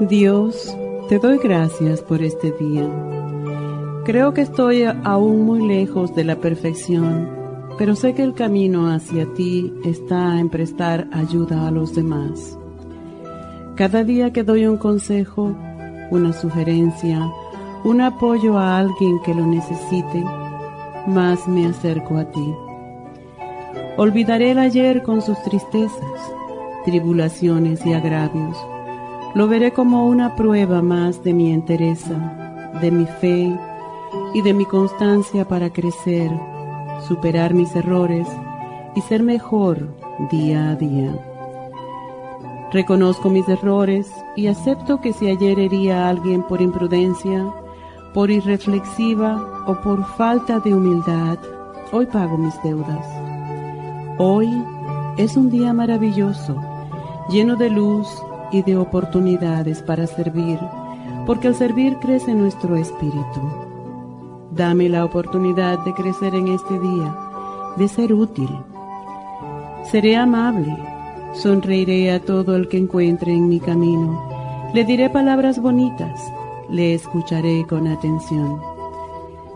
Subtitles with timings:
[0.00, 0.76] Dios,
[1.08, 2.90] te doy gracias por este día.
[4.04, 7.30] Creo que estoy aún muy lejos de la perfección,
[7.78, 12.58] pero sé que el camino hacia ti está en prestar ayuda a los demás.
[13.76, 15.56] Cada día que doy un consejo,
[16.10, 17.30] una sugerencia,
[17.84, 20.24] un apoyo a alguien que lo necesite,
[21.06, 22.54] más me acerco a ti.
[23.96, 26.32] Olvidaré el ayer con sus tristezas,
[26.84, 28.56] tribulaciones y agravios
[29.34, 33.52] lo veré como una prueba más de mi entereza, de mi fe
[34.32, 36.30] y de mi constancia para crecer,
[37.08, 38.28] superar mis errores
[38.94, 39.88] y ser mejor
[40.30, 41.12] día a día.
[42.72, 47.44] Reconozco mis errores y acepto que si ayer hería a alguien por imprudencia,
[48.12, 51.38] por irreflexiva o por falta de humildad,
[51.90, 53.06] hoy pago mis deudas.
[54.18, 54.48] Hoy
[55.16, 56.56] es un día maravilloso,
[57.28, 58.08] lleno de luz
[58.52, 60.58] y de oportunidades para servir,
[61.26, 63.40] porque al servir crece nuestro espíritu.
[64.50, 67.16] Dame la oportunidad de crecer en este día,
[67.76, 68.48] de ser útil.
[69.90, 70.76] Seré amable,
[71.34, 74.22] sonreiré a todo el que encuentre en mi camino,
[74.72, 76.20] le diré palabras bonitas,
[76.68, 78.60] le escucharé con atención.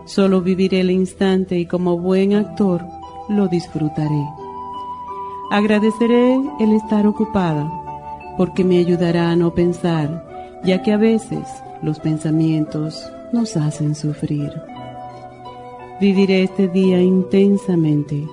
[0.05, 2.85] Solo viviré el instante y como buen actor
[3.27, 4.25] lo disfrutaré.
[5.51, 7.71] Agradeceré el estar ocupada
[8.39, 10.25] porque me ayudará a no pensar,
[10.63, 11.45] ya que a veces
[11.81, 14.49] los pensamientos nos hacen sufrir.
[15.99, 18.25] Viviré este día intensamente,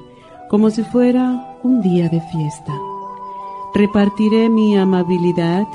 [0.48, 2.72] como si fuera un día de fiesta.
[3.74, 5.66] Repartiré mi amabilidad,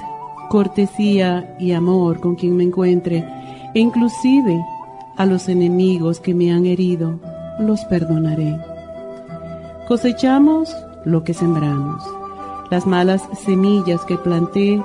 [0.50, 3.28] cortesía y amor con quien me encuentre,
[3.75, 4.63] e inclusive
[5.18, 7.19] a los enemigos que me han herido,
[7.59, 8.58] los perdonaré.
[9.90, 12.21] Cosechamos lo que sembramos.
[12.72, 14.82] Las malas semillas que planté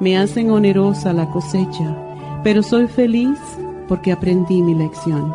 [0.00, 1.96] me hacen onerosa la cosecha,
[2.42, 3.38] pero soy feliz
[3.86, 5.32] porque aprendí mi lección.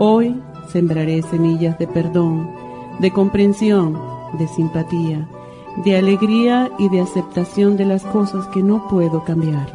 [0.00, 2.50] Hoy sembraré semillas de perdón,
[2.98, 3.96] de comprensión,
[4.36, 5.28] de simpatía,
[5.84, 9.72] de alegría y de aceptación de las cosas que no puedo cambiar.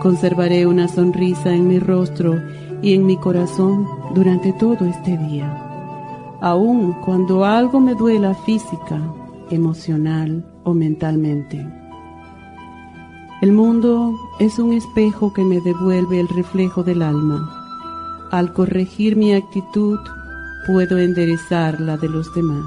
[0.00, 2.34] Conservaré una sonrisa en mi rostro
[2.80, 5.54] y en mi corazón durante todo este día.
[6.40, 9.02] Aun cuando algo me duela física
[9.50, 11.66] emocional o mentalmente.
[13.40, 18.28] El mundo es un espejo que me devuelve el reflejo del alma.
[18.32, 19.98] Al corregir mi actitud,
[20.66, 22.66] puedo enderezar la de los demás.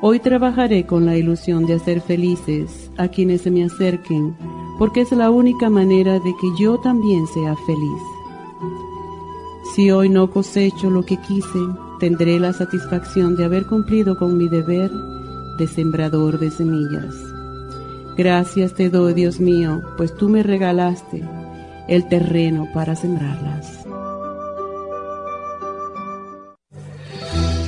[0.00, 4.34] Hoy trabajaré con la ilusión de hacer felices a quienes se me acerquen,
[4.78, 8.02] porque es la única manera de que yo también sea feliz.
[9.74, 11.60] Si hoy no cosecho lo que quise,
[12.00, 14.90] tendré la satisfacción de haber cumplido con mi deber
[15.58, 17.14] de sembrador de semillas.
[18.16, 21.22] Gracias te doy, Dios mío, pues tú me regalaste
[21.88, 23.78] el terreno para sembrarlas.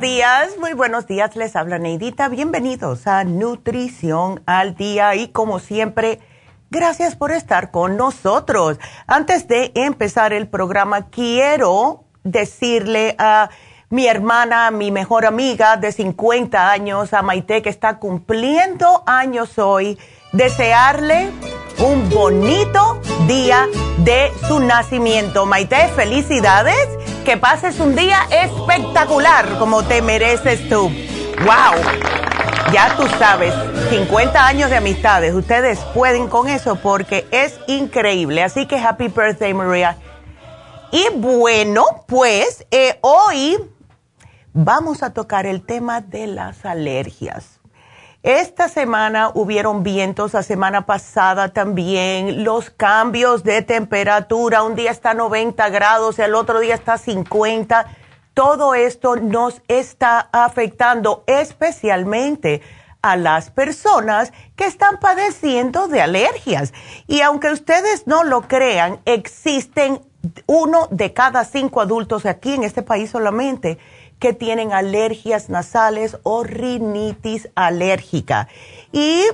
[0.00, 1.36] Buenos días, muy buenos días.
[1.36, 2.28] Les habla Neidita.
[2.28, 6.20] Bienvenidos a Nutrición al Día y como siempre,
[6.70, 8.78] gracias por estar con nosotros.
[9.06, 13.50] Antes de empezar el programa, quiero decirle a
[13.90, 19.98] mi hermana, mi mejor amiga de 50 años, a Maite, que está cumpliendo años hoy,
[20.32, 21.30] desearle
[21.78, 23.66] un bonito día
[23.98, 25.44] de su nacimiento.
[25.44, 26.88] Maite, felicidades
[27.24, 30.90] que pases un día espectacular como te mereces tú.
[31.44, 31.80] ¡Wow!
[32.72, 33.52] Ya tú sabes,
[33.90, 38.42] 50 años de amistades, ustedes pueden con eso porque es increíble.
[38.42, 39.96] Así que happy birthday, María.
[40.92, 43.58] Y bueno, pues eh, hoy
[44.52, 47.59] vamos a tocar el tema de las alergias.
[48.22, 55.12] Esta semana hubieron vientos, la semana pasada también, los cambios de temperatura, un día está
[55.12, 57.86] a 90 grados, el otro día está a 50.
[58.34, 62.60] Todo esto nos está afectando especialmente
[63.00, 66.74] a las personas que están padeciendo de alergias.
[67.06, 70.02] Y aunque ustedes no lo crean, existen
[70.46, 73.78] uno de cada cinco adultos aquí en este país solamente
[74.20, 78.48] que tienen alergias nasales o rinitis alérgica.
[78.92, 79.24] Y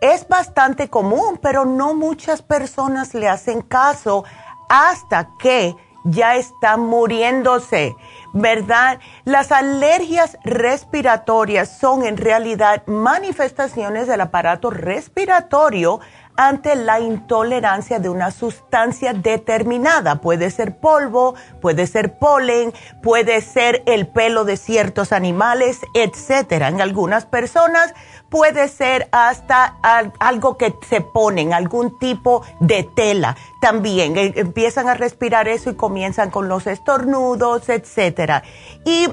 [0.00, 4.24] es bastante común, pero no muchas personas le hacen caso
[4.68, 5.74] hasta que
[6.04, 7.94] ya están muriéndose,
[8.32, 8.98] ¿verdad?
[9.24, 16.00] Las alergias respiratorias son en realidad manifestaciones del aparato respiratorio
[16.38, 20.20] ante la intolerancia de una sustancia determinada.
[20.20, 26.68] Puede ser polvo, puede ser polen, puede ser el pelo de ciertos animales, etcétera.
[26.68, 27.92] En algunas personas
[28.30, 29.78] puede ser hasta
[30.20, 33.36] algo que se ponen, algún tipo de tela.
[33.60, 38.44] También eh, empiezan a respirar eso y comienzan con los estornudos, etcétera.
[38.84, 39.08] Y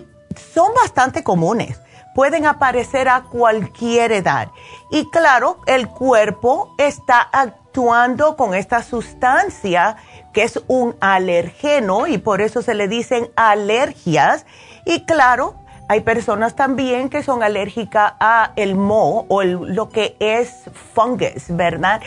[0.54, 1.80] son bastante comunes
[2.16, 4.50] pueden aparecer a cualquier edad.
[4.90, 9.98] Y claro, el cuerpo está actuando con esta sustancia
[10.34, 14.46] que es un alergeno y por eso se le dicen alergias.
[14.86, 15.56] Y claro,
[15.90, 20.64] hay personas también que son alérgicas a el moho o lo que es
[20.94, 22.02] fungus, ¿verdad?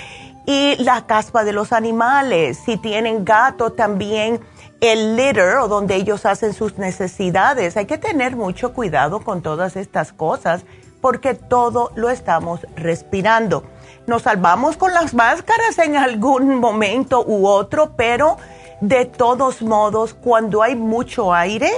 [0.46, 2.58] Y la caspa de los animales.
[2.64, 4.40] Si tienen gato también
[4.80, 7.76] el litter o donde ellos hacen sus necesidades.
[7.76, 10.62] Hay que tener mucho cuidado con todas estas cosas
[11.00, 13.64] porque todo lo estamos respirando.
[14.06, 18.36] Nos salvamos con las máscaras en algún momento u otro, pero
[18.80, 21.70] de todos modos, cuando hay mucho aire,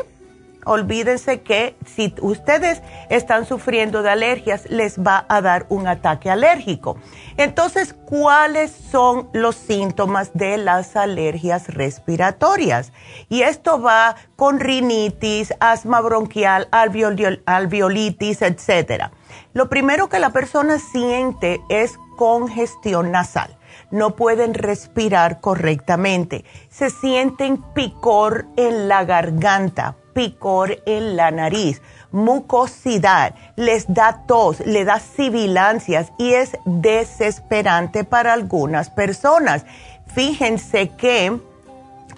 [0.64, 6.96] olvídense que si ustedes están sufriendo de alergias, les va a dar un ataque alérgico.
[7.36, 12.92] Entonces, ¿cuáles son los síntomas de las alergias respiratorias?
[13.28, 19.10] Y esto va con rinitis, asma bronquial, alveolitis, etc.
[19.52, 23.56] Lo primero que la persona siente es congestión nasal.
[23.90, 26.44] No pueden respirar correctamente.
[26.68, 34.84] Se sienten picor en la garganta picor en la nariz, mucosidad, les da tos, le
[34.84, 39.64] da sibilancias y es desesperante para algunas personas.
[40.14, 41.38] Fíjense que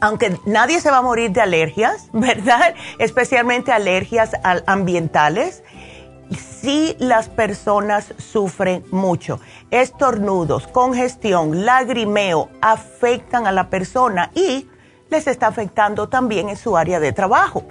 [0.00, 2.74] aunque nadie se va a morir de alergias, ¿verdad?
[2.98, 4.32] Especialmente alergias
[4.66, 5.62] ambientales,
[6.36, 9.40] sí las personas sufren mucho.
[9.70, 14.68] Estornudos, congestión, lagrimeo afectan a la persona y
[15.10, 17.64] les está afectando también en su área de trabajo.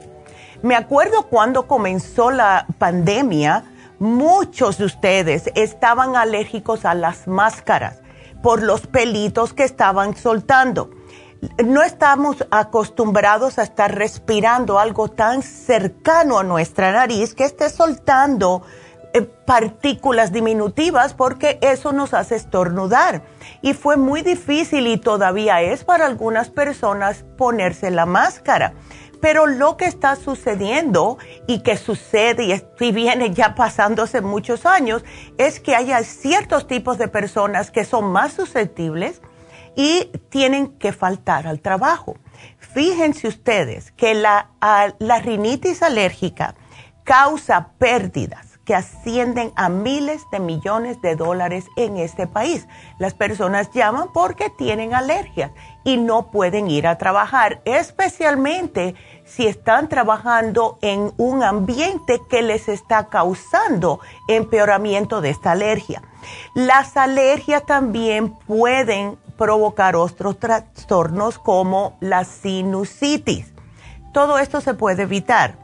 [0.63, 3.63] Me acuerdo cuando comenzó la pandemia,
[3.97, 8.01] muchos de ustedes estaban alérgicos a las máscaras
[8.43, 10.91] por los pelitos que estaban soltando.
[11.65, 18.61] No estamos acostumbrados a estar respirando algo tan cercano a nuestra nariz que esté soltando
[19.13, 23.23] eh, partículas diminutivas porque eso nos hace estornudar.
[23.63, 28.75] Y fue muy difícil y todavía es para algunas personas ponerse la máscara
[29.21, 35.05] pero lo que está sucediendo y que sucede y, viene ya pasándose muchos años
[35.37, 39.21] es que haya ciertos tipos de personas que son más susceptibles
[39.75, 42.17] y tienen que faltar al trabajo.
[42.57, 44.49] Fíjense ustedes que la,
[44.99, 46.55] la rinitis alérgica
[47.03, 52.67] causa pérdidas que ascienden a miles de millones de dólares en este país.
[52.99, 55.51] Las personas llaman porque tienen alergias
[55.83, 58.95] y no pueden ir a trabajar, especialmente
[59.25, 66.01] si están trabajando en un ambiente que les está causando empeoramiento de esta alergia.
[66.53, 73.53] Las alergias también pueden provocar otros trastornos como la sinusitis.
[74.13, 75.55] Todo esto se puede evitar.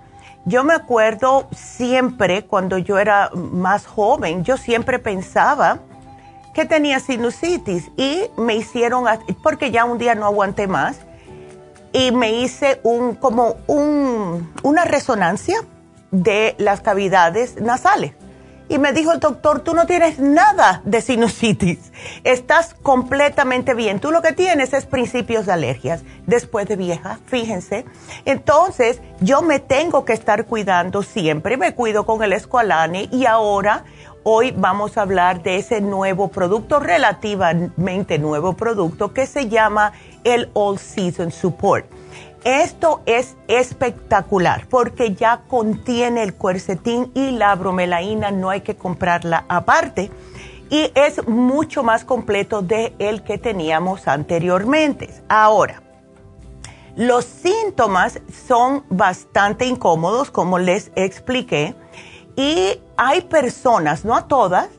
[0.45, 5.79] Yo me acuerdo siempre, cuando yo era más joven, yo siempre pensaba
[6.57, 9.05] que tenía sinusitis y me hicieron,
[9.43, 10.97] porque ya un día no aguanté más,
[11.93, 15.59] y me hice un, como un, una resonancia
[16.09, 18.13] de las cavidades nasales.
[18.69, 21.91] Y me dijo el doctor, tú no tienes nada de sinusitis,
[22.23, 26.01] estás completamente bien, tú lo que tienes es principios de alergias.
[26.25, 27.85] Después de vieja, fíjense.
[28.25, 33.85] Entonces yo me tengo que estar cuidando siempre, me cuido con el escualane y ahora
[34.23, 39.93] hoy vamos a hablar de ese nuevo producto, relativamente nuevo producto que se llama
[40.23, 41.85] el All Season Support.
[42.43, 49.45] Esto es espectacular porque ya contiene el cuercetín y la bromelaína, no hay que comprarla
[49.49, 50.11] aparte
[50.69, 55.09] y es mucho más completo de el que teníamos anteriormente.
[55.29, 55.81] Ahora,
[56.95, 61.75] los síntomas son bastante incómodos, como les expliqué,
[62.37, 64.69] y hay personas, no a todas,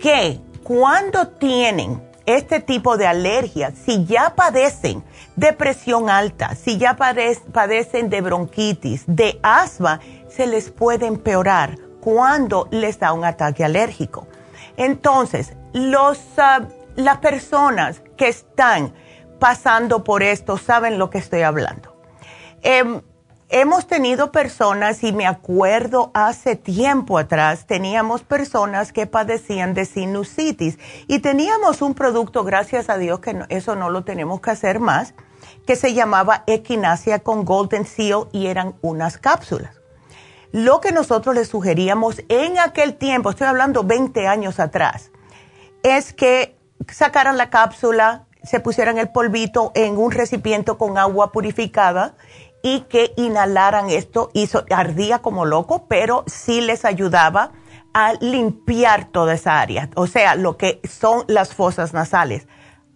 [0.00, 5.02] que cuando tienen este tipo de alergias, si ya padecen
[5.34, 12.68] de presión alta, si ya padecen de bronquitis, de asma, se les puede empeorar cuando
[12.70, 14.28] les da un ataque alérgico.
[14.76, 18.94] Entonces, los, ah, las personas que están
[19.40, 21.96] pasando por esto saben lo que estoy hablando.
[22.62, 23.02] Em,
[23.52, 30.78] hemos tenido personas, y me acuerdo hace tiempo atrás, teníamos personas que padecían de sinusitis
[31.06, 35.14] y teníamos un producto, gracias a Dios que eso no lo tenemos que hacer más,
[35.66, 39.76] que se llamaba Equinacia con Golden Seal y eran unas cápsulas.
[40.50, 45.10] Lo que nosotros les sugeríamos en aquel tiempo, estoy hablando 20 años atrás,
[45.82, 46.56] es que
[46.88, 52.14] sacaran la cápsula, se pusieran el polvito en un recipiente con agua purificada
[52.62, 54.30] y que inhalaran esto.
[54.32, 57.52] Hizo, ardía como loco, pero sí les ayudaba
[57.94, 62.48] a limpiar toda esa área, o sea, lo que son las fosas nasales.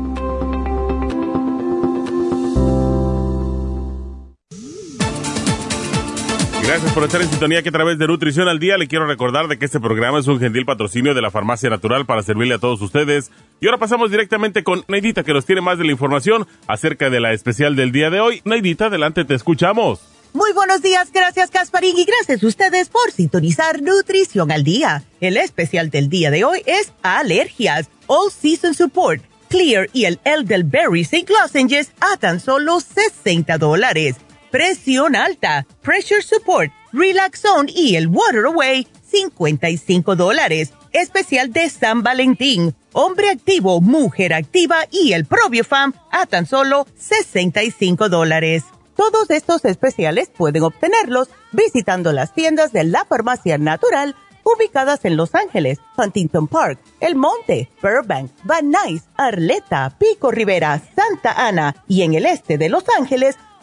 [6.71, 9.49] Gracias por estar en sintonía que a través de Nutrición al Día le quiero recordar
[9.49, 12.59] de que este programa es un gentil patrocinio de la Farmacia Natural para servirle a
[12.59, 13.29] todos ustedes.
[13.59, 17.19] Y ahora pasamos directamente con Neidita que nos tiene más de la información acerca de
[17.19, 18.41] la especial del día de hoy.
[18.45, 19.99] Neidita, adelante, te escuchamos.
[20.31, 25.03] Muy buenos días, gracias Casparín y gracias a ustedes por sintonizar Nutrición al Día.
[25.19, 31.01] El especial del día de hoy es alergias, All Season Support, Clear y el Elderberry
[31.01, 31.25] St.
[31.33, 34.15] Lozenges a tan solo 60 dólares
[34.51, 40.73] presión alta, pressure support, relax zone y el water away, 55 dólares.
[40.91, 48.09] Especial de San Valentín, hombre activo, mujer activa y el Fam a tan solo 65
[48.09, 48.63] dólares.
[48.97, 55.33] Todos estos especiales pueden obtenerlos visitando las tiendas de la farmacia natural ubicadas en Los
[55.35, 62.15] Ángeles, Huntington Park, El Monte, Burbank, Van Nuys, Arleta, Pico Rivera, Santa Ana y en
[62.15, 63.37] el este de Los Ángeles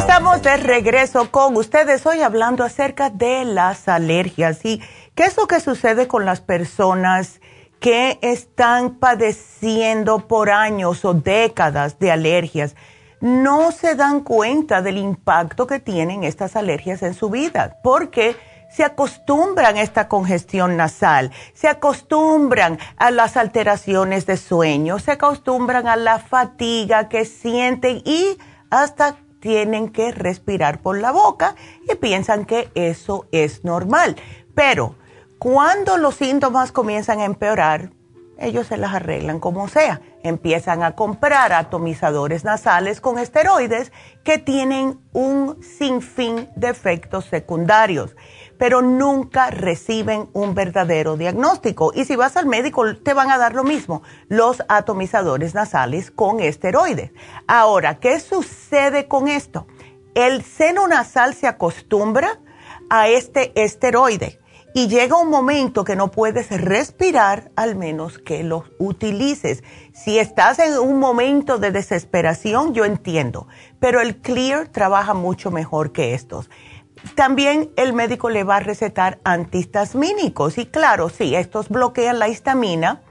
[0.00, 4.80] Estamos de regreso con ustedes hoy hablando acerca de las alergias y
[5.14, 7.42] qué es lo que sucede con las personas
[7.80, 12.76] que están padeciendo por años o décadas de alergias.
[13.20, 18.36] No se dan cuenta del impacto que tienen estas alergias en su vida porque
[18.70, 25.86] se acostumbran a esta congestión nasal, se acostumbran a las alteraciones de sueño, se acostumbran
[25.86, 28.38] a la fatiga que sienten y
[28.70, 31.56] hasta tienen que respirar por la boca
[31.90, 34.16] y piensan que eso es normal.
[34.54, 34.94] Pero
[35.38, 37.90] cuando los síntomas comienzan a empeorar,
[38.38, 40.00] ellos se las arreglan como sea.
[40.22, 43.92] Empiezan a comprar atomizadores nasales con esteroides
[44.24, 48.16] que tienen un sinfín de efectos secundarios
[48.60, 51.92] pero nunca reciben un verdadero diagnóstico.
[51.94, 56.40] Y si vas al médico, te van a dar lo mismo, los atomizadores nasales con
[56.40, 57.10] esteroides.
[57.46, 59.66] Ahora, ¿qué sucede con esto?
[60.14, 62.38] El seno nasal se acostumbra
[62.90, 64.38] a este esteroide
[64.74, 69.64] y llega un momento que no puedes respirar al menos que lo utilices.
[69.94, 75.92] Si estás en un momento de desesperación, yo entiendo, pero el Clear trabaja mucho mejor
[75.92, 76.50] que estos.
[77.14, 83.02] También el médico le va a recetar antihistamínicos y claro, sí, estos bloquean la histamina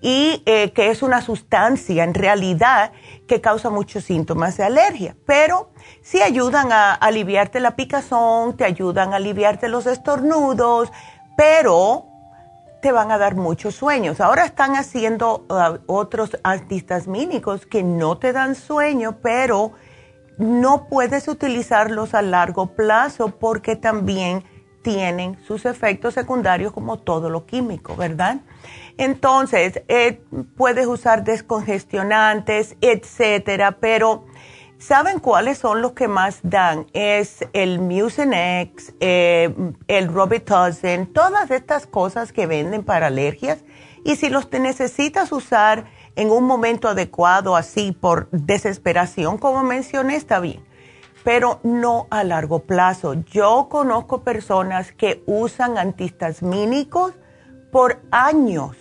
[0.00, 2.92] y eh, que es una sustancia en realidad
[3.26, 5.70] que causa muchos síntomas de alergia, pero
[6.02, 10.90] sí ayudan a aliviarte la picazón, te ayudan a aliviarte los estornudos,
[11.36, 12.06] pero
[12.80, 14.20] te van a dar muchos sueños.
[14.20, 19.72] Ahora están haciendo uh, otros antihistamínicos que no te dan sueño, pero
[20.38, 24.44] no puedes utilizarlos a largo plazo porque también
[24.82, 28.38] tienen sus efectos secundarios como todo lo químico, ¿verdad?
[28.96, 30.22] Entonces, eh,
[30.56, 34.26] puedes usar descongestionantes, etcétera, pero
[34.78, 36.86] ¿saben cuáles son los que más dan?
[36.92, 39.54] Es el Mucinex, eh,
[39.88, 43.64] el Robitussin, todas estas cosas que venden para alergias.
[44.04, 45.84] Y si los te necesitas usar,
[46.18, 50.64] en un momento adecuado, así por desesperación, como mencioné, está bien,
[51.22, 53.14] pero no a largo plazo.
[53.14, 57.14] Yo conozco personas que usan antihistamínicos
[57.70, 58.76] por años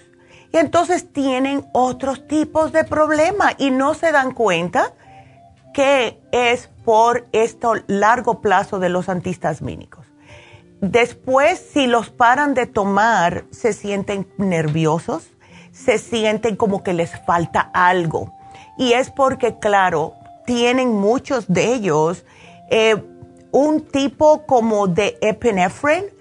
[0.52, 4.96] y entonces tienen otros tipos de problemas y no se dan cuenta
[5.76, 10.08] que es por esto largo plazo de los antihistamínicos.
[10.82, 15.28] Después, si los paran de tomar, se sienten nerviosos,
[15.78, 18.34] se sienten como que les falta algo.
[18.78, 22.26] Y es porque, claro, tienen muchos de ellos
[22.70, 23.04] eh,
[23.52, 26.18] un tipo como de epinefrine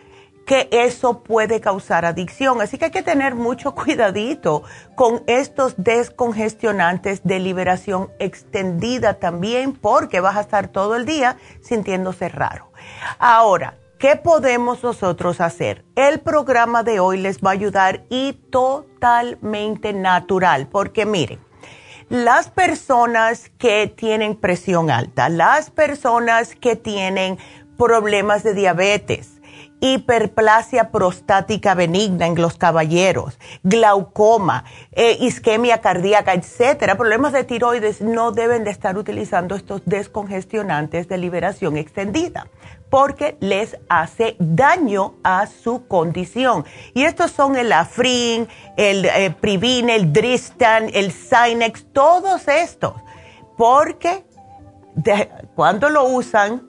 [0.47, 2.61] que eso puede causar adicción.
[2.61, 4.63] Así que hay que tener mucho cuidadito
[4.95, 12.29] con estos descongestionantes de liberación extendida también porque vas a estar todo el día sintiéndose
[12.29, 12.71] raro.
[13.19, 15.87] Ahora, ¿Qué podemos nosotros hacer?
[15.95, 21.41] El programa de hoy les va a ayudar y totalmente natural, porque miren,
[22.11, 27.39] las personas que tienen presión alta, las personas que tienen
[27.79, 29.36] problemas de diabetes
[29.81, 38.33] hiperplasia prostática benigna en los caballeros, glaucoma, eh, isquemia cardíaca, etcétera, problemas de tiroides, no
[38.33, 42.47] deben de estar utilizando estos descongestionantes de liberación extendida
[42.91, 46.65] porque les hace daño a su condición.
[46.95, 52.95] Y estos son el Afrin, el eh, Privine, el Dristan, el Sinex, todos estos,
[53.57, 54.25] porque
[55.55, 56.63] cuando lo usan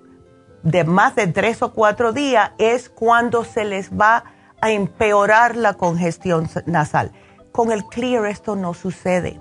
[0.68, 4.26] de más de tres o cuatro días es cuando se les va
[4.60, 7.14] a empeorar la congestión nasal.
[7.54, 9.40] Con el Clear esto no sucede.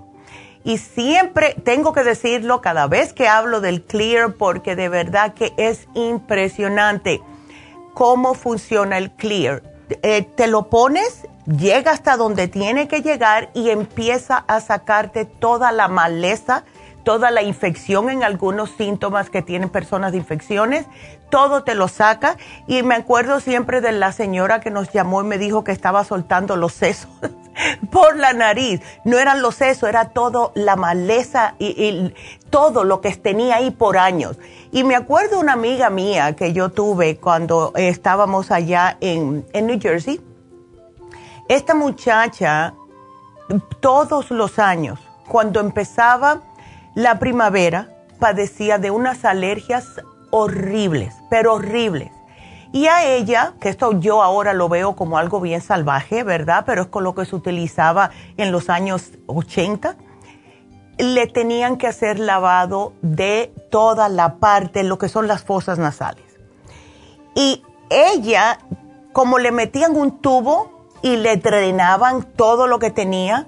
[0.63, 5.53] Y siempre tengo que decirlo cada vez que hablo del Clear porque de verdad que
[5.57, 7.21] es impresionante
[7.93, 9.63] cómo funciona el Clear.
[10.03, 15.73] Eh, te lo pones, llega hasta donde tiene que llegar y empieza a sacarte toda
[15.73, 16.63] la maleza
[17.07, 20.87] toda la infección en algunos síntomas que tienen personas de infecciones,
[21.29, 22.35] todo te lo saca.
[22.67, 26.03] Y me acuerdo siempre de la señora que nos llamó y me dijo que estaba
[26.03, 27.09] soltando los sesos
[27.93, 28.81] por la nariz.
[29.05, 32.13] No eran los sesos, era todo la maleza y,
[32.49, 34.37] todo lo que tenía ahí por años.
[34.73, 39.79] Y me acuerdo una amiga mía que yo tuve cuando estábamos allá en, en New
[39.81, 40.19] Jersey.
[41.47, 42.73] Esta muchacha,
[43.79, 46.41] todos los años, cuando empezaba
[46.97, 52.09] la primavera padecía de unas alergias horribles, pero horribles.
[52.73, 56.63] Y a ella, que esto yo ahora lo veo como algo bien salvaje, ¿verdad?
[56.65, 59.95] Pero es con lo que se utilizaba en los años 80,
[60.97, 66.25] le tenían que hacer lavado de toda la parte, lo que son las fosas nasales.
[67.35, 68.57] Y ella,
[69.13, 73.45] como le metían un tubo y le drenaban todo lo que tenía,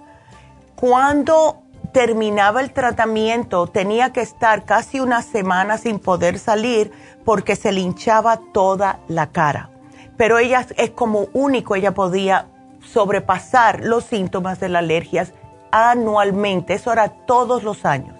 [0.75, 6.91] cuando terminaba el tratamiento, tenía que estar casi una semana sin poder salir
[7.25, 9.69] porque se le hinchaba toda la cara.
[10.17, 12.47] Pero ella es como único, ella podía
[12.83, 15.33] sobrepasar los síntomas de las alergias
[15.71, 18.15] anualmente, eso era todos los años.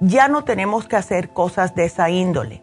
[0.00, 2.62] Ya no tenemos que hacer cosas de esa índole.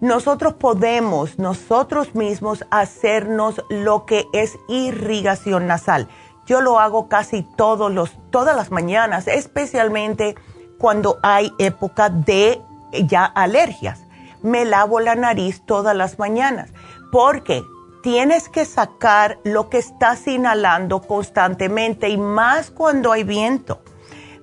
[0.00, 6.08] Nosotros podemos nosotros mismos hacernos lo que es irrigación nasal
[6.50, 10.34] yo lo hago casi todos los, todas las mañanas, especialmente
[10.78, 12.60] cuando hay época de
[13.04, 14.02] ya alergias.
[14.42, 16.70] Me lavo la nariz todas las mañanas
[17.12, 17.62] porque
[18.02, 23.82] tienes que sacar lo que estás inhalando constantemente y más cuando hay viento,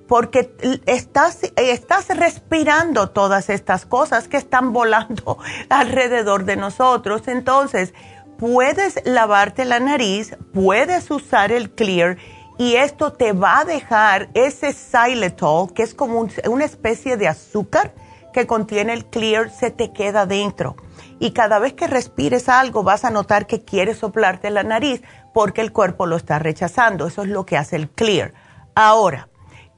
[0.06, 5.36] porque estás, estás respirando todas estas cosas que están volando
[5.68, 7.28] alrededor de nosotros.
[7.28, 7.92] Entonces,
[8.38, 12.16] puedes lavarte la nariz, puedes usar el clear
[12.56, 17.94] y esto te va a dejar ese xylitol, que es como una especie de azúcar
[18.32, 20.76] que contiene el clear, se te queda dentro.
[21.18, 25.02] Y cada vez que respires algo vas a notar que quieres soplarte la nariz
[25.34, 27.06] porque el cuerpo lo está rechazando.
[27.06, 28.34] Eso es lo que hace el clear.
[28.74, 29.28] Ahora,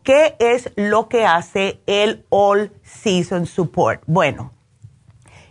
[0.03, 4.03] ¿qué es lo que hace el All Season Support?
[4.07, 4.53] Bueno,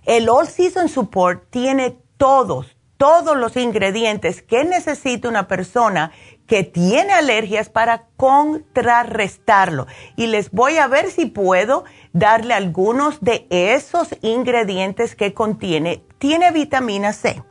[0.05, 6.11] el All Season Support tiene todos, todos los ingredientes que necesita una persona
[6.47, 9.87] que tiene alergias para contrarrestarlo.
[10.17, 16.03] Y les voy a ver si puedo darle algunos de esos ingredientes que contiene.
[16.17, 17.41] Tiene vitamina C,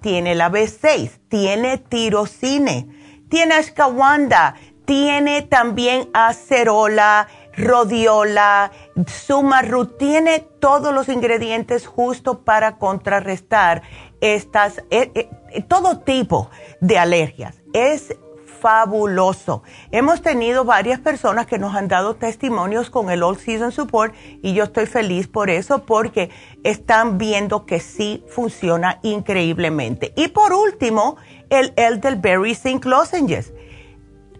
[0.00, 2.88] tiene la B6, tiene tirosine,
[3.28, 8.72] tiene ashwagandha, tiene también acerola, rodiola,
[9.06, 13.82] sumarru, tiene todos los ingredientes justo para contrarrestar
[14.20, 17.60] estas, eh, eh, todo tipo de alergias.
[17.72, 18.16] Es
[18.62, 19.64] fabuloso.
[19.90, 24.54] Hemos tenido varias personas que nos han dado testimonios con el All Season Support y
[24.54, 26.30] yo estoy feliz por eso porque
[26.62, 30.12] están viendo que sí funciona increíblemente.
[30.16, 31.16] Y por último,
[31.50, 33.52] el Elderberry Zinc Lozenges.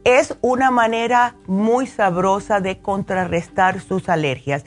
[0.05, 4.65] Es una manera muy sabrosa de contrarrestar sus alergias.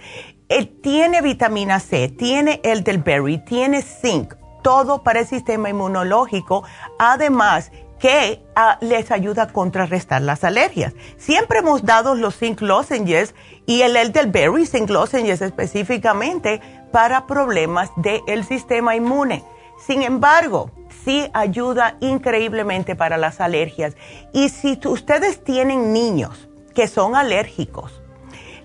[0.48, 6.63] Eh, tiene vitamina C, tiene elderberry, tiene zinc, todo para el sistema inmunológico,
[7.00, 10.93] además que ah, les ayuda a contrarrestar las alergias.
[11.17, 18.45] Siempre hemos dado los zinc lozenges y el elderberry zinc lozenges específicamente para problemas del
[18.45, 19.43] sistema inmune.
[19.86, 20.71] Sin embargo,
[21.06, 23.96] sí ayuda increíblemente para las alergias.
[24.34, 28.02] Y si ustedes tienen niños que son alérgicos,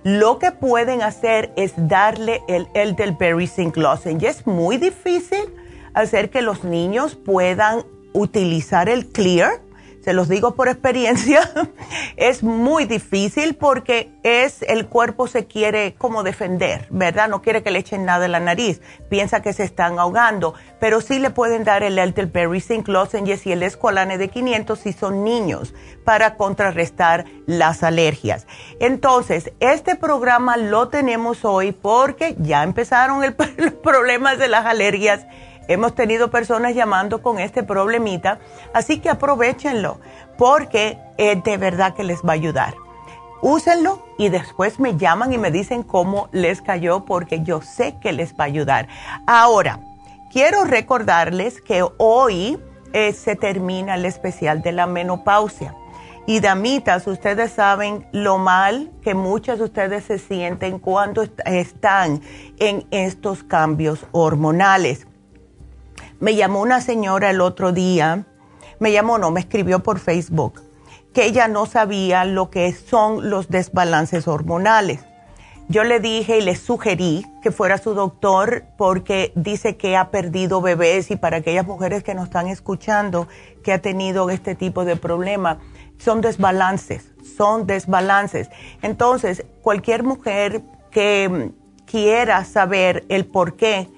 [0.02, 4.26] lo que pueden hacer es darle el elderberry zinc lozenge.
[4.26, 5.54] Es muy difícil
[5.92, 9.60] hacer que los niños puedan utilizar el clear
[10.10, 11.48] se los digo por experiencia,
[12.16, 17.28] es muy difícil porque es el cuerpo se quiere como defender, ¿verdad?
[17.28, 21.00] No quiere que le echen nada en la nariz, piensa que se están ahogando, pero
[21.00, 25.22] sí le pueden dar el elderberry zinc lozenges y el escualane de 500 si son
[25.22, 28.48] niños para contrarrestar las alergias.
[28.80, 33.22] Entonces, este programa lo tenemos hoy porque ya empezaron
[33.58, 35.24] los problemas de las alergias
[35.70, 38.40] Hemos tenido personas llamando con este problemita,
[38.74, 40.00] así que aprovechenlo
[40.36, 42.74] porque eh, de verdad que les va a ayudar.
[43.40, 48.10] Úsenlo y después me llaman y me dicen cómo les cayó porque yo sé que
[48.12, 48.88] les va a ayudar.
[49.28, 49.78] Ahora,
[50.32, 52.58] quiero recordarles que hoy
[52.92, 55.76] eh, se termina el especial de la menopausia.
[56.26, 62.22] Y damitas, ustedes saben lo mal que muchas de ustedes se sienten cuando están
[62.58, 65.06] en estos cambios hormonales.
[66.20, 68.26] Me llamó una señora el otro día,
[68.78, 70.60] me llamó, no, me escribió por Facebook,
[71.14, 75.00] que ella no sabía lo que son los desbalances hormonales.
[75.68, 80.60] Yo le dije y le sugerí que fuera su doctor porque dice que ha perdido
[80.60, 83.26] bebés y para aquellas mujeres que nos están escuchando
[83.64, 85.58] que ha tenido este tipo de problema,
[85.96, 88.50] son desbalances, son desbalances.
[88.82, 91.52] Entonces, cualquier mujer que
[91.86, 93.88] quiera saber el por qué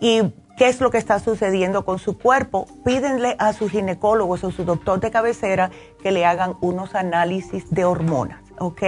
[0.00, 0.22] y
[0.56, 4.64] qué es lo que está sucediendo con su cuerpo, pídenle a sus ginecólogos o su
[4.64, 5.70] doctor de cabecera
[6.02, 8.82] que le hagan unos análisis de hormonas, ¿ok?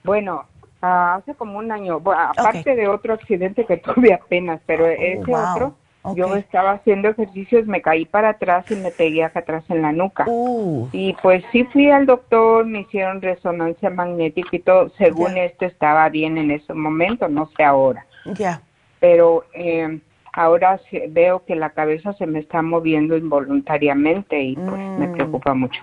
[0.03, 0.45] Bueno,
[0.79, 5.75] ah, hace como un año, aparte de otro accidente que tuve apenas, pero ese otro
[6.13, 9.91] yo estaba haciendo ejercicios, me caí para atrás y me pegué acá atrás en la
[9.91, 10.25] nuca.
[10.27, 10.87] Uh.
[10.91, 14.89] Y pues sí fui al doctor, me hicieron resonancia magnética y todo.
[14.97, 18.05] Según esto estaba bien en ese momento, no sé ahora.
[18.35, 18.61] Ya.
[18.99, 19.99] Pero eh,
[20.33, 25.13] ahora veo que la cabeza se me está moviendo involuntariamente y pues me mm.
[25.13, 25.81] preocupa mucho.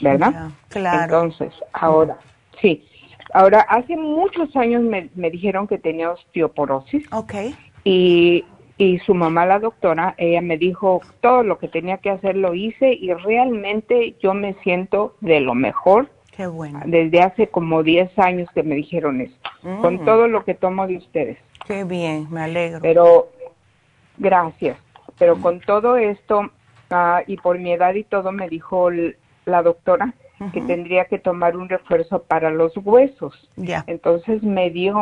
[0.00, 0.50] ¿Verdad?
[0.68, 1.04] claro.
[1.04, 2.18] Entonces, ahora,
[2.60, 2.84] sí.
[3.32, 7.06] Ahora, hace muchos años me, me dijeron que tenía osteoporosis.
[7.12, 7.34] Ok.
[7.84, 8.44] Y
[8.76, 12.54] y su mamá, la doctora, ella me dijo todo lo que tenía que hacer lo
[12.54, 16.10] hice y realmente yo me siento de lo mejor.
[16.36, 16.80] Qué bueno.
[16.84, 19.36] Desde hace como 10 años que me dijeron eso,
[19.80, 20.04] con mm.
[20.04, 21.38] todo lo que tomo de ustedes.
[21.66, 22.80] Qué bien, me alegro.
[22.82, 23.28] Pero,
[24.18, 24.76] gracias.
[25.18, 26.50] Pero con todo esto
[26.90, 28.90] ah, y por mi edad y todo, me dijo
[29.44, 30.14] la doctora
[30.52, 33.48] que tendría que tomar un refuerzo para los huesos.
[33.56, 33.84] Ya.
[33.86, 34.98] Entonces me dio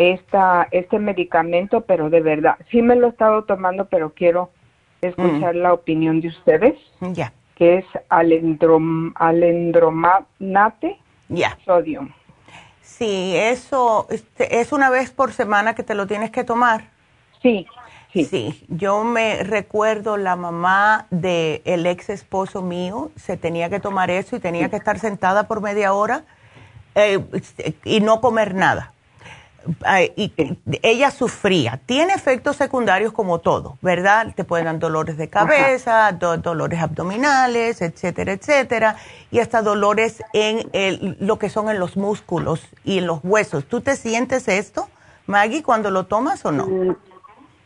[0.00, 4.48] esta, este medicamento, pero de verdad, sí me lo he estado tomando, pero quiero
[5.02, 5.58] escuchar mm.
[5.58, 6.74] la opinión de ustedes.
[7.00, 7.34] Ya.
[7.54, 10.96] Que es alendrom, alendromanate
[11.28, 11.58] ya.
[11.66, 12.10] sodium.
[12.80, 16.84] Sí, eso este, es una vez por semana que te lo tienes que tomar.
[17.42, 17.66] Sí,
[18.10, 18.24] sí.
[18.24, 24.10] Sí, yo me recuerdo la mamá de el ex esposo mío se tenía que tomar
[24.10, 26.24] eso y tenía que estar sentada por media hora
[26.94, 27.22] eh,
[27.84, 28.94] y no comer nada
[30.16, 30.32] y
[30.82, 31.80] ella sufría.
[31.86, 34.32] Tiene efectos secundarios como todo, ¿verdad?
[34.34, 38.96] Te pueden dar dolores de cabeza, dolores abdominales, etcétera, etcétera,
[39.30, 43.64] y hasta dolores en el, lo que son en los músculos y en los huesos.
[43.64, 44.88] ¿Tú te sientes esto,
[45.26, 46.66] Maggie, cuando lo tomas o no?
[46.66, 46.96] Mm,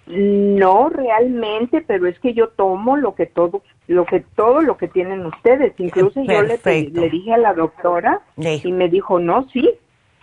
[0.06, 4.88] no realmente, pero es que yo tomo lo que todo, lo que todo lo que
[4.88, 5.72] tienen ustedes.
[5.78, 9.70] Incluso yo le, le, dije a la doctora y me dijo, no, sí,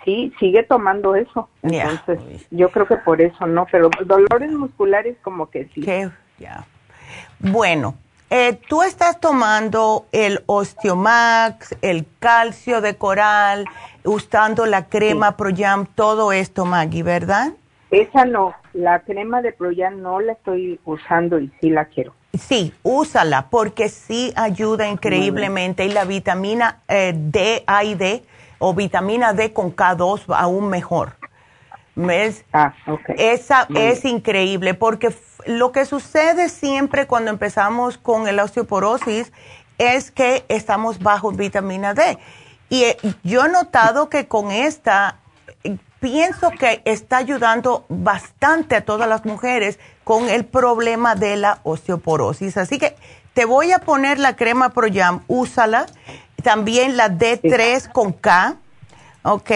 [0.04, 1.50] sí, sigue tomando eso.
[1.62, 5.86] Entonces, yo creo que por eso no, pero dolores musculares como que sí.
[6.40, 6.66] Ya.
[7.40, 7.96] Bueno,
[8.30, 13.66] eh, tú estás tomando el Osteomax, el calcio de coral,
[14.04, 17.52] usando la crema Proyam, todo esto, Maggie, ¿verdad?
[17.92, 22.14] Esa no, la crema de Proyam no la estoy usando y sí la quiero.
[22.34, 28.24] Sí, úsala porque sí ayuda increíblemente y la vitamina eh, D, A y D
[28.62, 31.18] o vitamina D con K2 aún mejor.
[31.96, 32.46] ¿Ves?
[32.54, 33.16] Ah, okay.
[33.18, 35.14] Esa es increíble porque
[35.46, 39.34] lo que sucede siempre cuando empezamos con la osteoporosis
[39.78, 42.20] es que estamos bajo vitamina D.
[42.70, 45.18] Y eh, yo he notado que con esta,
[46.00, 52.58] pienso que está ayudando bastante a todas las mujeres con el problema de la osteoporosis.
[52.58, 52.96] Así que
[53.34, 55.88] te voy a poner la crema ProYam, úsala.
[56.44, 58.56] También la D3 con K,
[59.24, 59.52] ¿ok?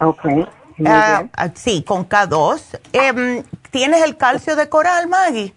[0.00, 0.26] Ok.
[0.86, 2.80] Ah, ah, sí, con K2.
[2.92, 5.54] Em, ¿Tienes el calcio de coral, Maggie?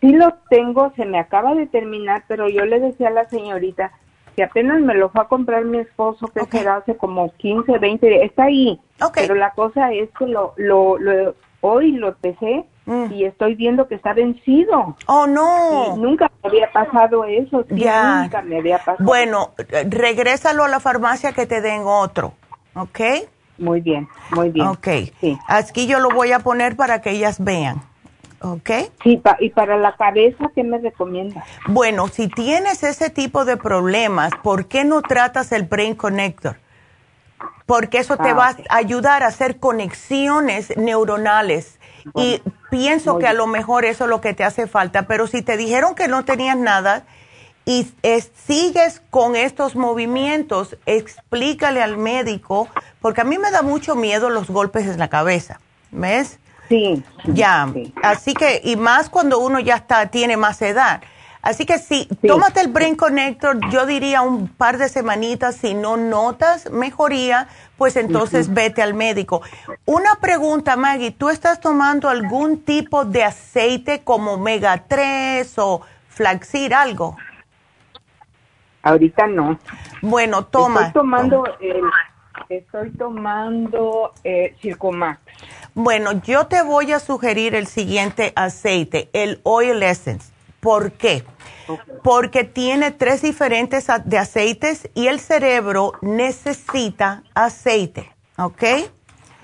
[0.00, 3.92] Sí lo tengo, se me acaba de terminar, pero yo le decía a la señorita
[4.36, 8.24] que apenas me lo fue a comprar mi esposo, que será hace como 15, 20
[8.24, 8.78] está ahí.
[9.14, 10.98] Pero la cosa es que lo, lo,
[11.62, 13.12] hoy lo pesé mm.
[13.12, 14.96] y estoy viendo que está vencido.
[15.06, 15.96] Oh, no.
[15.96, 17.64] nunca me había pasado eso.
[17.68, 18.22] ya.
[18.22, 19.04] Nunca me había pasado.
[19.04, 19.52] Bueno,
[19.88, 22.32] regrésalo a la farmacia que te den otro,
[22.74, 23.00] ¿ok?
[23.58, 24.66] Muy bien, muy bien.
[24.66, 24.88] Ok.
[25.20, 25.38] Sí.
[25.48, 27.82] Aquí yo lo voy a poner para que ellas vean.
[28.42, 28.70] ¿Ok?
[29.02, 31.42] Sí, y para la cabeza, ¿qué me recomiendas?
[31.68, 36.56] Bueno, si tienes ese tipo de problemas, ¿por qué no tratas el Brain Connector?
[37.64, 41.80] Porque eso te ah, va a ayudar a hacer conexiones neuronales.
[42.14, 42.40] Y
[42.70, 45.06] pienso que a lo mejor eso es lo que te hace falta.
[45.06, 47.04] Pero si te dijeron que no tenías nada,
[47.68, 47.88] y
[48.46, 52.68] sigues con estos movimientos, explícale al médico,
[53.00, 55.58] porque a mí me da mucho miedo los golpes en la cabeza,
[55.90, 56.38] ¿ves?
[56.68, 57.02] Sí.
[57.24, 57.68] Ya,
[58.02, 61.02] así que, y más cuando uno ya está, tiene más edad.
[61.46, 65.96] Así que sí, tómate el Brain Connector, yo diría un par de semanitas, si no
[65.96, 69.42] notas mejoría, pues entonces vete al médico.
[69.84, 76.74] Una pregunta, Maggie, ¿tú estás tomando algún tipo de aceite como omega 3 o flaxir,
[76.74, 77.16] algo?
[78.82, 79.56] Ahorita no.
[80.02, 80.88] Bueno, toma.
[80.88, 81.80] Estoy tomando el,
[82.48, 85.20] estoy tomando eh, Circomax.
[85.74, 90.32] Bueno, yo te voy a sugerir el siguiente aceite, el Oil Essence.
[90.58, 91.22] ¿Por qué?
[92.02, 98.62] Porque tiene tres diferentes de aceites y el cerebro necesita aceite, ¿ok?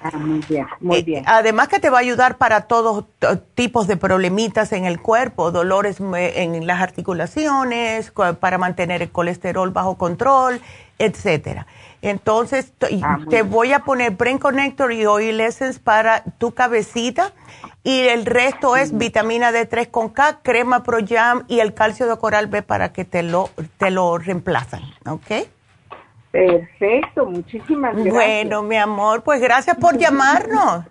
[0.05, 1.25] Ah, muy bien, muy eh, bien.
[1.29, 3.05] además que te va a ayudar para todos
[3.55, 9.97] tipos de problemitas en el cuerpo, dolores en las articulaciones, para mantener el colesterol bajo
[9.97, 10.61] control,
[10.99, 11.69] etcétera.
[12.03, 17.33] Entonces, ah, te voy a poner Brain Connector y Oil Essence para tu cabecita
[17.85, 22.17] y el resto es vitamina D3 con K, crema Pro Jam y el calcio de
[22.19, 25.49] coral B para que te lo, te lo reemplazan, ¿ok?
[26.33, 28.15] Perfecto, muchísimas gracias.
[28.15, 30.85] Bueno, mi amor, pues gracias por llamarnos.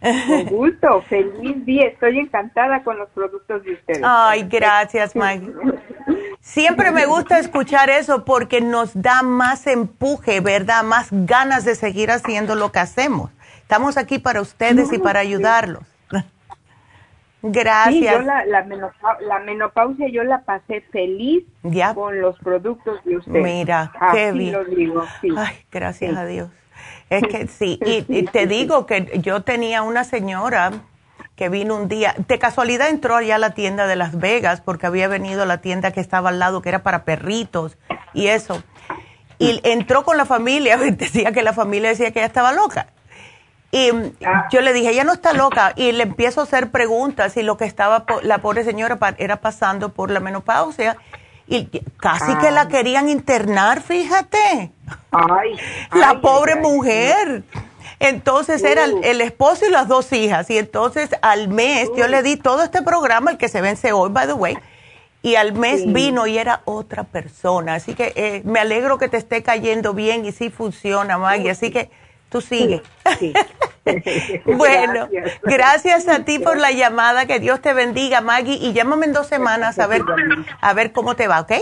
[0.00, 4.02] Con gusto, feliz día, estoy encantada con los productos de ustedes.
[4.04, 5.52] Ay, gracias, Maggie.
[6.46, 10.84] Siempre me gusta escuchar eso porque nos da más empuje, ¿verdad?
[10.84, 13.32] Más ganas de seguir haciendo lo que hacemos.
[13.62, 15.82] Estamos aquí para ustedes y para ayudarlos.
[17.42, 17.92] Gracias.
[17.92, 21.44] Sí, yo la, la, menopausia yo la pasé feliz
[21.94, 23.32] con los productos de usted.
[23.32, 24.56] Mira, qué bien.
[25.36, 26.48] Ay, gracias a Dios.
[27.10, 30.70] Es que sí, y, te digo que yo tenía una señora
[31.36, 34.86] que vino un día, de casualidad entró allá a la tienda de Las Vegas porque
[34.86, 37.76] había venido a la tienda que estaba al lado que era para perritos
[38.14, 38.62] y eso.
[39.38, 42.88] Y entró con la familia, decía que la familia decía que ella estaba loca.
[43.70, 43.90] Y
[44.50, 45.74] yo le dije, ella no está loca.
[45.76, 49.92] Y le empiezo a hacer preguntas y lo que estaba la pobre señora era pasando
[49.92, 50.96] por la menopausia.
[51.46, 51.66] Y
[51.98, 52.68] casi que la ah.
[52.68, 54.72] querían internar, fíjate.
[55.10, 55.56] Ay,
[55.92, 57.44] la pobre mujer.
[57.98, 59.00] Entonces era uh.
[59.02, 60.50] el, esposo y las dos hijas.
[60.50, 64.10] Y entonces al mes yo le di todo este programa, el que se vence hoy,
[64.10, 64.56] by the way.
[65.22, 67.74] Y al mes vino y era otra persona.
[67.74, 71.50] Así que eh, me alegro que te esté cayendo bien y sí funciona, Maggie.
[71.50, 71.90] Así que
[72.28, 72.82] Tú sigue.
[74.44, 75.08] bueno,
[75.44, 76.08] gracias.
[76.08, 77.26] a ti por la llamada.
[77.26, 78.56] Que Dios te bendiga, Maggie.
[78.56, 80.02] Y llámame en dos semanas a ver,
[80.60, 81.52] a ver cómo te va, ¿ok?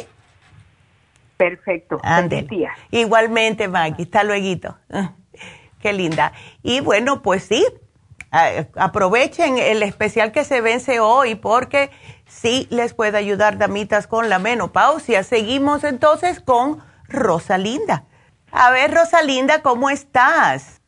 [1.36, 2.00] Perfecto.
[2.90, 4.04] Igualmente, Maggie.
[4.04, 4.76] Hasta luego.
[5.84, 6.32] Qué linda.
[6.62, 7.62] Y bueno, pues sí,
[8.74, 11.90] aprovechen el especial que se vence hoy porque
[12.24, 15.22] sí les puede ayudar, damitas, con la menopausia.
[15.24, 18.04] Seguimos entonces con Rosalinda.
[18.50, 20.80] A ver, Rosalinda, ¿cómo estás?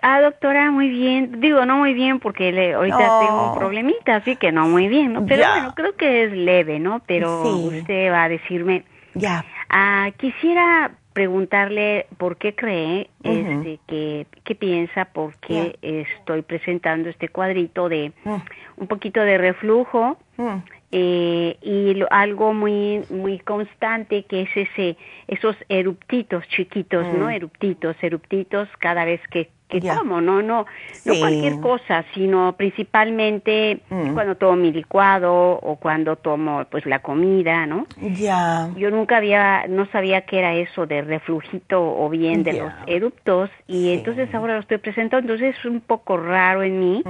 [0.00, 1.42] Ah, doctora, muy bien.
[1.42, 5.12] Digo, no muy bien porque le, ahorita tengo un problemita, así que no muy bien,
[5.12, 5.26] ¿no?
[5.26, 7.02] Pero bueno, creo que es leve, ¿no?
[7.06, 8.84] Pero usted va a decirme.
[9.12, 9.44] Ya.
[9.68, 17.28] Ah, quisiera preguntarle por qué cree, este, que, qué piensa, por qué estoy presentando este
[17.28, 18.34] cuadrito de mm.
[18.76, 20.56] un poquito de reflujo mm.
[20.92, 24.96] eh, y algo muy muy constante que es ese
[25.30, 27.26] esos eruptitos chiquitos, ¿no?
[27.26, 27.30] Mm.
[27.30, 30.66] Eruptitos, eruptitos cada vez que que tomo, no, no,
[31.04, 34.14] no cualquier cosa, sino principalmente mm.
[34.14, 37.86] cuando tomo mi licuado o cuando tomo pues la comida, ¿no?
[38.00, 38.68] Ya.
[38.76, 43.48] Yo nunca había, no sabía qué era eso de reflujito o bien de los eruptos
[43.66, 47.04] y entonces ahora lo estoy presentando, entonces es un poco raro en mí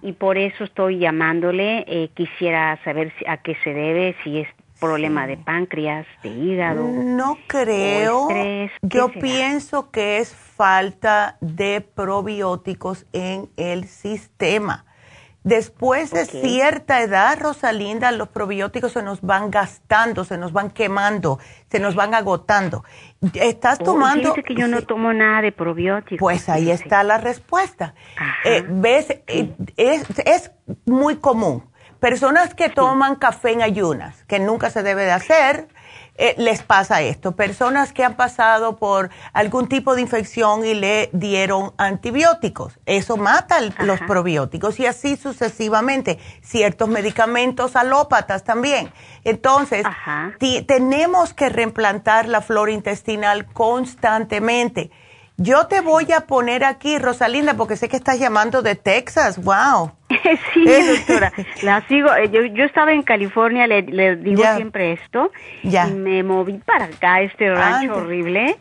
[0.00, 4.48] y por eso estoy llamándole, eh, quisiera saber a qué se debe, si es
[4.82, 6.82] problema de páncreas, de hígado.
[6.88, 8.28] No creo.
[8.82, 14.84] Yo pienso que es falta de probióticos en el sistema.
[15.44, 21.38] Después de cierta edad, Rosalinda, los probióticos se nos van gastando, se nos van quemando,
[21.68, 22.84] se nos van agotando.
[23.34, 24.34] Estás oh, tomando...
[24.34, 26.18] que yo no tomo nada de probióticos.
[26.20, 27.94] Pues ahí está la respuesta.
[28.44, 29.10] Eh, ¿Ves?
[29.26, 30.52] Eh, es, es
[30.86, 31.71] muy común
[32.02, 35.68] Personas que toman café en ayunas, que nunca se debe de hacer,
[36.16, 37.36] eh, les pasa esto.
[37.36, 43.58] Personas que han pasado por algún tipo de infección y le dieron antibióticos, eso mata
[43.78, 46.18] los probióticos y así sucesivamente.
[46.42, 48.92] Ciertos medicamentos alópatas también.
[49.22, 49.86] Entonces,
[50.66, 54.90] tenemos que reimplantar la flora intestinal constantemente.
[55.36, 59.40] Yo te voy a poner aquí, Rosalinda, porque sé que estás llamando de Texas.
[59.42, 59.92] ¡Wow!
[60.54, 60.64] sí,
[60.96, 62.14] doctora, la sigo.
[62.14, 65.30] Eh, yo, yo estaba en California, le, le digo siempre esto,
[65.62, 68.56] y me moví para acá, este rancho horrible,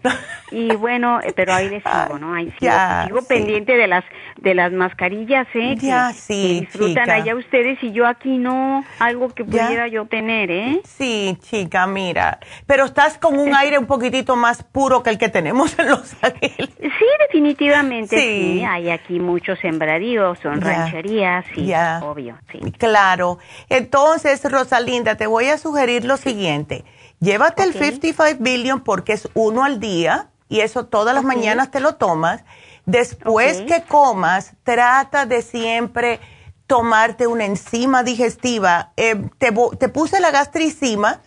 [0.51, 2.34] y bueno, eh, pero ahí le sigo, ¿no?
[2.34, 2.74] Ahí sigo,
[3.05, 4.03] sigo pendiente de las
[4.38, 5.76] de las mascarillas, ¿eh?
[5.78, 10.49] Ya, que, sí, disfrutan allá ustedes y yo aquí no, algo que pudiera yo tener,
[10.49, 10.82] ¿eh?
[10.84, 15.30] Sí, chica, mira, pero estás con un aire un poquitito más puro que el que
[15.30, 16.70] tenemos en Los Ángeles.
[16.80, 21.74] Sí, definitivamente, sí, hay aquí muchos sembradíos, son rancherías, sí,
[22.04, 22.72] obvio, sí.
[22.74, 23.39] Claro.
[23.70, 26.86] Entonces, Rosalinda, te voy a sugerir lo siguiente.
[27.20, 31.80] Llévate el 55 billion porque es uno al día y eso todas las mañanas te
[31.80, 32.43] lo tomas.
[32.86, 36.20] Después que comas, trata de siempre
[36.68, 38.91] tomarte una enzima digestiva.
[38.97, 39.52] Eh, te,
[39.89, 41.22] puse la gastricima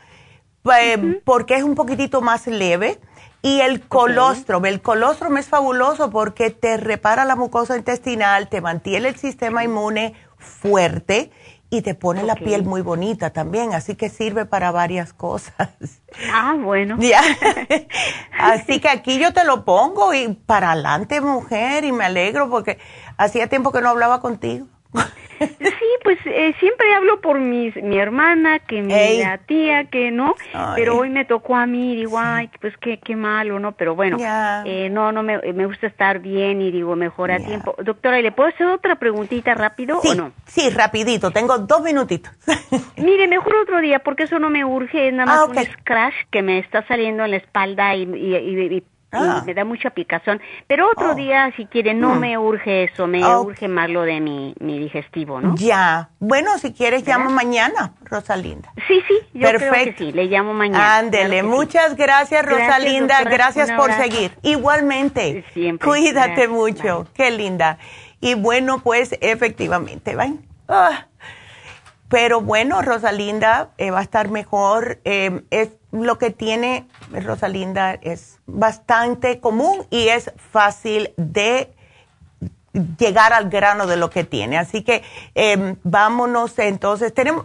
[0.81, 2.99] eh, porque es un poquitito más leve.
[3.45, 9.09] Y el colostrum, el colostrum es fabuloso porque te repara la mucosa intestinal, te mantiene
[9.09, 11.30] el sistema inmune fuerte
[11.68, 15.68] y te pone la piel muy bonita también, así que sirve para varias cosas.
[16.32, 16.97] Ah, bueno.
[18.38, 22.78] así que aquí yo te lo pongo y para adelante, mujer, y me alegro porque
[23.18, 24.68] hacía tiempo que no hablaba contigo.
[25.38, 28.95] Sí, pues eh, siempre hablo por mis, mi hermana, que mi
[29.47, 30.34] tía, que no,
[30.76, 33.72] pero hoy me tocó a mí y digo, ay, pues qué, qué malo, ¿no?
[33.72, 34.16] Pero bueno,
[34.64, 37.74] eh, no, no, me, me, gusta estar bien y digo, mejor a tiempo.
[37.82, 40.32] Doctora, ¿y le puedo hacer otra preguntita rápido o no?
[40.47, 42.32] Sí, rapidito, tengo dos minutitos.
[42.97, 46.14] Mire, mejor otro día, porque eso no me urge, es nada más ah, un scratch
[46.30, 48.84] que me está saliendo en la espalda y, y, y
[49.15, 49.43] Ah.
[49.45, 50.41] me da mucha picazón.
[50.67, 51.15] Pero otro oh.
[51.15, 52.19] día, si quiere, no mm.
[52.19, 55.55] me urge eso, me urge más lo de mi, mi digestivo, ¿no?
[55.57, 56.11] Ya.
[56.19, 58.73] Bueno, si quieres, llamo mañana, Rosalinda.
[58.89, 59.73] Sí, sí, yo Perfecto.
[59.73, 60.99] creo que sí, le llamo mañana.
[60.99, 63.23] Ándele, muchas gracias, Rosalinda.
[63.25, 64.33] Gracias, por seguir.
[64.43, 65.45] Igualmente.
[65.53, 65.89] Siempre.
[65.89, 67.07] Cuídate mucho.
[67.15, 67.79] Qué linda.
[68.21, 70.47] Y bueno, pues efectivamente, ¿ven?
[70.69, 71.07] Ah.
[72.09, 75.01] Pero bueno, Rosalinda eh, va a estar mejor.
[75.05, 75.71] Eh, es
[76.03, 81.72] lo que tiene Rosalinda es bastante común y es fácil de
[82.99, 84.59] llegar al grano de lo que tiene.
[84.59, 87.14] Así que em, vámonos entonces.
[87.14, 87.45] Tenemos,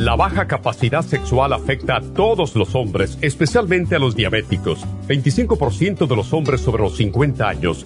[0.08, 4.86] La baja capacidad sexual afecta a todos los hombres, especialmente a los diabéticos.
[5.08, 7.86] 25% de los hombres sobre los 50 años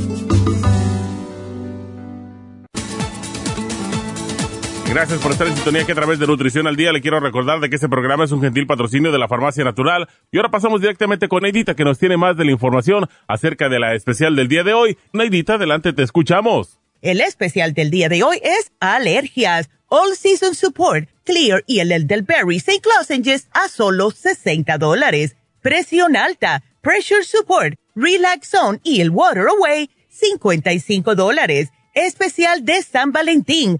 [4.93, 7.61] Gracias por estar en sintonía que a través de Nutrición al Día le quiero recordar
[7.61, 10.09] de que este programa es un gentil patrocinio de la Farmacia Natural.
[10.33, 13.79] Y ahora pasamos directamente con Neidita que nos tiene más de la información acerca de
[13.79, 14.97] la especial del día de hoy.
[15.13, 16.77] Neidita, adelante, te escuchamos.
[17.01, 22.59] El especial del día de hoy es alergias, All Season Support, Clear y el Elderberry
[22.59, 25.37] 6 Lozenges a solo 60 dólares.
[25.61, 31.69] Presión alta, Pressure Support, Relax Zone y el Water Away, 55 dólares.
[31.93, 33.79] Especial de San Valentín,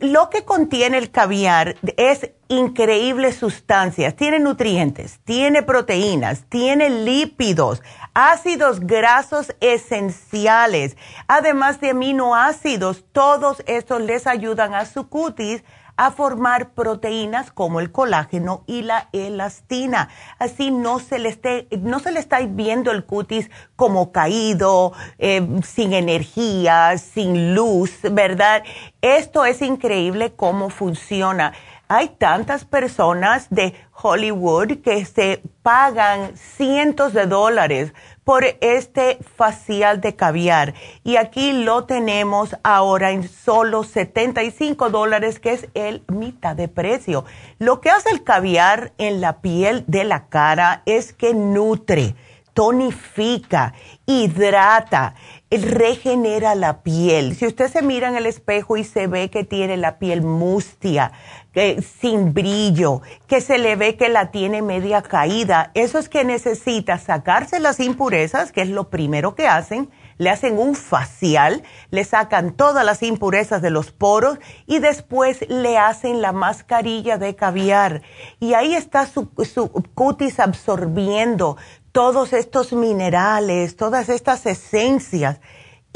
[0.00, 4.16] Lo que contiene el caviar es increíbles sustancias.
[4.16, 7.80] Tiene nutrientes, tiene proteínas, tiene lípidos
[8.14, 10.96] ácidos grasos esenciales,
[11.26, 13.04] además de aminoácidos.
[13.12, 15.62] Todos estos les ayudan a su cutis
[15.96, 20.08] a formar proteínas como el colágeno y la elastina.
[20.38, 25.46] Así no se le, esté, no se le está viendo el cutis como caído, eh,
[25.62, 28.64] sin energía, sin luz, ¿verdad?
[29.02, 31.52] Esto es increíble cómo funciona.
[31.88, 37.92] Hay tantas personas de Hollywood que se pagan cientos de dólares
[38.24, 40.72] por este facial de caviar.
[41.04, 47.26] Y aquí lo tenemos ahora en solo 75 dólares, que es el mitad de precio.
[47.58, 52.14] Lo que hace el caviar en la piel de la cara es que nutre,
[52.54, 53.74] tonifica,
[54.06, 55.14] hidrata
[55.58, 57.34] regenera la piel.
[57.36, 61.12] Si usted se mira en el espejo y se ve que tiene la piel mustia,
[61.54, 66.24] que, sin brillo, que se le ve que la tiene media caída, eso es que
[66.24, 69.88] necesita sacarse las impurezas, que es lo primero que hacen,
[70.18, 75.78] le hacen un facial, le sacan todas las impurezas de los poros y después le
[75.78, 78.02] hacen la mascarilla de caviar.
[78.40, 81.56] Y ahí está su, su cutis absorbiendo
[81.92, 85.40] todos estos minerales, todas estas esencias.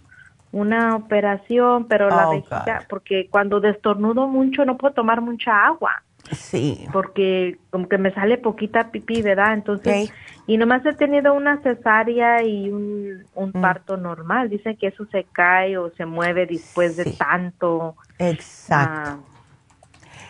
[0.52, 6.02] una operación, pero la oh, vejiga, porque cuando destornudo mucho no puedo tomar mucha agua.
[6.32, 6.86] Sí.
[6.92, 9.52] Porque como que me sale poquita pipí, ¿verdad?
[9.52, 10.10] Entonces,
[10.46, 13.60] y nomás he tenido una cesárea y un, un mm.
[13.60, 14.48] parto normal.
[14.48, 17.96] Dicen que eso se cae o se mueve después de tanto.
[18.18, 19.18] Exacto.
[19.18, 19.33] Uh,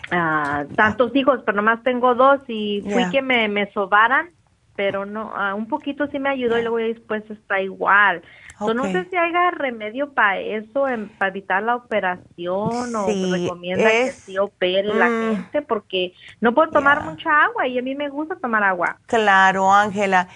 [0.09, 4.31] tantos hijos, pero nomás tengo dos y fui que me, me sobaran,
[4.77, 8.23] pero no, uh, un poquito sí me ayudó y luego después está igual
[8.61, 10.87] no sé si haya remedio para eso,
[11.19, 15.37] para evitar la operación o se recomienda que sí opere la mm.
[15.37, 18.99] gente porque no puedo tomar mucha agua y a mí me gusta tomar agua.
[19.07, 20.29] Claro, Ángela.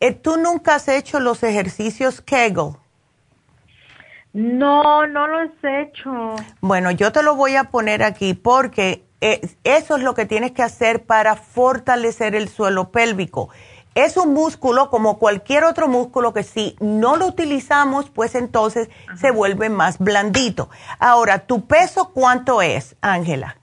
[0.00, 2.76] Eh, ¿Tú nunca has hecho los ejercicios Kegel?
[4.32, 6.34] No, no los he hecho.
[6.60, 9.04] Bueno, yo te lo voy a poner aquí porque
[9.64, 13.50] eso es lo que tienes que hacer para fortalecer el suelo pélvico
[13.94, 19.30] es un músculo como cualquier otro músculo que si no lo utilizamos, pues entonces se
[19.30, 20.68] vuelve más blandito.
[20.98, 23.56] Ahora, ¿tu peso cuánto es, Ángela?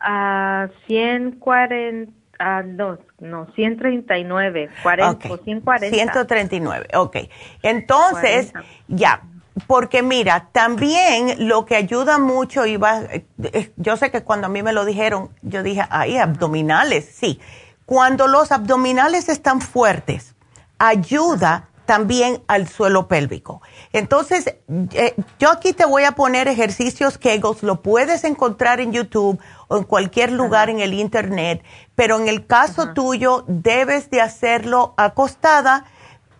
[0.00, 5.96] Ah, 140, uh, no, no, 139, 40, 140.
[5.96, 7.16] 139, ok.
[7.62, 8.52] Entonces,
[8.88, 9.22] ya,
[9.66, 14.62] porque mira, también lo que ayuda mucho, iba, eh, yo sé que cuando a mí
[14.62, 17.40] me lo dijeron, yo dije, ay, abdominales, sí.
[17.84, 20.34] Cuando los abdominales están fuertes,
[20.78, 23.62] ayuda también al suelo pélvico.
[23.92, 24.54] Entonces,
[24.92, 29.76] eh, yo aquí te voy a poner ejercicios Kegels, lo puedes encontrar en YouTube o
[29.76, 31.64] en cualquier lugar en el Internet,
[31.96, 35.84] pero en el caso tuyo debes de hacerlo acostada,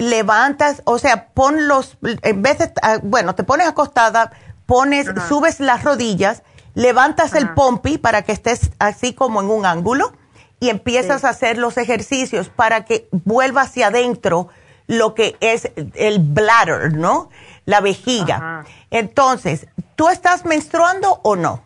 [0.00, 4.32] levantas, o sea, pon los, en vez de, ah, bueno, te pones acostada,
[4.64, 6.42] pones, subes las rodillas,
[6.74, 10.12] levantas el pompi para que estés así como en un ángulo
[10.58, 14.48] y empiezas a hacer los ejercicios para que vuelva hacia adentro
[14.86, 17.28] lo que es el bladder, ¿no?
[17.66, 18.64] La vejiga.
[18.90, 21.62] Entonces, ¿tú estás menstruando o no?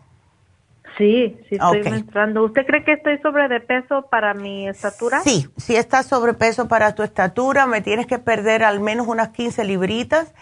[0.97, 2.43] Sí, sí estoy menstruando.
[2.43, 5.21] ¿Usted cree que estoy sobre de peso para mi estatura?
[5.21, 9.63] Sí, si estás sobrepeso para tu estatura, me tienes que perder al menos unas 15
[9.65, 10.33] libritas,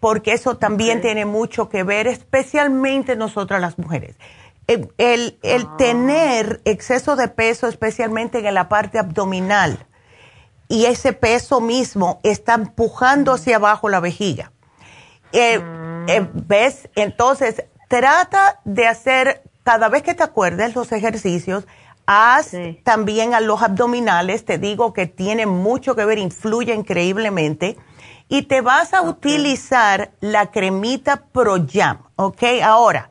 [0.00, 4.16] porque eso también tiene mucho que ver, especialmente nosotras las mujeres.
[4.66, 5.74] Eh, el, el, ah.
[5.78, 9.86] tener exceso de peso, especialmente en la parte abdominal,
[10.68, 14.52] y ese peso mismo está empujando hacia abajo la vejiga.
[15.32, 16.08] Eh, mm.
[16.08, 16.88] eh, ¿Ves?
[16.94, 21.66] Entonces, trata de hacer, cada vez que te acuerdes los ejercicios,
[22.06, 22.52] haz
[22.82, 27.76] también a los abdominales, te digo que tiene mucho que ver, influye increíblemente,
[28.28, 32.42] y te vas a utilizar la cremita Pro Jam, ¿ok?
[32.62, 33.10] Ahora,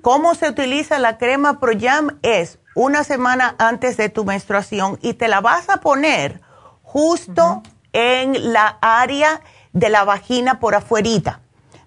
[0.00, 2.18] ¿Cómo se utiliza la crema ProYam?
[2.22, 6.40] Es una semana antes de tu menstruación y te la vas a poner
[6.82, 9.40] justo en la área
[9.72, 11.40] de la vagina por afuerita,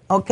[0.08, 0.30] ¿ok?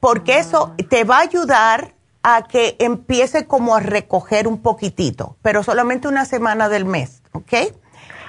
[0.00, 1.94] porque eso te va a ayudar
[2.36, 7.52] a que empiece como a recoger un poquitito, pero solamente una semana del mes, ¿ok?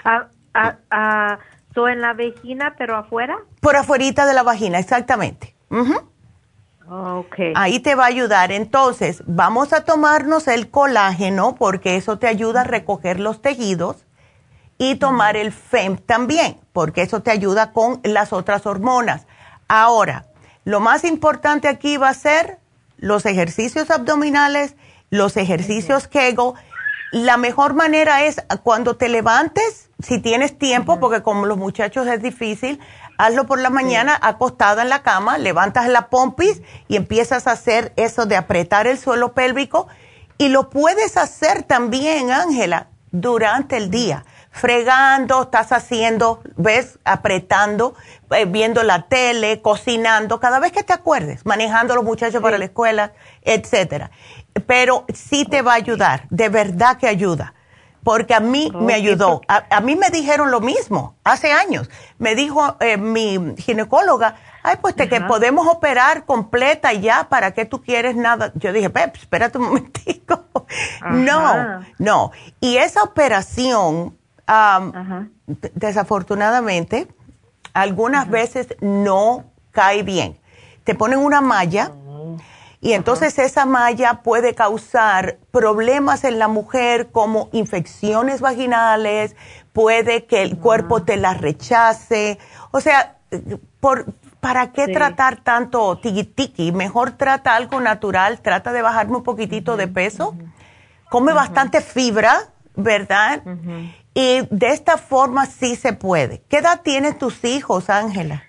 [0.06, 1.40] ¿A, a,
[1.76, 3.38] en la vagina, pero afuera?
[3.62, 5.56] Por afuerita de la vagina, exactamente.
[6.90, 7.54] Okay.
[7.56, 8.52] Ahí te va a ayudar.
[8.52, 14.06] Entonces, vamos a tomarnos el colágeno porque eso te ayuda a recoger los tejidos
[14.78, 19.28] y tomar el FEM también porque eso te ayuda con las otras hormonas.
[19.68, 20.26] Ahora,
[20.64, 22.60] lo más importante aquí va a ser
[23.00, 24.76] los ejercicios abdominales,
[25.10, 26.54] los ejercicios Kegel.
[27.12, 32.22] La mejor manera es cuando te levantes, si tienes tiempo, porque como los muchachos es
[32.22, 32.80] difícil,
[33.18, 37.94] hazlo por la mañana acostada en la cama, levantas la pompis y empiezas a hacer
[37.96, 39.88] eso de apretar el suelo pélvico.
[40.38, 44.24] Y lo puedes hacer también, Ángela, durante el día
[44.60, 47.96] fregando, estás haciendo, ves, apretando,
[48.32, 52.58] eh, viendo la tele, cocinando, cada vez que te acuerdes, manejando a los muchachos para
[52.58, 54.12] la escuela, etcétera.
[54.68, 57.54] Pero sí te va a ayudar, de verdad que ayuda.
[58.04, 59.42] Porque a mí me ayudó.
[59.48, 61.90] A, mí me dijeron lo mismo hace años.
[62.18, 67.66] Me dijo eh, mi ginecóloga, ay, pues te que podemos operar completa ya, ¿para qué
[67.66, 68.52] tú quieres nada?
[68.56, 70.46] Yo dije, Pep, espérate un momentico.
[71.10, 72.32] No, no.
[72.60, 74.19] Y esa operación
[75.76, 77.08] desafortunadamente,
[77.74, 80.40] algunas veces no cae bien.
[80.84, 81.92] Te ponen una malla
[82.82, 89.36] y entonces esa malla puede causar problemas en la mujer como infecciones vaginales,
[89.74, 92.40] puede que el cuerpo te la rechace.
[92.72, 93.18] O sea,
[93.82, 99.76] por, ¿para qué tratar tanto tiki Mejor trata algo natural, trata de bajarme un poquitito
[99.76, 100.36] de peso.
[101.10, 103.44] Come bastante fibra, ¿verdad?
[104.14, 106.42] Y de esta forma sí se puede.
[106.50, 108.44] ¿Qué edad tienen tus hijos, Ángela?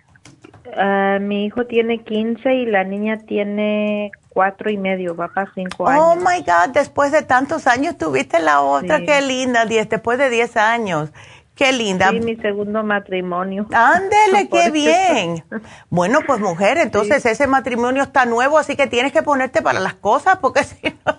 [0.76, 5.88] Ah, mi hijo tiene 15 y la niña tiene cuatro y medio, va para cinco
[5.88, 6.04] años.
[6.06, 10.56] Oh my God, después de tantos años tuviste la otra, qué linda, después de 10
[10.56, 11.10] años.
[11.54, 12.08] Qué linda.
[12.08, 13.66] Sí, mi segundo matrimonio.
[13.74, 15.44] Ándele, qué bien.
[15.90, 19.94] Bueno, pues mujer, entonces ese matrimonio está nuevo, así que tienes que ponerte para las
[19.94, 21.16] cosas, porque si no...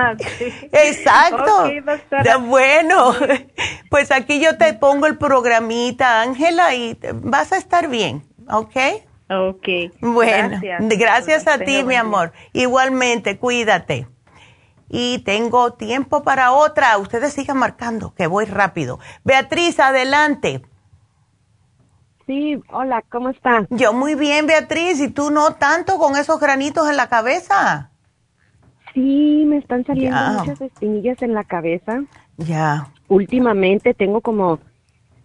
[0.00, 0.14] Ah,
[0.72, 1.72] Exacto.
[2.42, 3.12] bueno,
[3.90, 8.76] pues aquí yo te pongo el programita, Ángela, y vas a estar bien, ¿ok?
[9.28, 9.68] Ok.
[10.00, 12.32] Bueno, gracias, a ti, mi amor.
[12.52, 14.06] Igualmente, cuídate.
[14.88, 16.96] Y tengo tiempo para otra.
[16.96, 19.00] Ustedes sigan marcando, que voy rápido.
[19.24, 20.62] Beatriz, adelante.
[22.26, 23.66] Sí, hola, ¿cómo estás?
[23.70, 25.00] Yo muy bien, Beatriz.
[25.00, 27.90] ¿Y tú no tanto con esos granitos en la cabeza?
[28.98, 32.02] Sí, me están saliendo muchas espinillas en la cabeza.
[32.36, 32.88] Ya.
[33.06, 34.58] Últimamente tengo como,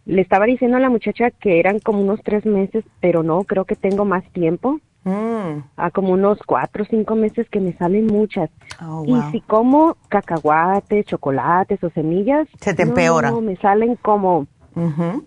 [0.05, 3.65] le estaba diciendo a la muchacha que eran como unos tres meses, pero no, creo
[3.65, 4.79] que tengo más tiempo.
[5.05, 5.63] Mm.
[5.75, 8.51] A como unos cuatro o cinco meses que me salen muchas.
[8.79, 13.31] Oh, y si como cacahuates, chocolates o semillas, se te empeora.
[13.31, 14.45] No, me salen como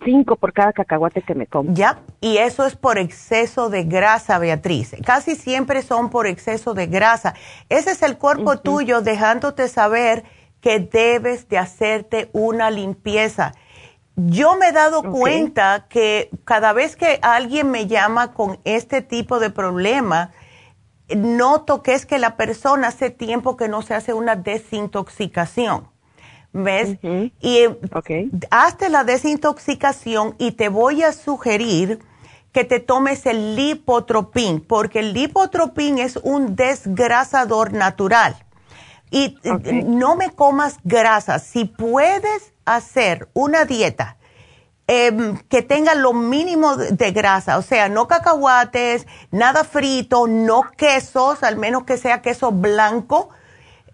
[0.04, 1.72] Cinco por cada cacahuate que me como.
[1.72, 4.96] Ya, y eso es por exceso de grasa, Beatriz.
[5.04, 7.34] Casi siempre son por exceso de grasa.
[7.68, 10.24] Ese es el cuerpo tuyo dejándote saber
[10.60, 13.52] que debes de hacerte una limpieza.
[14.16, 19.38] Yo me he dado cuenta que cada vez que alguien me llama con este tipo
[19.38, 20.32] de problema,
[21.14, 25.88] noto que es que la persona hace tiempo que no se hace una desintoxicación.
[26.56, 26.98] ¿Ves?
[27.40, 27.66] Y
[28.50, 32.00] hazte la desintoxicación y te voy a sugerir
[32.52, 38.36] que te tomes el lipotropín, porque el lipotropín es un desgrasador natural.
[39.10, 39.36] Y
[39.84, 41.38] no me comas grasa.
[41.38, 44.16] Si puedes hacer una dieta
[44.88, 51.42] em, que tenga lo mínimo de grasa, o sea, no cacahuates, nada frito, no quesos,
[51.42, 53.28] al menos que sea queso blanco,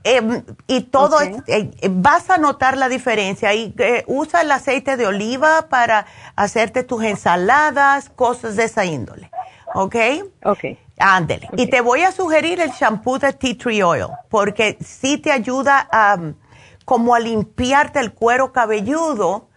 [0.04, 3.54] Em, y todo, eh, vas a notar la diferencia.
[3.54, 9.30] Y eh, usa el aceite de oliva para hacerte tus ensaladas, cosas de esa índole.
[9.74, 9.96] ¿Ok?
[10.44, 10.64] Ok.
[10.98, 11.48] Ándele.
[11.56, 15.88] Y te voy a sugerir el shampoo de tea tree oil, porque sí te ayuda
[15.90, 16.18] a,
[16.84, 19.48] como a limpiarte el cuero cabelludo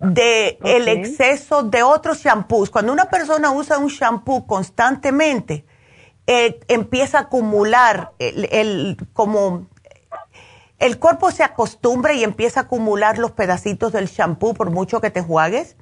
[0.00, 2.70] de el exceso de otros shampoos.
[2.70, 5.64] Cuando una persona usa un shampoo constantemente,
[6.26, 9.66] eh, empieza a acumular el, el, como
[10.78, 15.10] el cuerpo se acostumbra y empieza a acumular los pedacitos del shampoo por mucho que
[15.10, 15.76] te juegues.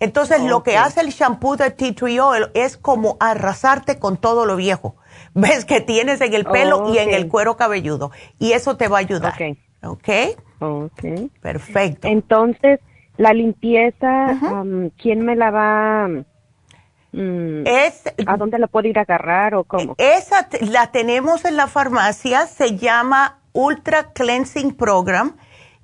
[0.00, 4.46] Entonces, lo que hace el shampoo de tea tree oil es como arrasarte con todo
[4.46, 4.96] lo viejo.
[5.34, 5.64] ¿Ves?
[5.64, 8.10] Que tienes en el pelo y en el cuero cabelludo.
[8.38, 9.34] Y eso te va a ayudar.
[9.82, 10.08] ¿Ok?
[10.60, 11.30] Ok.
[11.42, 12.08] Perfecto.
[12.08, 12.80] Entonces,
[13.18, 14.38] la limpieza,
[14.96, 16.08] ¿quién me la va
[17.16, 17.66] Mm.
[17.66, 19.94] Es, ¿A dónde la puedo ir a agarrar o cómo?
[19.96, 25.36] Esa la tenemos en la farmacia, se llama Ultra Cleansing Program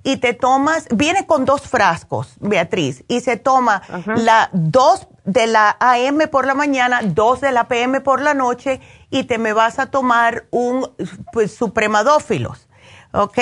[0.05, 3.83] y te tomas, viene con dos frascos, Beatriz, y se toma
[4.17, 8.81] la dos de la AM por la mañana, dos de la PM por la noche
[9.11, 10.91] y te me vas a tomar un
[11.33, 12.69] pues, supremadófilos,
[13.13, 13.39] ¿ok?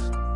[0.00, 0.35] podcast.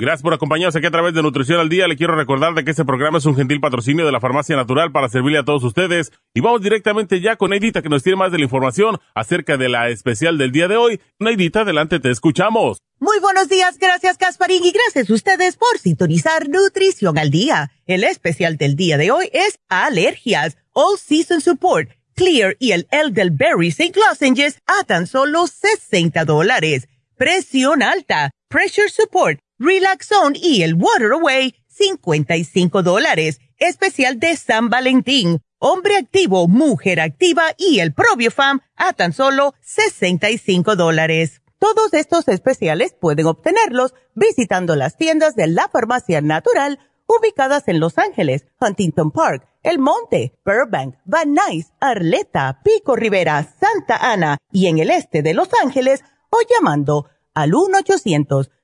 [0.00, 1.88] Gracias por acompañarnos aquí a través de Nutrición al Día.
[1.88, 4.92] Le quiero recordar de que este programa es un gentil patrocinio de la Farmacia Natural
[4.92, 6.12] para servirle a todos ustedes.
[6.34, 9.68] Y vamos directamente ya con Neidita que nos tiene más de la información acerca de
[9.68, 11.00] la especial del día de hoy.
[11.18, 12.78] Neidita, adelante, te escuchamos.
[13.00, 17.72] Muy buenos días, gracias Casparín y gracias a ustedes por sintonizar Nutrición al Día.
[17.86, 23.68] El especial del día de hoy es alergias, All Season Support, Clear y el Elderberry
[23.68, 23.98] St.
[23.98, 26.88] Lozenges a tan solo 60 dólares.
[27.16, 33.40] Presión alta, Pressure Support, Relaxone y el Water Away, 55 dólares.
[33.58, 35.40] Especial de San Valentín.
[35.58, 41.42] Hombre activo, mujer activa y el Probiofam a tan solo 65 dólares.
[41.58, 46.78] Todos estos especiales pueden obtenerlos visitando las tiendas de la Farmacia Natural
[47.08, 53.96] ubicadas en Los Ángeles, Huntington Park, El Monte, Burbank, Van Nuys, Arleta, Pico Rivera, Santa
[53.96, 58.50] Ana y en el este de Los Ángeles o llamando al 1 800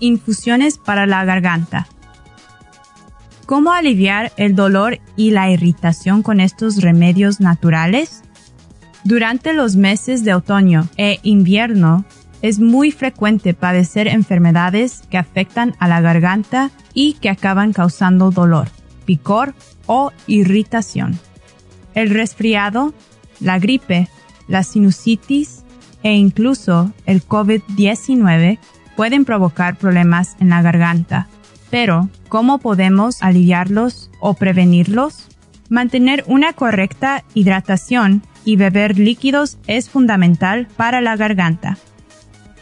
[0.00, 1.88] Infusiones para la garganta.
[3.46, 8.22] ¿Cómo aliviar el dolor y la irritación con estos remedios naturales?
[9.04, 12.04] Durante los meses de otoño e invierno
[12.42, 18.68] es muy frecuente padecer enfermedades que afectan a la garganta y que acaban causando dolor,
[19.06, 19.54] picor
[19.86, 21.18] o irritación.
[21.94, 22.92] El resfriado,
[23.40, 24.08] la gripe,
[24.46, 25.64] la sinusitis,
[26.02, 28.58] e incluso el COVID-19
[28.98, 31.28] pueden provocar problemas en la garganta.
[31.70, 35.28] Pero, ¿cómo podemos aliviarlos o prevenirlos?
[35.68, 41.78] Mantener una correcta hidratación y beber líquidos es fundamental para la garganta,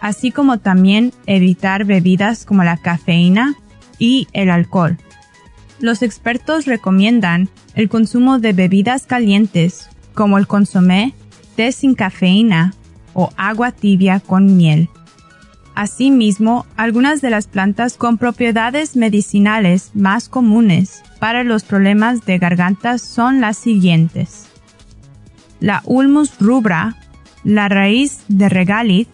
[0.03, 3.55] así como también evitar bebidas como la cafeína
[3.99, 4.99] y el alcohol.
[5.81, 11.15] Los expertos recomiendan el consumo de bebidas calientes como el consomé,
[11.57, 12.75] té sin cafeína
[13.15, 14.91] o agua tibia con miel.
[15.77, 22.97] Asimismo, algunas de las plantas con propiedades medicinales más comunes para los problemas de garganta
[22.97, 24.47] son las siguientes.
[25.61, 26.97] La Ulmus rubra,
[27.45, 29.07] la raíz de regaliz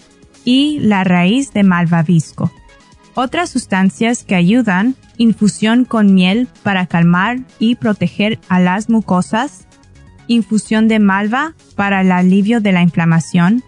[0.44, 2.52] y la raíz de malvavisco.
[3.14, 9.66] Otras sustancias que ayudan, infusión con miel para calmar y proteger a las mucosas,
[10.28, 13.64] infusión de malva para el alivio de la inflamación,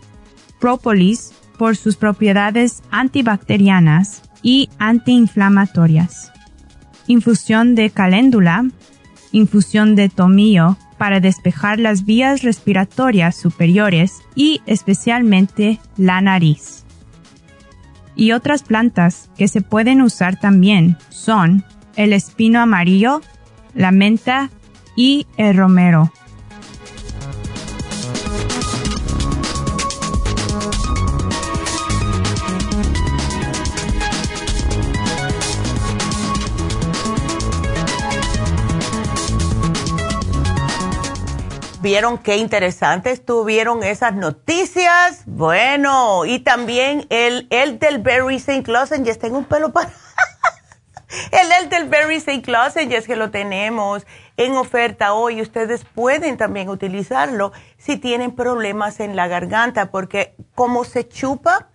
[0.61, 6.35] própolis por sus propiedades antibacterianas y antiinflamatorias
[7.07, 8.67] infusión de caléndula,
[9.33, 16.85] infusión de tomillo para despejar las vías respiratorias superiores y especialmente la nariz.
[18.17, 21.65] Y otras plantas que se pueden usar también son
[21.97, 23.23] el espino amarillo,
[23.75, 24.51] la menta
[24.97, 26.13] y el romero.
[41.85, 45.23] ¿Vieron qué interesante estuvieron esas noticias?
[45.27, 48.73] Bueno, y también el Elderberry St.
[48.73, 49.19] Lozenges.
[49.19, 49.91] Tengo un pelo para...
[51.31, 52.51] el Elderberry St.
[52.51, 54.07] Lozenges que lo tenemos
[54.39, 55.43] en oferta hoy.
[55.43, 61.69] Ustedes pueden también utilizarlo si tienen problemas en la garganta, porque como se chupa,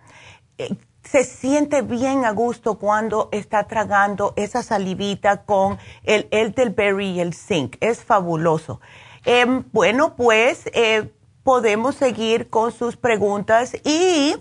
[0.58, 7.20] eh, se siente bien a gusto cuando está tragando esa salivita con el Elderberry y
[7.20, 7.76] el zinc.
[7.78, 8.80] Es fabuloso.
[9.24, 11.10] Em, bueno, pues eh,
[11.42, 14.34] podemos seguir con sus preguntas y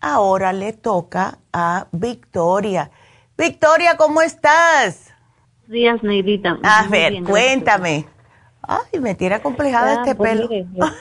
[0.00, 2.90] ahora le toca a Victoria.
[3.36, 5.12] Victoria, ¿cómo estás?
[5.66, 6.58] Días, Neidita.
[6.62, 8.06] A ver, cuéntame.
[8.62, 10.48] Ay, me tiene complejada ah, este pues pelo.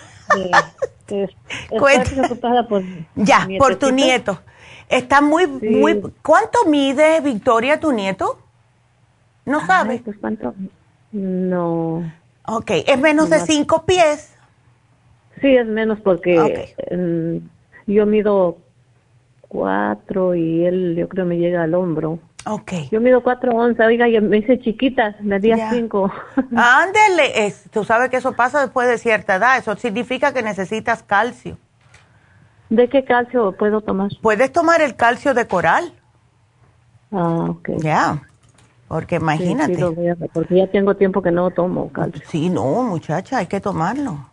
[3.15, 4.39] ya, por tu nieto.
[4.89, 6.01] Está muy, muy.
[6.21, 8.39] ¿Cuánto mide Victoria tu nieto?
[9.45, 10.01] ¿No sabes?
[10.01, 10.53] Pues cuánto.
[11.11, 12.03] No.
[12.45, 14.35] Ok, ¿es menos de cinco pies?
[15.41, 16.71] Sí, es menos porque
[17.87, 18.57] yo mido
[19.47, 22.19] cuatro y él yo creo me llega al hombro.
[22.45, 22.73] Ok.
[22.91, 26.11] Yo mido cuatro once, oiga, y me hice chiquita, medía cinco.
[26.55, 31.57] Ándele, tú sabes que eso pasa después de cierta edad, eso significa que necesitas calcio.
[32.69, 34.09] ¿De qué calcio puedo tomar?
[34.21, 35.93] Puedes tomar el calcio de coral.
[37.11, 37.69] Ah, ok.
[37.77, 38.23] Ya.
[38.93, 39.75] Porque imagínate.
[40.31, 42.21] porque ya tengo tiempo que no tomo calcio.
[42.29, 44.29] Sí, no, muchacha, hay que tomarlo.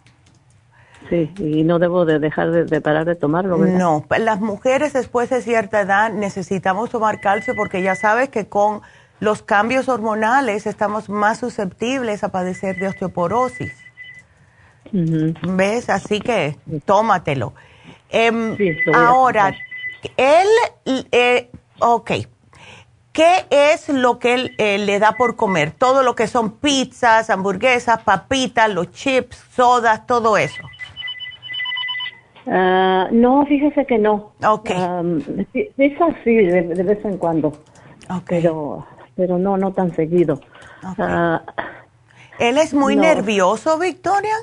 [1.09, 3.57] Sí, y no debo de dejar de, parar de tomarlo.
[3.57, 3.79] ¿verdad?
[3.79, 8.83] No, las mujeres después de cierta edad necesitamos tomar calcio porque ya sabes que con
[9.19, 13.73] los cambios hormonales estamos más susceptibles a padecer de osteoporosis.
[14.93, 15.89] ¿Ves?
[15.89, 17.55] Así que tómatelo.
[18.11, 18.59] Em,
[18.93, 19.55] ahora,
[20.19, 20.49] él,
[21.13, 21.49] eh,
[21.79, 22.11] ok,
[23.13, 25.73] ¿Qué es lo que él eh, le da por comer?
[25.73, 30.63] Todo lo que son pizzas, hamburguesas, papitas, los chips, sodas, todo eso.
[32.47, 34.33] Ah, no, fíjese que no.
[34.45, 34.71] Ok.
[35.55, 37.49] es así de, vez en cuando.
[38.09, 38.27] Ok.
[38.29, 38.87] Pero,
[39.17, 40.41] pero no, no tan seguido.
[40.83, 41.43] Ah,
[42.39, 44.35] ¿Él es muy nervioso, Victoria?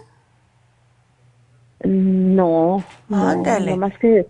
[1.84, 2.84] No.
[3.10, 3.72] Ándale.
[3.72, 4.28] No, más que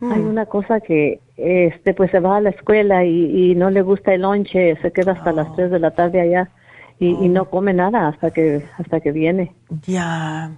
[0.00, 0.28] hay mm.
[0.28, 4.22] una cosa que este pues se va a la escuela y, no le gusta el
[4.22, 6.50] lonche, se queda hasta las 3 de la tarde allá
[6.98, 7.50] y, no oh.
[7.50, 9.54] come nada hasta que hasta que viene.
[9.82, 10.52] Ya.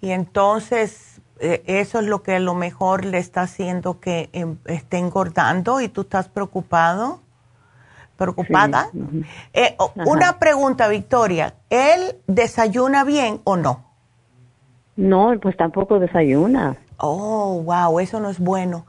[0.00, 4.58] Y entonces eh, eso es lo que a lo mejor le está haciendo que em,
[4.66, 7.20] esté engordando y tú estás preocupado.
[8.16, 8.90] ¿Preocupada?
[9.54, 11.54] Eh, una pregunta, Victoria.
[11.70, 13.86] ¿Él desayuna bien o no?
[14.96, 16.76] No, pues tampoco desayuna.
[16.98, 18.84] Oh, wow, eso no es bueno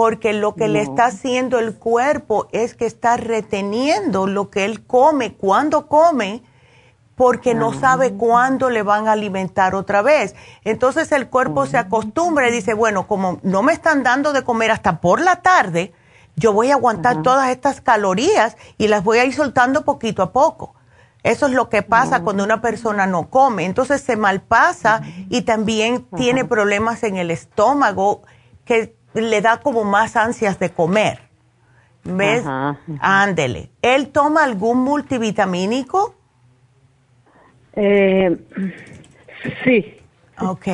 [0.00, 4.86] porque lo que le está haciendo el cuerpo es que está reteniendo lo que él
[4.86, 6.42] come cuando come
[7.16, 10.34] porque no sabe cuándo le van a alimentar otra vez.
[10.64, 14.70] Entonces el cuerpo se acostumbra y dice, bueno, como no me están dando de comer
[14.70, 15.92] hasta por la tarde,
[16.34, 20.32] yo voy a aguantar todas estas calorías y las voy a ir soltando poquito a
[20.32, 20.76] poco.
[21.22, 23.66] Eso es lo que pasa cuando una persona no come.
[23.66, 28.22] Entonces se malpasa y también tiene problemas en el estómago
[28.64, 31.20] que le da como más ansias de comer.
[32.04, 32.44] ¿Ves?
[33.00, 33.70] Ándele.
[33.82, 36.14] ¿Él toma algún multivitamínico?
[37.74, 38.38] Eh,
[39.64, 39.96] sí.
[40.38, 40.66] Ok.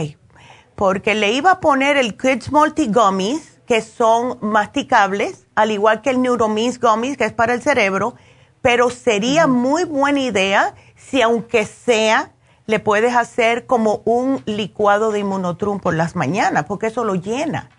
[0.74, 6.11] Porque le iba a poner el Kids Multi Gummies, que son masticables, al igual que
[6.11, 8.14] el Neuromins Gummies, que es para el cerebro,
[8.62, 12.32] pero sería muy buena idea si aunque sea
[12.66, 17.70] le puedes hacer como un licuado de inmunotrum por las mañanas, porque eso lo llena.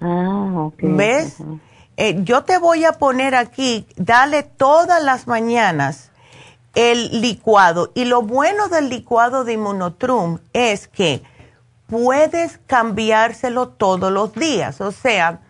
[0.00, 0.70] Ah.
[0.78, 1.36] ¿Ves?
[1.96, 6.10] Eh, yo te voy a poner aquí, dale todas las mañanas
[6.74, 7.90] el licuado.
[7.94, 11.22] Y lo bueno del licuado de inmunotrum es que
[11.86, 14.80] puedes cambiárselo todos los días.
[14.80, 15.40] O sea,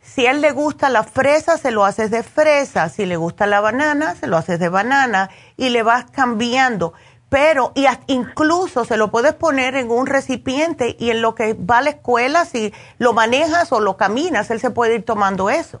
[0.00, 2.88] si a él le gusta la fresa, se lo haces de fresa.
[2.88, 5.30] Si le gusta la banana, se lo haces de banana.
[5.56, 6.94] Y le vas cambiando
[7.30, 11.78] pero y incluso se lo puedes poner en un recipiente y en lo que va
[11.78, 15.80] a la escuela, si lo manejas o lo caminas, él se puede ir tomando eso.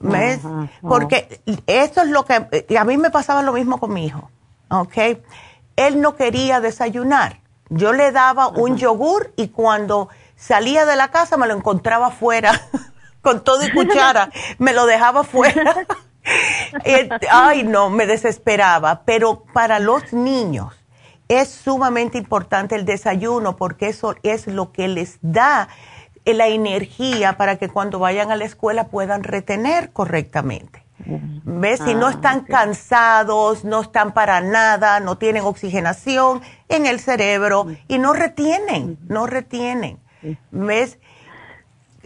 [0.00, 0.40] ¿Ves?
[0.80, 4.30] Porque eso es lo que, a mí me pasaba lo mismo con mi hijo,
[4.70, 4.96] ¿ok?
[5.76, 7.40] Él no quería desayunar.
[7.68, 12.58] Yo le daba un yogur y cuando salía de la casa me lo encontraba afuera
[13.20, 15.86] con todo y cuchara, me lo dejaba fuera.
[17.30, 19.02] ay, no, me desesperaba.
[19.04, 20.74] Pero para los niños
[21.28, 25.68] es sumamente importante el desayuno porque eso es lo que les da
[26.24, 30.84] la energía para que cuando vayan a la escuela puedan retener correctamente.
[31.44, 31.80] ¿Ves?
[31.84, 37.66] Si no ah, están cansados, no están para nada, no tienen oxigenación en el cerebro
[37.86, 40.00] y no retienen, no retienen.
[40.50, 40.98] ¿Ves?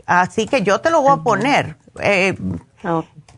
[0.07, 1.77] Así que yo te lo voy a poner.
[2.01, 2.37] Eh,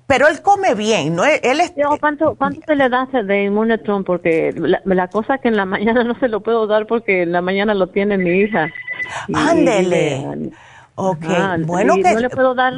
[0.07, 1.25] pero él come bien, ¿no?
[1.25, 4.05] Él es, ¿cuánto, ¿Cuánto se le da de Immunotron?
[4.05, 7.41] Porque la, cosa que en la mañana no se lo puedo dar porque en la
[7.41, 8.71] mañana lo tiene mi hija.
[9.33, 10.53] Ándele.
[10.97, 11.25] Ok,
[11.61, 12.13] bueno que...
[12.13, 12.75] No le puedo dar...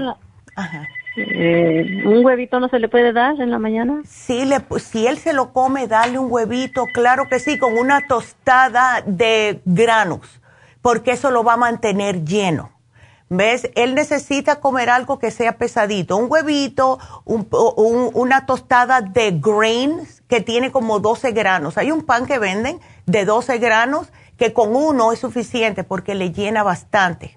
[1.16, 4.02] Eh, ¿Un huevito no se le puede dar en la mañana?
[4.06, 8.06] Sí, le, si él se lo come, dale un huevito, claro que sí, con una
[8.06, 10.42] tostada de granos,
[10.82, 12.75] porque eso lo va a mantener lleno.
[13.28, 13.70] ¿Ves?
[13.74, 20.70] Él necesita comer algo que sea pesadito, un huevito, una tostada de grains que tiene
[20.70, 21.76] como 12 granos.
[21.76, 26.32] Hay un pan que venden de 12 granos que con uno es suficiente porque le
[26.32, 27.36] llena bastante.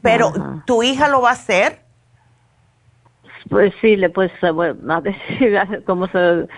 [0.00, 0.32] Pero,
[0.64, 1.86] ¿tu hija lo va a hacer?
[3.48, 6.48] Pues sí, le pues, bueno, a ver cómo se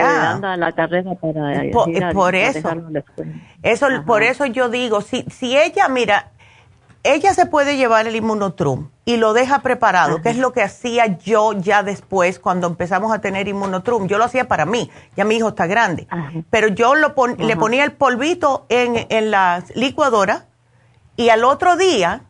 [0.00, 2.68] anda la carrera para por, por eso,
[3.62, 6.31] eso por eso yo digo, si, si ella, mira,
[7.04, 11.18] ella se puede llevar el inmunotrum y lo deja preparado, que es lo que hacía
[11.18, 14.06] yo ya después cuando empezamos a tener inmunotrum.
[14.06, 16.06] Yo lo hacía para mí, ya mi hijo está grande,
[16.50, 20.46] pero yo lo le ponía el polvito en, en la licuadora
[21.16, 22.22] y al otro día,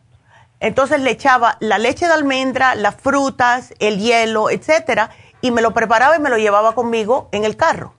[0.59, 5.11] entonces le echaba la leche de almendra, las frutas, el hielo, etcétera,
[5.41, 7.93] y me lo preparaba y me lo llevaba conmigo en el carro.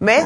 [0.00, 0.24] ¿Ves?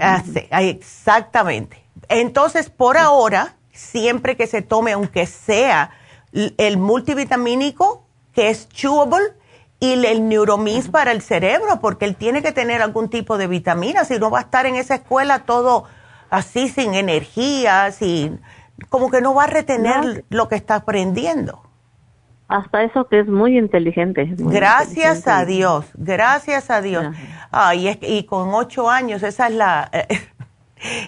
[0.00, 1.81] Ah, sí, exactamente.
[2.12, 5.90] Entonces, por ahora, siempre que se tome, aunque sea
[6.32, 9.34] el multivitamínico, que es chewable,
[9.80, 14.04] y el neuromins para el cerebro, porque él tiene que tener algún tipo de vitamina,
[14.04, 15.86] si no va a estar en esa escuela todo
[16.30, 18.40] así sin energía, sin,
[18.90, 21.62] como que no va a retener lo que está aprendiendo.
[22.46, 24.28] Hasta eso que es muy inteligente.
[24.36, 27.06] gracias a Dios, gracias a Dios.
[27.50, 29.90] Ay, y con ocho años, esa es la,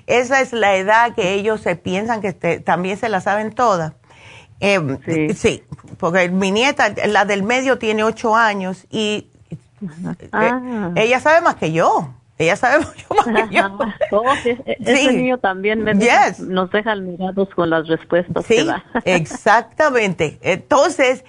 [0.06, 3.94] esa es la edad que ellos se piensan que también se la saben todas.
[4.60, 5.62] Eh, sí.
[5.98, 9.28] porque mi nieta, la del medio, tiene ocho años y
[9.82, 10.90] eh, ah.
[10.96, 12.14] ella sabe más que yo.
[12.36, 13.78] Ella sabe mucho más que yo.
[14.10, 18.44] Oh, ese niño también nos deja mirados con las respuestas.
[18.46, 18.66] Sí,
[19.04, 20.38] exactamente.
[20.42, 21.24] Entonces,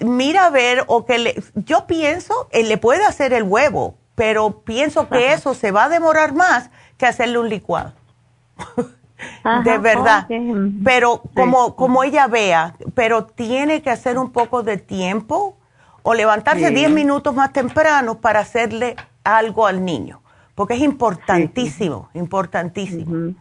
[0.00, 4.60] mira a ver, o que le, yo pienso, él le puede hacer el huevo, pero
[4.60, 7.92] pienso que eso se va a demorar más que hacerle un licuado.
[9.64, 10.26] de verdad.
[10.84, 15.56] Pero como, como ella vea, pero tiene que hacer un poco de tiempo
[16.02, 20.22] o levantarse 10 minutos más temprano para hacerle algo al niño,
[20.54, 23.34] porque es importantísimo, importantísimo.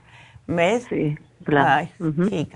[0.47, 0.85] ¿Ves?
[0.89, 1.17] Sí.
[1.43, 1.87] Claro.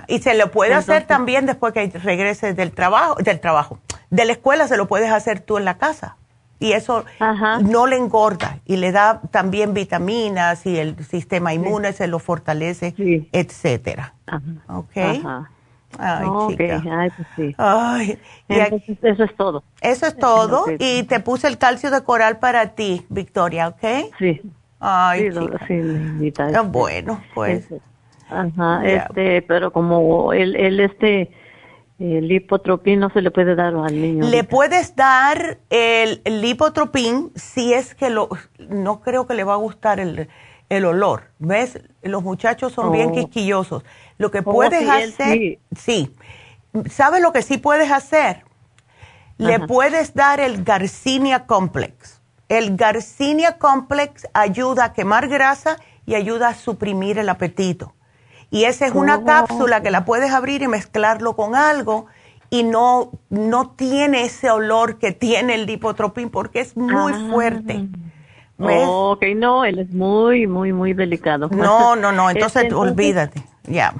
[0.07, 3.80] Y se lo puede hacer también después que regreses del trabajo, del trabajo,
[4.10, 6.18] de la escuela se lo puedes hacer tú en la casa
[6.62, 7.04] y eso
[7.64, 12.94] no le engorda y le da también vitaminas y el sistema inmune se lo fortalece,
[13.34, 14.14] etcétera.
[14.70, 14.96] ¿Ok?
[15.98, 16.84] Ay, chica.
[16.90, 17.56] Ay, pues sí.
[17.58, 19.64] Ay, eso es todo.
[19.82, 20.66] Eso es todo.
[20.78, 24.14] Y te puse el calcio de coral para ti, Victoria, ¿ok?
[24.20, 24.42] Sí.
[24.80, 25.32] Ay,
[25.68, 26.48] sí, chica.
[26.56, 27.68] Ah, bueno, pues.
[28.30, 31.32] Ajá, este, pero como él, él este,
[32.02, 34.28] el lipotropín no se le puede dar al niño.
[34.28, 39.57] Le puedes dar el, lipotropín si es que lo, no creo que le va a
[39.57, 40.28] gustar el,
[40.69, 41.32] el olor.
[41.38, 41.80] ¿Ves?
[42.02, 43.14] Los muchachos son bien oh.
[43.14, 43.84] quisquillosos.
[44.18, 46.15] Lo que oh, puedes hacer, sí.
[46.90, 48.45] ¿Sabes lo que sí puedes hacer?
[49.38, 52.22] Le puedes dar el Garcinia Complex.
[52.48, 57.94] El Garcinia Complex ayuda a quemar grasa y ayuda a suprimir el apetito.
[58.52, 59.26] Y esa es una oh.
[59.26, 62.07] cápsula que la puedes abrir y mezclarlo con algo
[62.49, 67.28] y no, no tiene ese olor que tiene el lipotropín porque es muy ah.
[67.32, 67.88] fuerte.
[68.60, 71.49] ok, no, él es muy, muy, muy delicado.
[71.49, 73.95] No, no, no, entonces, este, olvídate, ya.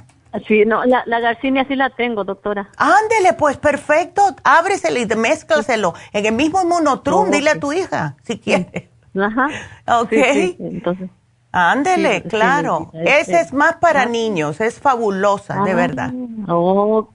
[0.46, 2.68] Sí, no, la, la garcinia sí la tengo, doctora.
[2.76, 8.38] Ándele, pues perfecto, ábreselo y mézclaselo en el mismo monotrum, dile a tu hija, si
[8.38, 8.90] quieres.
[9.18, 9.48] Ajá.
[10.00, 10.12] Ok.
[10.12, 11.10] entonces.
[11.52, 12.90] Ándele, claro.
[12.94, 16.12] Ese es más para niños, es fabulosa, de ah, verdad.
[16.48, 17.12] Ok,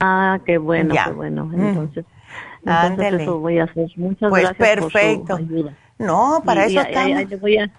[0.00, 1.44] ah, qué bueno, qué bueno.
[1.46, 1.66] Mm.
[1.66, 2.04] Entonces,
[2.66, 3.22] Ándele.
[3.22, 3.88] eso voy a hacer.
[3.96, 5.36] Muchas pues gracias perfecto.
[5.36, 5.72] por su ayuda.
[5.98, 7.22] No, para eso estamos.
[7.22, 7.70] A,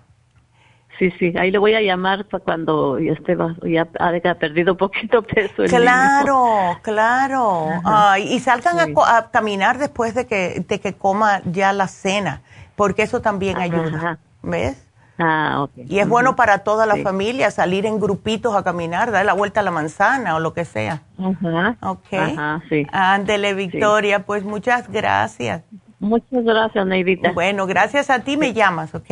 [0.98, 5.22] sí, sí, ahí le voy a llamar para cuando ya esté, ya haya perdido poquito
[5.24, 5.66] peso.
[5.66, 7.68] claro, claro.
[7.84, 12.44] Ay, y salgan a, caminar después de que, de que coma ya la cena,
[12.78, 14.20] porque eso también ayuda.
[14.42, 14.87] ¿Ves?
[15.20, 15.72] Ah, ok.
[15.88, 19.62] Y es bueno para toda la familia salir en grupitos a caminar, dar la vuelta
[19.62, 21.02] a la manzana o lo que sea.
[21.18, 21.78] Ajá.
[21.82, 22.14] Ok.
[22.14, 22.86] Ajá, sí.
[22.92, 25.64] Ándele, Victoria, pues muchas gracias.
[26.00, 27.32] Muchas gracias, Neidita.
[27.32, 29.10] Bueno, gracias a ti me llamas, ¿ok?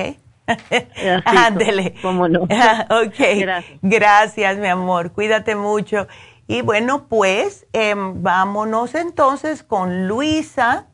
[1.25, 1.95] Ándele.
[2.01, 2.41] Cómo no.
[2.43, 3.19] ok.
[3.39, 3.79] Gracias.
[3.81, 5.11] gracias, mi amor.
[5.11, 6.07] Cuídate mucho.
[6.47, 10.85] Y bueno, pues em, vámonos entonces con Luisa.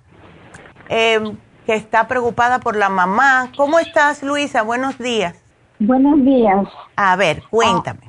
[0.88, 1.20] Eh,
[1.66, 3.52] que está preocupada por la mamá.
[3.56, 4.64] ¿Cómo estás, Luisa?
[4.64, 5.42] Buenos días.
[5.80, 6.68] Buenos días.
[6.96, 8.02] A ver, cuéntame.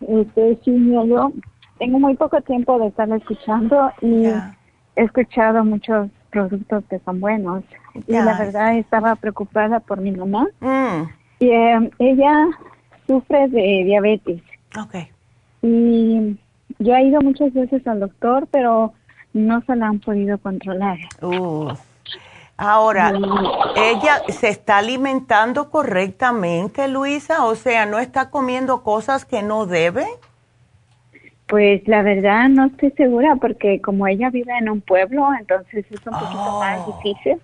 [0.00, 1.32] este, sí, yo
[1.78, 4.42] tengo muy poco tiempo de estar escuchando y he
[4.96, 7.64] escuchado muchos productos que son buenos.
[8.06, 10.46] Y la verdad estaba preocupada por mi mamá.
[10.60, 11.08] Mm.
[11.40, 12.48] Y eh, ella
[13.06, 14.42] sufre de diabetes.
[14.78, 14.94] Ok.
[15.62, 16.36] Y
[16.78, 18.92] yo he ido muchas veces al doctor, pero
[19.32, 20.98] no se la han podido controlar.
[21.22, 21.72] Uh.
[22.56, 23.12] Ahora,
[23.76, 27.44] ¿ella se está alimentando correctamente, Luisa?
[27.44, 30.06] O sea, ¿no está comiendo cosas que no debe?
[31.46, 36.06] Pues la verdad no estoy segura porque como ella vive en un pueblo, entonces es
[36.06, 37.00] un poquito más oh.
[37.02, 37.40] difícil.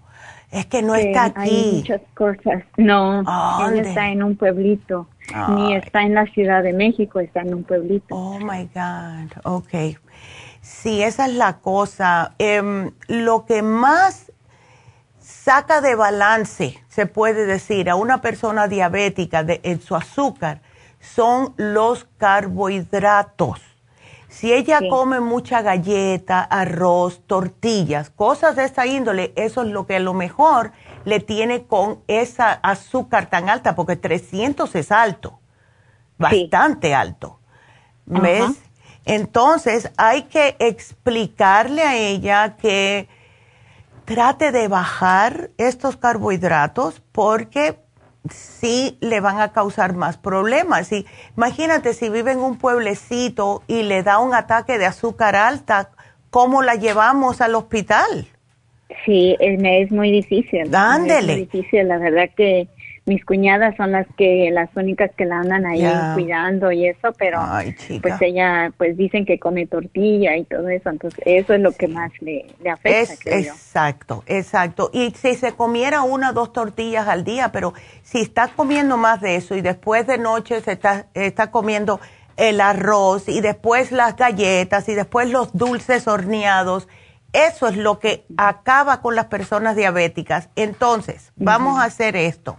[0.51, 1.41] Es que no está aquí.
[1.41, 2.65] Hay muchas cosas.
[2.77, 5.09] No, ella está en un pueblito.
[5.49, 8.15] Ni está en la Ciudad de México, está en un pueblito.
[8.15, 9.31] Oh, my God.
[9.45, 9.97] Ok.
[10.61, 12.35] Sí, esa es la cosa.
[12.39, 14.30] Em, lo que más
[15.45, 20.61] saca de balance, se puede decir, a una persona diabética de, en su azúcar
[21.01, 23.61] son los carbohidratos.
[24.29, 29.97] Si ella come mucha galleta, arroz, tortillas, cosas de esta índole, eso es lo que
[29.97, 30.73] a lo mejor
[31.05, 35.41] le tiene con esa azúcar tan alta, porque 300 es alto,
[36.17, 37.41] bastante alto.
[38.07, 38.53] ¿Ves?
[39.05, 43.09] Entonces hay que explicarle a ella que
[44.11, 47.77] trate de bajar estos carbohidratos porque
[48.29, 50.91] sí le van a causar más problemas.
[50.91, 51.07] Y
[51.37, 55.91] imagínate si vive en un pueblecito y le da un ataque de azúcar alta,
[56.31, 58.27] ¿cómo la llevamos al hospital?
[59.07, 60.75] Sí, es muy difícil.
[60.75, 61.35] Ándele.
[61.35, 62.67] Es muy difícil, la verdad que
[63.11, 65.85] mis cuñadas son las que las únicas que la andan ahí
[66.15, 67.41] cuidando y eso, pero
[68.01, 71.89] pues ella pues dicen que come tortilla y todo eso, entonces eso es lo que
[71.89, 73.37] más le, le afecta.
[73.37, 74.91] exacto, exacto.
[74.93, 77.75] Y si se comiera una o dos tortillas al día, pero
[78.05, 81.99] si está comiendo más de eso y después de noche se está, está comiendo
[82.37, 86.87] el arroz y después las galletas y después los dulces horneados,
[87.33, 90.49] eso es lo que acaba con las personas diabéticas.
[90.55, 92.57] Entonces, vamos a hacer esto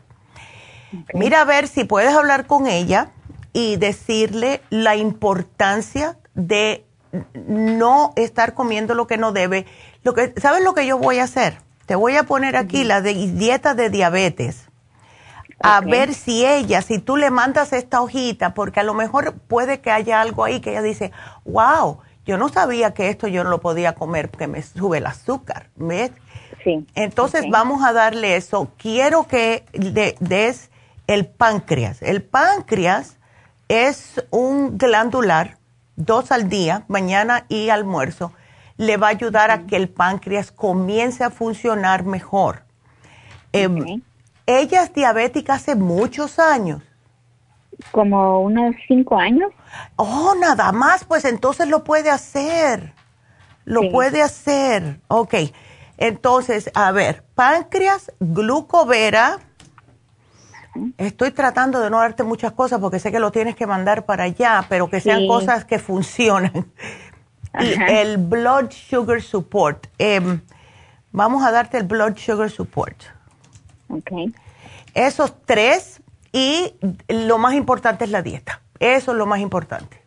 [1.14, 3.12] Mira a ver si puedes hablar con ella
[3.54, 6.86] y decirle la importancia de
[7.34, 9.66] no estar comiendo lo que no debe.
[10.04, 11.58] Lo que, ¿Sabes lo que yo voy a hacer?
[11.86, 14.68] Te voy a poner aquí la de, dieta de diabetes.
[15.64, 19.80] A ver si ella, si tú le mandas esta hojita, porque a lo mejor puede
[19.80, 21.12] que haya algo ahí que ella dice,
[21.46, 25.06] wow, yo no sabía que esto yo no lo podía comer porque me sube el
[25.06, 25.70] azúcar.
[25.76, 26.12] ¿Ves?
[26.64, 26.88] Sí.
[26.96, 28.72] Entonces vamos a darle eso.
[28.78, 29.66] Quiero que
[30.20, 30.71] des
[31.14, 32.02] el páncreas.
[32.02, 33.18] El páncreas
[33.68, 35.58] es un glandular,
[35.98, 38.32] dos al día, mañana y almuerzo,
[38.78, 42.64] le va a ayudar a que el páncreas comience a funcionar mejor.
[43.52, 44.02] Em,
[44.46, 46.82] ella es diabética hace muchos años.
[47.92, 49.52] como unos cinco años.
[49.96, 52.94] Oh, nada más, pues entonces lo puede hacer.
[53.66, 55.00] Lo puede hacer.
[55.08, 55.34] Ok.
[55.98, 59.40] Entonces, a ver, páncreas, glucovera.
[60.98, 64.24] Estoy tratando de no darte muchas cosas porque sé que lo tienes que mandar para
[64.24, 66.72] allá, pero que sean cosas que funcionan.
[67.60, 69.88] Y el blood sugar support.
[69.98, 70.40] Em,
[71.12, 72.96] vamos a darte el blood sugar support.
[73.90, 74.12] Ok.
[74.94, 76.74] Esos tres y
[77.10, 78.62] lo más importante es la dieta.
[78.80, 80.02] Eso es lo más importante.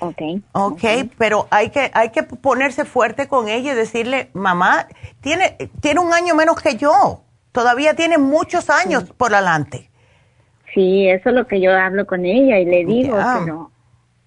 [0.00, 0.20] Ok.
[0.52, 0.84] Ok,
[1.16, 4.88] pero hay que, hay que ponerse fuerte con ella y decirle, mamá,
[5.20, 7.22] tiene, tiene un año menos que yo.
[7.56, 9.88] Todavía tiene muchos años por adelante.
[10.74, 13.70] Sí, eso es lo que yo hablo con ella y le digo, pero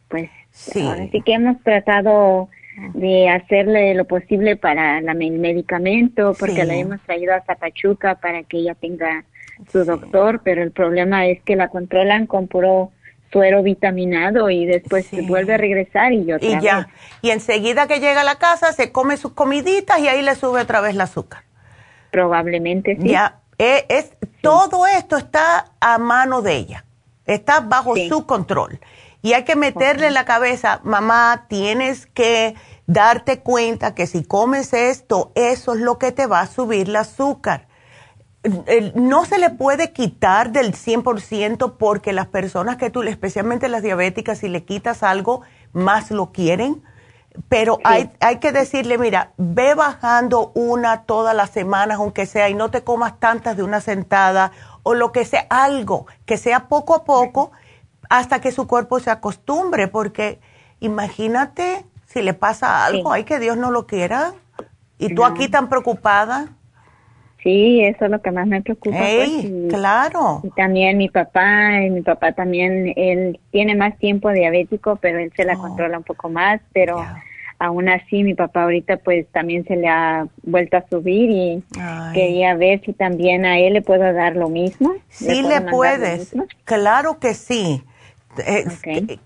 [0.07, 0.83] pues sí.
[1.11, 2.49] sí que hemos tratado
[2.95, 8.57] de hacerle lo posible para el medicamento, porque la hemos traído a Pachuca para que
[8.57, 9.25] ella tenga
[9.71, 12.91] su doctor, pero el problema es que la controlan con puro
[13.31, 16.89] suero vitaminado y después se vuelve a regresar y yo y ya.
[17.21, 20.61] y enseguida que llega a la casa se come sus comiditas y ahí le sube
[20.61, 21.43] otra vez el azúcar
[22.11, 23.09] probablemente sí.
[23.09, 24.11] Ya eh, es,
[24.41, 26.85] todo esto está a mano de ella
[27.33, 28.79] está bajo su control.
[29.21, 32.55] Y hay que meterle en la cabeza mamá tienes que
[32.87, 36.95] darte cuenta que si comes esto eso es lo que te va a subir el
[36.95, 37.67] azúcar.
[38.95, 44.39] No se le puede quitar del 100% porque las personas que tú, especialmente las diabéticas,
[44.39, 45.41] si le quitas algo,
[45.73, 46.81] más lo quieren.
[47.47, 52.53] Pero hay, hay que decirle, mira, ve bajando una todas las semanas, aunque sea, y
[52.53, 54.51] no te comas tantas de una sentada
[54.83, 57.51] o lo que sea, algo que sea poco a poco
[58.09, 60.39] hasta que su cuerpo se acostumbre, porque
[60.79, 64.33] imagínate si le pasa algo, hay que Dios no lo quiera,
[64.97, 66.47] y tú aquí tan preocupada.
[67.43, 68.97] Sí, eso es lo que más me preocupa.
[68.97, 70.41] Pues, claro.
[70.43, 75.31] Y también mi papá, y mi papá también, él tiene más tiempo diabético, pero él
[75.35, 75.61] se la oh.
[75.61, 77.05] controla un poco más, pero
[77.59, 81.63] aún así mi papá ahorita pues también se le ha vuelto a subir y
[82.13, 84.93] quería ver si también a él le puedo dar lo mismo.
[85.09, 86.33] Sí le, puedes,
[86.63, 87.83] claro que sí.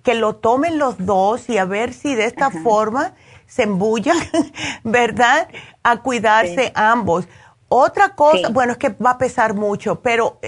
[0.04, 3.14] que, lo tomen los dos y a ver si de esta forma
[3.46, 4.18] se embullan,
[4.84, 5.48] ¿verdad?
[5.84, 7.28] A cuidarse ambos
[7.76, 10.40] otra cosa, bueno, es que va a pesar mucho, pero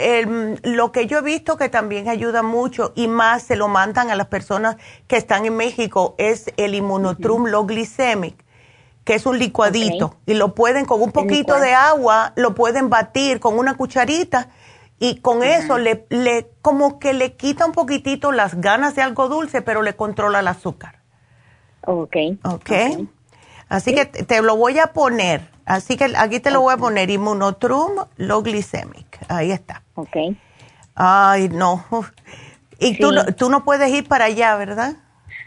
[0.62, 4.16] lo que yo he visto que también ayuda mucho y más se lo mandan a
[4.16, 4.78] las personas
[5.08, 8.46] que están en México es el inmunotrum low glycemic,
[9.04, 13.40] que es un licuadito y lo pueden con un poquito de agua, lo pueden batir
[13.40, 14.50] con una cucharita
[15.00, 19.30] y con eso le, le como que le quita un poquitito las ganas de algo
[19.30, 21.00] dulce, pero le controla el azúcar.
[21.88, 22.16] Ok.
[22.44, 22.54] Ok.
[22.54, 23.10] okay.
[23.68, 27.10] Así que te lo voy a poner Así que aquí te lo voy a poner,
[27.10, 29.20] Immunotrum Low Glycemic.
[29.28, 29.84] Ahí está.
[29.96, 30.16] Ok.
[30.96, 31.84] Ay, no.
[32.78, 34.98] Y tú, no, tú no puedes ir para allá, ¿verdad?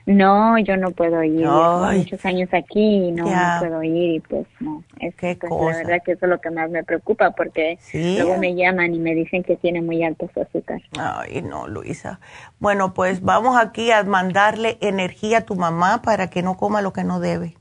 [0.08, 1.46] No, yo no puedo ir.
[1.46, 3.26] muchos años aquí y no,
[3.60, 4.82] puedo ir y pues no.
[4.98, 5.72] Es Qué pues, cosa.
[5.72, 8.98] La verdad que eso es lo que más me preocupa porque luego me llaman y
[9.00, 10.80] me dicen que tiene muy alto su azúcar.
[10.98, 12.20] Ay, no, Luisa.
[12.58, 16.94] Bueno, pues vamos aquí a mandarle energía a tu mamá para que no coma lo
[16.94, 17.58] que no debe.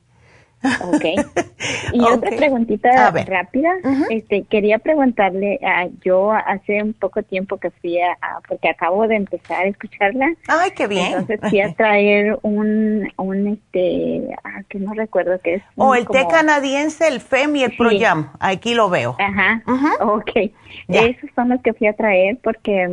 [0.63, 1.05] Ok.
[1.91, 3.69] Y otra preguntita rápida.
[4.09, 8.15] este, quería preguntarle, a yo hace un poco tiempo que fui a,
[8.47, 10.27] porque acabo de empezar a escucharla.
[10.47, 11.07] Ay, qué bien.
[11.07, 15.63] Entonces fui a traer un, un este, ah, que no recuerdo qué es.
[15.75, 18.31] O el té canadiense, el FEM y el ProYam.
[18.39, 19.15] Aquí lo veo.
[19.19, 19.63] Ajá.
[20.01, 20.51] Ok.
[20.87, 22.87] Esos son los que fui a traer porque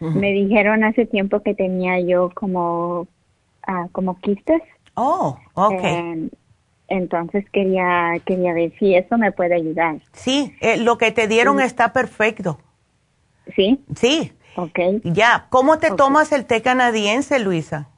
[0.00, 3.06] me dijeron hace tiempo que tenía yo como,
[3.68, 4.62] uh, como quistes
[4.94, 5.82] Oh, ok.
[5.82, 6.30] Em,
[6.88, 9.96] entonces quería, quería ver si eso me puede ayudar.
[10.12, 12.58] Sí, eh, lo que te dieron está perfecto.
[13.54, 13.80] ¿Sí?
[13.96, 14.32] Sí.
[14.56, 14.78] Ok.
[15.02, 17.88] Ya, ¿cómo te tomas el té canadiense, Luisa?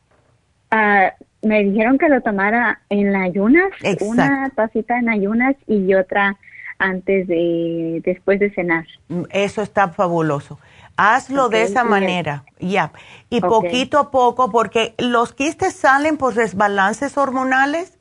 [0.70, 1.12] Ah,
[1.42, 3.70] me dijeron que lo tomara en ayunas,
[4.00, 6.36] una tacita en ayunas y otra
[6.78, 8.86] antes de, después de cenar.
[9.08, 10.58] Mm, eso está fabuloso.
[10.96, 12.92] Hazlo de esa manera, ya.
[13.28, 17.98] Y poquito a poco, porque los quistes salen por desbalances hormonales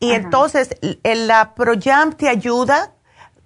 [0.00, 2.92] y entonces la ProJam te ayuda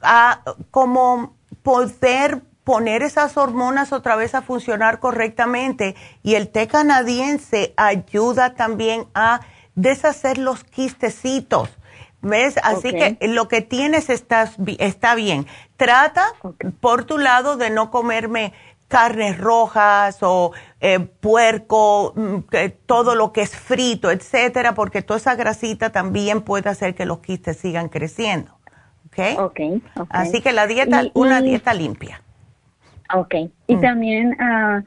[0.00, 0.40] a
[0.70, 8.54] como poder poner esas hormonas otra vez a funcionar correctamente y el té canadiense ayuda
[8.54, 9.40] también a
[9.74, 11.70] deshacer los quistecitos.
[12.22, 12.54] ¿Ves?
[12.64, 15.46] Así que lo que tienes está, está bien.
[15.76, 16.32] Trata
[16.80, 18.52] por tu lado de no comerme
[18.88, 22.38] carnes rojas o eh, puerco, mm,
[22.86, 27.18] todo lo que es frito, etcétera, porque toda esa grasita también puede hacer que los
[27.18, 28.52] quistes sigan creciendo.
[29.06, 29.40] ¿Ok?
[29.40, 32.20] okay, Así que la dieta, una dieta limpia.
[33.14, 33.34] Ok.
[33.66, 33.80] Y mm.
[33.80, 34.82] también, uh,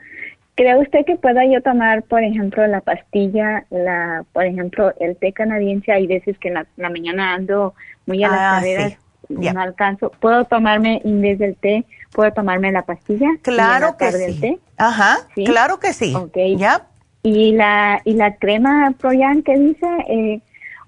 [0.60, 5.32] ¿Cree usted que pueda yo tomar, por ejemplo, la pastilla, la, por ejemplo, el té
[5.32, 5.94] canadiense?
[5.94, 8.98] Hay veces que en la, mañana ando muy a las ah, carreras,
[9.30, 10.12] no alcanzo.
[10.20, 13.30] ¿Puedo tomarme, en vez del té, puedo tomarme la pastilla?
[13.42, 14.60] Claro que sí.
[14.78, 16.14] Ajá, claro que sí.
[16.16, 16.38] Ok.
[16.58, 16.88] Ya.
[17.22, 20.42] Y la, y la crema Proyan que dice, eh,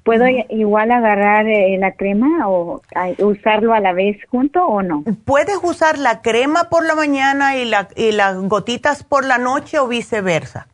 [0.04, 2.82] ¿Puedo igual agarrar eh, la crema o
[3.20, 5.04] usarlo a la vez junto o no?
[5.26, 9.78] Puedes usar la crema por la mañana y, la, y las gotitas por la noche
[9.78, 10.68] o viceversa.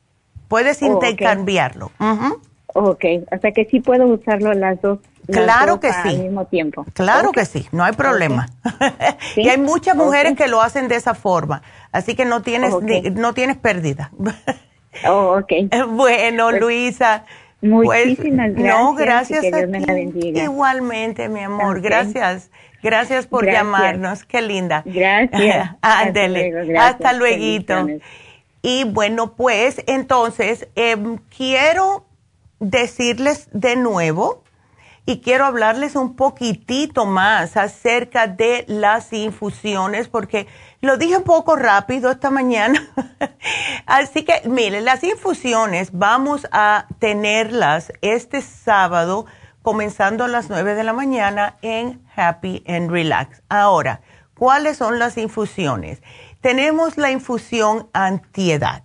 [0.48, 1.92] Puedes oh, intercambiarlo.
[2.80, 5.00] Ok, o sea que sí puedo usarlo las dos.
[5.26, 6.10] Claro que sí.
[6.10, 6.86] Al mismo tiempo.
[6.94, 8.48] Claro que sí, no hay problema.
[9.36, 12.72] y hay muchas mujeres que lo hacen de esa forma, así que no tienes,
[13.14, 14.12] no tienes pérdida.
[15.08, 15.88] oh, ok.
[15.90, 17.26] Bueno, Luisa.
[17.62, 18.80] Muchísimas gracias.
[18.80, 22.52] No, gracias a Igualmente, mi amor, gracias.
[22.84, 24.84] Gracias por llamarnos, qué linda.
[24.86, 25.72] Gracias.
[25.82, 28.00] Ándele, hasta luego.
[28.62, 32.07] Y bueno, pues entonces em, quiero
[32.60, 34.44] decirles de nuevo
[35.06, 40.48] y quiero hablarles un poquitito más acerca de las infusiones porque
[40.82, 42.86] lo dije un poco rápido esta mañana.
[43.86, 49.26] Así que, miren, las infusiones vamos a tenerlas este sábado
[49.62, 53.42] comenzando a las 9 de la mañana en Happy and Relax.
[53.48, 54.02] Ahora,
[54.38, 56.02] ¿cuáles son las infusiones?
[56.42, 58.84] Tenemos la infusión antiedad.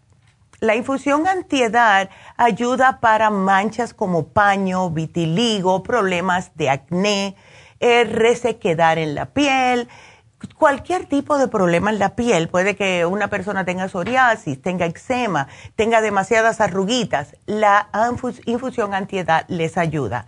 [0.62, 7.34] La infusión antiedad ayuda para manchas como paño, vitiligo, problemas de acné,
[7.80, 9.89] eh, resequedar en la piel,
[10.56, 12.48] cualquier tipo de problema en la piel.
[12.48, 17.34] Puede que una persona tenga psoriasis, tenga eczema, tenga demasiadas arruguitas.
[17.47, 17.89] La
[18.47, 20.26] infusión antiedad les ayuda.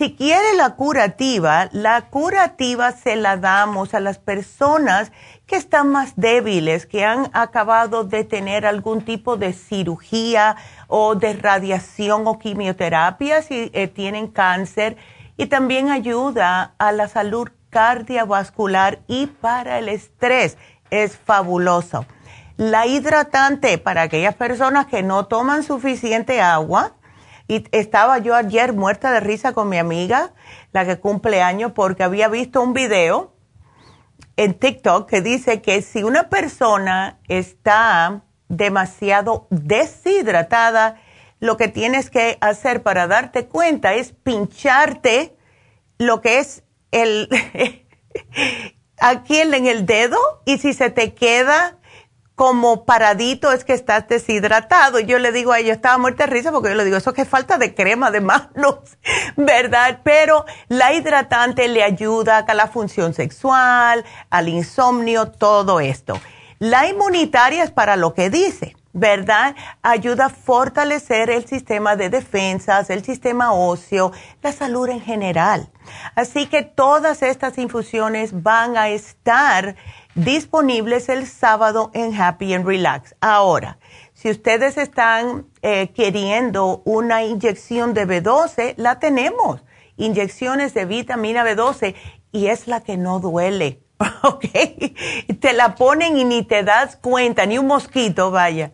[0.00, 5.12] Si quiere la curativa, la curativa se la damos a las personas
[5.46, 10.56] que están más débiles, que han acabado de tener algún tipo de cirugía
[10.88, 14.96] o de radiación o quimioterapia si eh, tienen cáncer
[15.36, 20.56] y también ayuda a la salud cardiovascular y para el estrés.
[20.90, 22.06] Es fabuloso.
[22.56, 26.94] La hidratante para aquellas personas que no toman suficiente agua.
[27.50, 30.34] Y estaba yo ayer muerta de risa con mi amiga,
[30.70, 33.34] la que cumple años, porque había visto un video
[34.36, 41.00] en TikTok que dice que si una persona está demasiado deshidratada,
[41.40, 45.36] lo que tienes que hacer para darte cuenta es pincharte
[45.98, 46.62] lo que es
[46.92, 47.28] el
[49.00, 51.79] aquí en el dedo y si se te queda
[52.40, 54.98] como paradito es que estás deshidratado.
[54.98, 57.26] Yo le digo a ella, estaba muerta de risa porque yo le digo, eso que
[57.26, 58.78] falta de crema de manos,
[59.36, 60.00] ¿verdad?
[60.04, 66.18] Pero la hidratante le ayuda a la función sexual, al insomnio, todo esto.
[66.58, 68.74] La inmunitaria es para lo que dice.
[68.92, 69.54] ¿Verdad?
[69.82, 74.12] Ayuda a fortalecer el sistema de defensas, el sistema óseo,
[74.42, 75.70] la salud en general.
[76.14, 79.76] Así que todas estas infusiones van a estar
[80.14, 83.14] disponibles el sábado en Happy and Relax.
[83.20, 83.78] Ahora,
[84.12, 89.62] si ustedes están eh, queriendo una inyección de B12, la tenemos.
[89.96, 91.94] Inyecciones de vitamina B12
[92.32, 93.80] y es la que no duele
[94.22, 94.44] ¿ok?
[95.40, 98.72] Te la ponen y ni te das cuenta, ni un mosquito, vaya.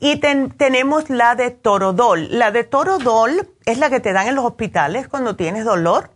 [0.00, 2.28] Y tenemos la de Torodol.
[2.30, 6.10] La de Torodol es la que te dan en los hospitales cuando tienes dolor.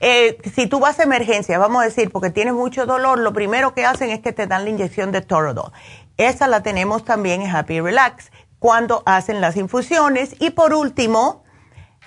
[0.00, 3.72] Eh, si tú vas a emergencia, vamos a decir, porque tienes mucho dolor, lo primero
[3.72, 5.72] que hacen es que te dan la inyección de Torodol.
[6.18, 10.36] Esa la tenemos también en Happy Relax cuando hacen las infusiones.
[10.38, 11.44] Y por último,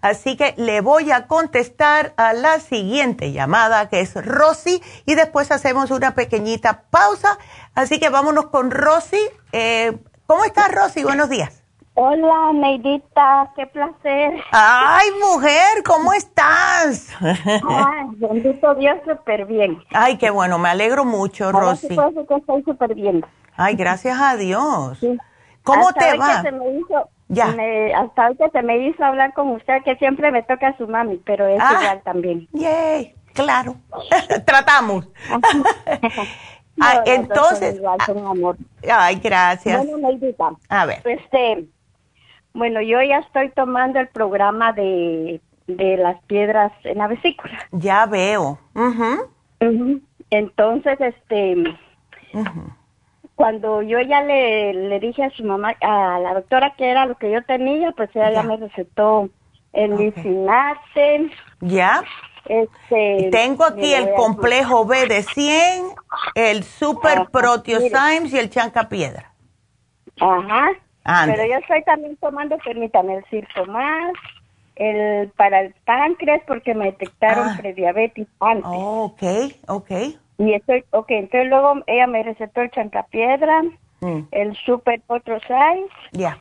[0.03, 5.51] Así que le voy a contestar a la siguiente llamada que es Rosy y después
[5.51, 7.39] hacemos una pequeñita pausa.
[7.75, 9.23] Así que vámonos con Rosy.
[9.53, 11.05] Eh, ¿Cómo estás Rosy?
[11.05, 11.63] Buenos días.
[12.01, 14.41] Hola, Neidita, qué placer.
[14.53, 17.09] Ay, mujer, ¿cómo estás?
[17.21, 19.83] Ay, bendito Dios, súper bien.
[19.91, 21.89] Ay, qué bueno, me alegro mucho, Rosy.
[21.89, 21.97] Sí,
[22.29, 23.27] que estoy súper bien.
[23.57, 25.01] Ay, gracias a Dios.
[25.65, 26.45] ¿Cómo te va?
[27.27, 27.57] ya.
[27.97, 30.87] hasta hoy que se me hizo hablar con usted, que siempre me toca a su
[30.87, 32.49] mami, pero es ah, igual también.
[32.53, 33.75] Yay, claro.
[34.47, 35.09] Tratamos.
[36.81, 37.83] Ah, entonces,
[38.25, 38.57] amor.
[38.89, 39.85] Ay, gracias.
[39.85, 40.09] Bueno,
[40.69, 41.03] a ver.
[41.05, 41.67] Este,
[42.59, 47.57] bueno, yo ya estoy tomando el programa de, de las piedras en la vesícula.
[47.71, 48.59] Ya veo.
[50.31, 51.57] Entonces, este,
[53.35, 57.17] cuando yo ya le, le dije a su mamá, a la doctora que era lo
[57.17, 59.31] que yo tenía, pues ella ya, me recetó
[59.73, 61.31] el okay.
[61.61, 62.03] Ya.
[62.47, 65.85] Este, Tengo aquí el complejo B de 100,
[66.35, 69.33] el Super Proteosymes y el Chanca Piedra.
[71.05, 74.13] Pero yo estoy también tomando, permítame, el circo más,
[74.77, 77.57] el para el páncreas porque me detectaron ah.
[77.59, 78.65] prediabetes antes.
[78.67, 79.23] Oh, ok,
[79.69, 79.91] ok.
[80.39, 83.63] Y estoy, ok, entonces luego ella me recetó el chancapiedra,
[84.01, 84.21] mm.
[84.31, 86.39] el super otro size, ya,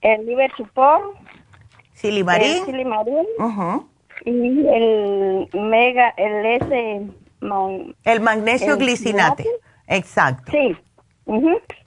[0.00, 1.16] el liver support,
[1.92, 3.26] silimarín, el silimarín,
[4.24, 7.06] y el mega, el S,
[8.04, 9.46] el magnesio glicinate,
[9.86, 10.50] exacto.
[10.50, 10.76] Sí,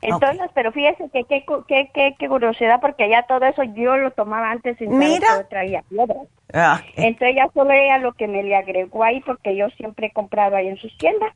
[0.02, 4.52] entonces, pero fíjese que qué que, que, curiosidad, porque ya todo eso yo lo tomaba
[4.52, 5.28] antes sin Mira.
[5.28, 6.28] saber que traía piedras.
[6.53, 10.11] Ah, Entonces ya solo ella lo que me le agregó ahí, porque yo siempre he
[10.11, 11.34] comprado ahí en sus tiendas.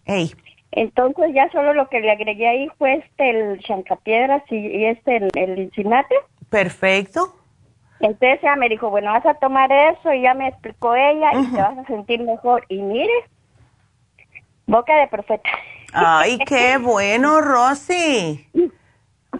[0.72, 5.18] Entonces ya solo lo que le agregué ahí fue este, el chancapiedras y, y este,
[5.18, 5.72] el, el
[6.50, 7.36] Perfecto.
[8.02, 11.52] Entonces ella me dijo, bueno, vas a tomar eso y ya me explicó ella y
[11.54, 12.66] te vas a sentir mejor.
[12.68, 13.14] Y mire,
[14.66, 15.50] boca de profeta.
[15.94, 18.48] Ay, qué bueno, Rosy.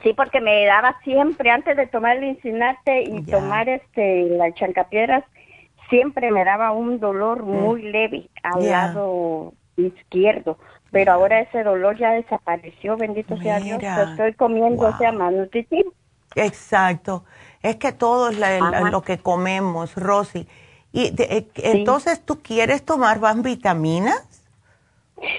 [0.02, 5.24] Sí, porque me daba siempre, antes de tomar el incinate y tomar este la chancapiedras,
[5.90, 7.50] siempre me daba un dolor mm.
[7.50, 10.58] muy leve al lado izquierdo.
[10.92, 13.82] Pero ahora ese dolor ya desapareció, bendito sea Dios.
[13.82, 15.92] estoy comiendo, o sea, más nutritivo.
[16.36, 17.24] Exacto.
[17.62, 18.38] Es que todo es
[18.92, 20.48] lo que comemos, Rosy.
[20.92, 24.33] Y eh, entonces, ¿tú quieres tomar más vitaminas?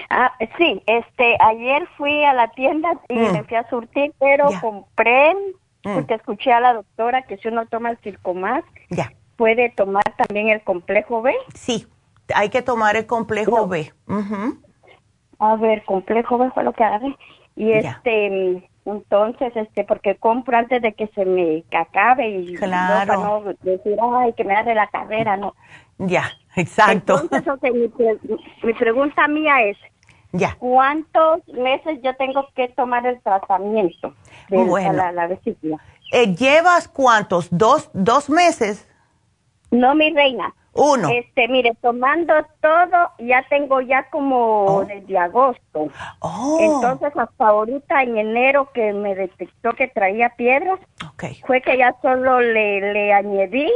[0.09, 3.31] Ah, sí, este, ayer fui a la tienda y mm.
[3.31, 5.33] me fui a surtir, pero compré,
[5.83, 5.93] mm.
[5.93, 9.11] porque escuché a la doctora que si uno toma el circomás, ya.
[9.35, 11.33] puede tomar también el complejo B.
[11.53, 11.87] Sí,
[12.33, 13.91] hay que tomar el complejo B.
[15.39, 17.15] A ver, complejo B fue lo que agarré.
[17.55, 23.13] Y este, entonces, este, porque compro antes de que se me acabe y claro.
[23.13, 25.55] no, para no decir, ay, que me agarre la carrera, no.
[25.97, 27.21] Ya, exacto.
[27.31, 27.71] Entonces,
[28.63, 29.77] mi, pregunta mía es,
[30.31, 30.55] ya.
[30.59, 34.13] ¿cuántos meses yo tengo que tomar el tratamiento
[34.49, 35.77] de la, la vesícula?
[36.11, 37.47] Eh, ¿Llevas cuántos?
[37.49, 38.87] ¿Dos, ¿Dos meses?
[39.71, 40.53] No, mi reina.
[40.73, 41.07] Uno.
[41.09, 44.85] Este, mire, tomando todo, ya tengo ya como oh.
[44.85, 45.87] desde agosto.
[46.19, 46.57] Oh.
[46.59, 50.79] Entonces, hasta ahorita en enero que me detectó que traía piedras,
[51.13, 51.41] okay.
[51.47, 53.71] fue que ya solo le, le añadí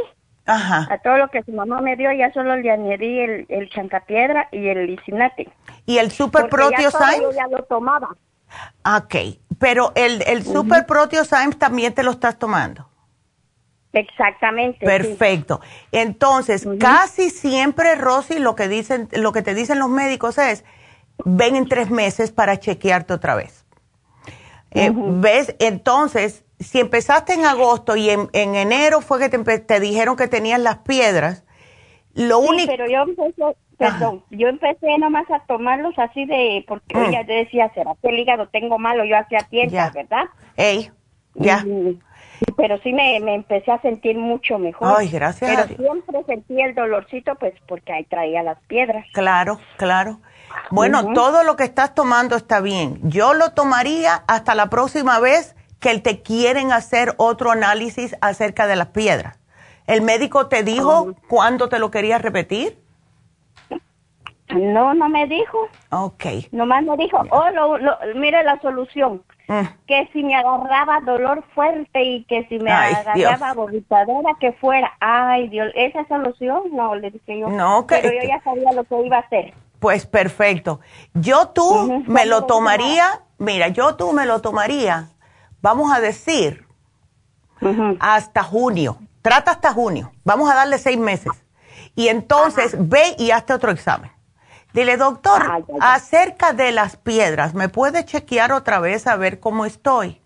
[0.50, 0.88] Ajá.
[0.90, 4.50] a todo lo que su mamá me dio, ya solo le añadí el, el chancapiedra
[4.52, 5.48] y el licinate.
[5.86, 7.22] ¿Y el super proteosymes?
[7.22, 8.18] Yo ya lo tomaba.
[8.84, 9.16] Ok,
[9.60, 12.90] pero el, el super uh también te lo estás tomando.
[13.94, 14.84] Exactamente.
[14.84, 15.62] Perfecto.
[15.92, 20.66] Entonces, casi siempre, Rosy, lo que dicen, lo que te dicen los médicos es,
[21.26, 23.66] ven en tres meses para chequearte otra vez.
[24.72, 25.56] Eh, ¿Ves?
[25.60, 30.80] Entonces, si empezaste en agosto y en, enero fue que te, dijeron que tenías las
[30.80, 31.46] piedras,
[32.14, 32.72] lo único...
[32.72, 37.04] pero yo empecé, perdón, yo empecé nomás a tomarlos así de, porque mm.
[37.06, 39.06] ella decía, ¿será que el hígado tengo malo?
[39.06, 40.26] Yo hacía tiempo, ¿verdad?
[40.58, 40.92] Ey,
[41.36, 41.66] ya.
[42.58, 44.96] pero sí me, empecé a sentir mucho mejor.
[44.98, 45.50] Ay, gracias.
[45.50, 49.06] Pero siempre sentí el dolorcito, pues porque ahí traía las piedras.
[49.14, 50.20] Claro, claro.
[50.72, 53.00] Bueno, todo lo que estás tomando está bien.
[53.04, 58.76] Yo lo tomaría hasta la próxima vez que te quieren hacer otro análisis acerca de
[58.76, 59.40] las piedras.
[59.88, 61.16] ¿El médico te dijo oh.
[61.28, 62.78] cuándo te lo querías repetir?
[64.50, 65.68] No, no me dijo.
[65.92, 66.26] Ok.
[66.52, 67.78] Nomás me dijo, oh, lo,
[68.16, 69.22] mire la solución.
[69.48, 69.62] Mm.
[69.88, 74.92] Que si me agarraba dolor fuerte y que si me agarraba vomitadera, que fuera.
[75.00, 76.64] Ay, Dios, ¿esa solución?
[76.72, 77.50] No, le dije yo.
[77.50, 79.54] No, Pero yo ya sabía lo que iba a hacer.
[79.80, 80.82] Pues perfecto.
[81.14, 85.10] Yo tú me lo tomaría, mira, yo tú me lo tomaría,
[85.62, 86.66] vamos a decir,
[88.00, 88.98] hasta junio.
[89.22, 90.12] Trata hasta junio.
[90.24, 91.34] Vamos a darle seis meses.
[91.96, 94.12] Y entonces ve y hazte otro examen.
[94.74, 100.22] Dile, doctor, acerca de las piedras, ¿me puede chequear otra vez a ver cómo estoy?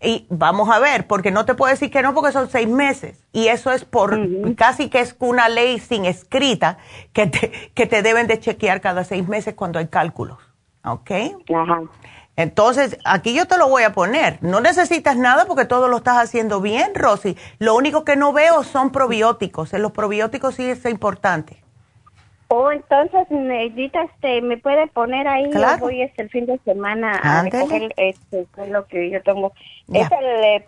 [0.00, 3.24] Y vamos a ver, porque no te puedo decir que no, porque son seis meses.
[3.32, 4.16] Y eso es por,
[4.54, 6.78] casi que es una ley sin escrita
[7.12, 10.38] que te, que te deben de chequear cada seis meses cuando hay cálculos.
[10.84, 11.10] ¿Ok?
[11.52, 11.82] Ajá.
[12.36, 14.38] Entonces, aquí yo te lo voy a poner.
[14.42, 17.36] No necesitas nada porque todo lo estás haciendo bien, Rosy.
[17.58, 19.72] Lo único que no veo son probióticos.
[19.72, 21.65] En los probióticos sí es importante.
[22.48, 25.50] Oh, entonces, Neidita, este, ¿me puede poner ahí?
[25.50, 25.78] Claro.
[25.78, 29.52] Yo voy este, el fin de semana a recoger este, lo que yo tomo.
[29.92, 30.66] ¿Es el, eh,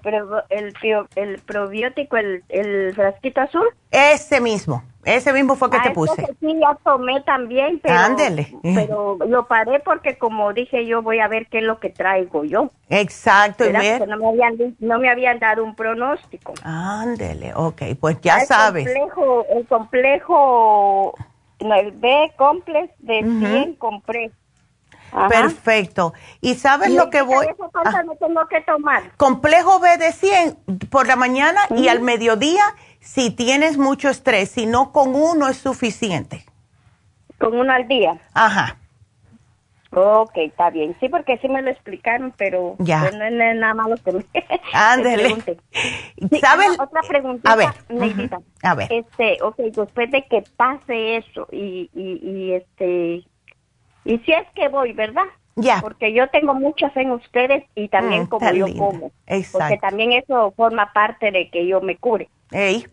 [0.50, 0.74] el,
[1.14, 3.66] el, probiótico, el, el frasquito azul?
[3.92, 4.82] Ese mismo.
[5.04, 6.26] Ese mismo fue que ah, te puse.
[6.40, 8.52] Sí, ya tomé también, pero, Ándele.
[8.62, 12.44] pero lo paré porque como dije yo voy a ver qué es lo que traigo
[12.44, 12.70] yo.
[12.90, 13.64] Exacto.
[13.64, 13.78] Y no,
[14.18, 16.54] me habían, no me habían dado un pronóstico.
[16.62, 18.84] Ándele, ok, pues ya sabes.
[18.84, 21.14] Complejo, el complejo
[21.58, 24.30] el B complex de 100 compré.
[25.28, 26.12] Perfecto.
[26.40, 27.46] ¿Y sabes lo que voy?
[27.74, 28.02] Ah.
[28.20, 29.16] tengo que tomar?
[29.16, 30.58] Complejo B de 100
[30.90, 32.62] por la mañana y al mediodía
[33.00, 34.50] si tienes mucho estrés.
[34.50, 36.44] Si no, con uno es suficiente.
[37.38, 38.20] ¿Con uno al día?
[38.34, 38.76] Ajá.
[39.90, 40.94] Ok, está bien.
[41.00, 43.00] Sí, porque sí me lo explicaron, pero ya.
[43.00, 44.24] Pues no, es nada malo que me,
[44.72, 45.36] Ándele.
[46.40, 46.78] ¿Sabes?
[46.78, 47.68] Otra preguntita, a ver,
[48.62, 48.92] a ver.
[48.92, 53.24] Este, ok, después de que pase eso y, y, y este,
[54.04, 55.24] y si es que voy, ¿verdad?
[55.56, 55.80] Ya.
[55.80, 59.10] Porque yo tengo mucha fe en ustedes y también mm, como yo como.
[59.26, 59.58] Exacto.
[59.58, 62.28] Porque también eso forma parte de que yo me cure.
[62.52, 62.86] Ey,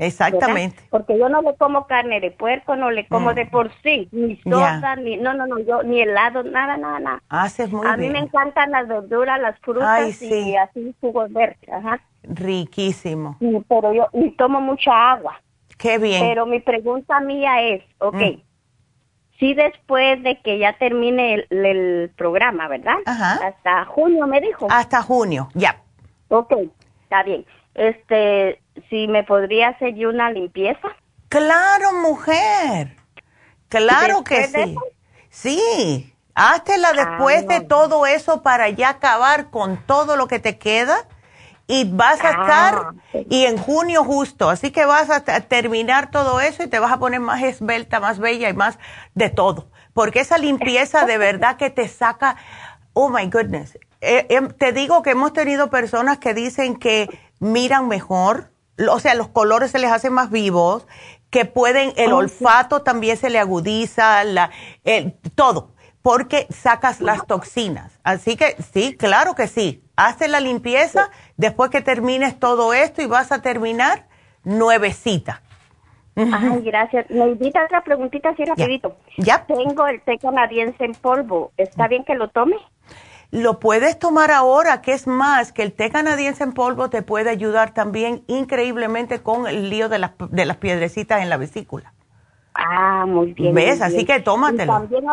[0.00, 0.82] Exactamente.
[0.88, 4.40] Porque yo no le como carne de puerco, no le como de por sí, ni
[4.40, 7.22] soda, ni, no, no, no, yo, ni helado, nada, nada, nada.
[7.28, 8.12] Haces muy A bien.
[8.12, 12.00] mí me encantan las verduras, las frutas y así jugos verdes, ajá.
[12.22, 13.36] Riquísimo.
[13.68, 15.40] pero yo, y tomo mucha agua.
[15.76, 16.22] Qué bien.
[16.26, 18.42] Pero mi pregunta mía es, ok, mm.
[19.38, 22.96] si después de que ya termine el, programa, ¿verdad?
[23.04, 23.46] Ajá.
[23.46, 24.66] Hasta junio me dijo.
[24.70, 25.82] Hasta junio, ya.
[26.28, 26.54] Ok,
[27.02, 27.44] está bien.
[27.74, 30.88] Este, si me podría hacer yo una limpieza.
[31.28, 32.96] Claro, mujer.
[33.68, 34.76] Claro que sí.
[35.28, 36.14] Sí.
[36.34, 41.06] Háztela después de todo eso para ya acabar con todo lo que te queda
[41.70, 46.40] y vas a ah, estar y en junio justo, así que vas a terminar todo
[46.40, 48.76] eso y te vas a poner más esbelta, más bella y más
[49.14, 52.36] de todo, porque esa limpieza de verdad que te saca,
[52.92, 57.08] oh my goodness, eh, em, te digo que hemos tenido personas que dicen que
[57.38, 58.49] miran mejor,
[58.88, 60.86] o sea, los colores se les hacen más vivos,
[61.30, 64.50] que pueden, el oh, olfato también se le agudiza, la,
[65.34, 67.98] todo, porque sacas las toxinas.
[68.02, 69.84] Así que sí, claro que sí.
[69.96, 74.06] Hace la limpieza después que termines todo esto y vas a terminar
[74.44, 75.42] nuevecita.
[76.16, 77.08] Ay, gracias.
[77.10, 78.96] Me invita otra preguntita así rapidito.
[79.16, 79.44] Ya.
[79.46, 81.52] Tengo el té canadiense en polvo.
[81.56, 82.56] ¿Está bien que lo tome?
[83.30, 87.30] Lo puedes tomar ahora, que es más, que el té canadiense en polvo te puede
[87.30, 91.92] ayudar también increíblemente con el lío de las, de las piedrecitas en la vesícula.
[92.54, 93.54] Ah, muy bien.
[93.54, 93.80] ¿Ves?
[93.82, 94.72] Así que tómatelo.
[94.72, 95.04] también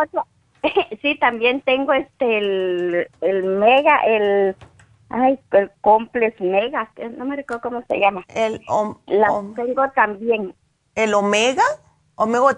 [1.02, 4.56] sí, también tengo este, el, el mega, el,
[5.10, 8.26] ay, el complex mega, no me recuerdo cómo se llama.
[8.34, 8.62] El,
[9.06, 10.56] la tengo también.
[10.96, 11.64] ¿El omega?
[12.20, 12.56] Omega,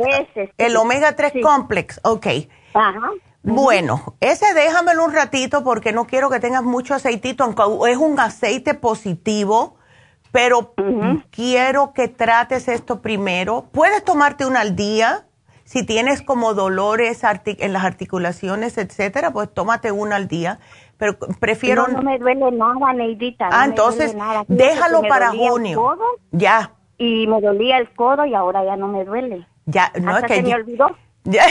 [0.58, 2.28] el omega 3 complex, ok.
[2.74, 3.12] Ajá.
[3.50, 8.20] Bueno, ese déjamelo un ratito porque no quiero que tengas mucho aceitito, aunque es un
[8.20, 9.76] aceite positivo,
[10.32, 10.74] pero
[11.32, 13.66] quiero que trates esto primero.
[13.72, 15.26] Puedes tomarte una al día.
[15.64, 20.60] Si tienes como dolores en las articulaciones, etcétera, pues tómate una al día.
[20.98, 21.88] Pero prefiero.
[21.88, 23.50] No, me duele nada, Neidita.
[23.52, 24.16] ah, entonces
[24.48, 25.98] déjalo para junio.
[26.32, 26.74] ya.
[26.98, 29.48] Y me dolía el codo y ahora ya no me duele.
[29.66, 30.36] Ya, no es que.
[30.36, 30.88] Se me olvidó.
[31.26, 31.46] Ya.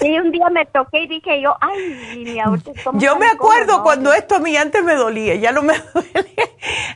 [0.00, 2.34] Sí, un día me toqué y dije yo, ay, mi
[2.98, 6.34] Yo me acuerdo cuando esto a mí antes me dolía, ya no me duele.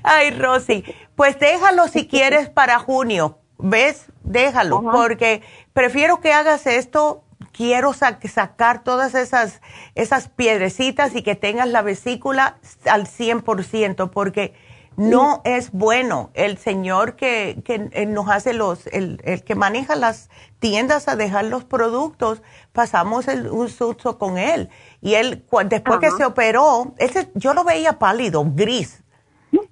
[0.03, 0.85] Ay, Rosy,
[1.15, 4.07] pues déjalo si quieres para junio, ¿ves?
[4.25, 5.43] Déjalo, porque
[5.73, 9.61] prefiero que hagas esto, quiero sacar todas esas,
[9.95, 12.59] esas piedrecitas y que tengas la vesícula
[12.91, 14.55] al 100%, porque
[14.99, 16.31] no es bueno.
[16.35, 21.15] El señor que, que eh, nos hace los, el, el, que maneja las tiendas a
[21.15, 22.43] dejar los productos,
[22.73, 24.69] pasamos el, un susto con él.
[25.01, 29.05] Y él, después que se operó, ese, yo lo veía pálido, gris,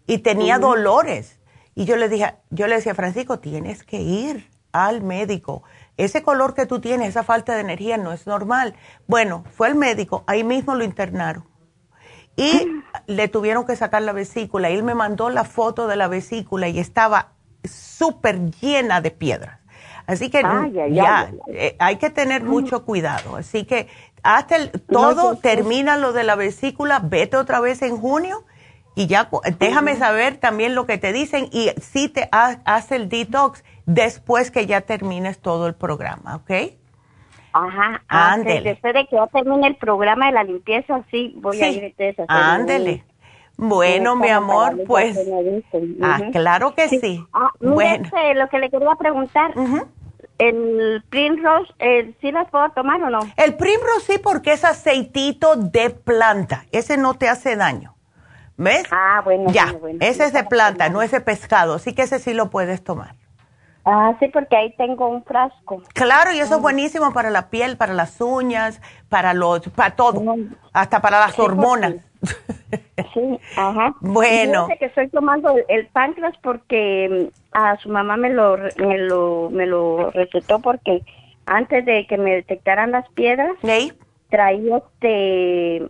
[0.06, 1.40] y tenía dolores.
[1.74, 5.64] Y yo le dije, yo le decía, Francisco, tienes que ir al médico.
[5.96, 8.76] Ese color que tú tienes, esa falta de energía no es normal.
[9.08, 11.55] Bueno, fue el médico, ahí mismo lo internaron
[12.36, 14.70] y le tuvieron que sacar la vesícula.
[14.70, 17.32] Y él me mandó la foto de la vesícula y estaba
[17.64, 19.60] súper llena de piedras.
[20.06, 20.42] Así que
[20.92, 23.36] ya, eh, hay que tener mucho cuidado.
[23.36, 23.88] Así que
[24.22, 28.44] hasta el, todo, termina lo de la vesícula, vete otra vez en junio
[28.94, 33.62] y ya déjame saber también lo que te dicen y si te hace el detox
[33.84, 36.72] después que ya termines todo el programa, ¿ok?
[37.64, 38.70] Ajá, ándele.
[38.70, 42.26] Después de que yo termine el programa de la limpieza, sí, voy a ir entonces
[42.28, 43.04] a Ándele.
[43.56, 45.18] Bueno, mi amor, pues.
[46.02, 47.24] Ah, claro que sí.
[47.32, 48.04] Ah, bueno.
[48.04, 49.52] Este, lo que le quería preguntar.
[50.38, 53.20] ¿El Primrose eh, sí las puedo tomar o no?
[53.38, 56.66] El Primrose sí, porque es aceitito de planta.
[56.72, 57.94] Ese no te hace daño.
[58.58, 58.84] ¿Ves?
[58.90, 59.50] Ah, bueno.
[59.50, 61.74] Ya, ese es de planta, no es de pescado.
[61.74, 63.14] Así que ese sí lo puedes tomar.
[63.88, 65.80] Ah, sí, porque ahí tengo un frasco.
[65.94, 70.20] Claro, y eso es buenísimo para la piel, para las uñas, para los, para todo,
[70.72, 71.94] hasta para las hormonas.
[73.12, 73.94] Sí, ajá.
[74.00, 74.66] Bueno.
[74.78, 79.66] que estoy tomando el, páncreas porque mm, a su mamá me lo, me lo, me
[79.66, 81.02] lo recetó porque
[81.44, 83.52] antes de que me detectaran las piedras,
[84.30, 85.86] traía este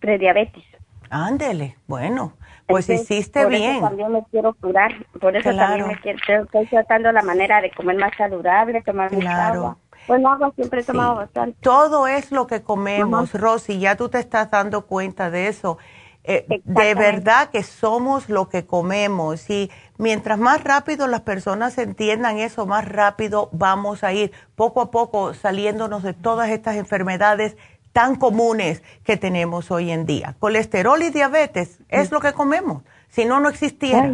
[0.00, 0.64] prediabetes.
[1.10, 2.32] Ándele, bueno.
[2.68, 3.76] Pues hiciste por bien.
[3.76, 7.70] Eso también me quiero curar, por eso también me quiero, estoy tratando la manera de
[7.70, 9.60] comer más saludable, tomar claro.
[9.60, 9.76] agua.
[10.06, 11.56] Pues agua siempre he tomado bastante.
[11.60, 15.78] Todo es lo que comemos, Rosy, ya tú te estás dando cuenta de eso.
[16.24, 22.38] Eh, de verdad que somos lo que comemos y mientras más rápido las personas entiendan
[22.38, 27.56] eso, más rápido vamos a ir poco a poco saliéndonos de todas estas enfermedades
[27.92, 30.36] tan comunes que tenemos hoy en día.
[30.38, 32.82] Colesterol y diabetes es lo que comemos.
[33.08, 34.12] Si no, no existiera.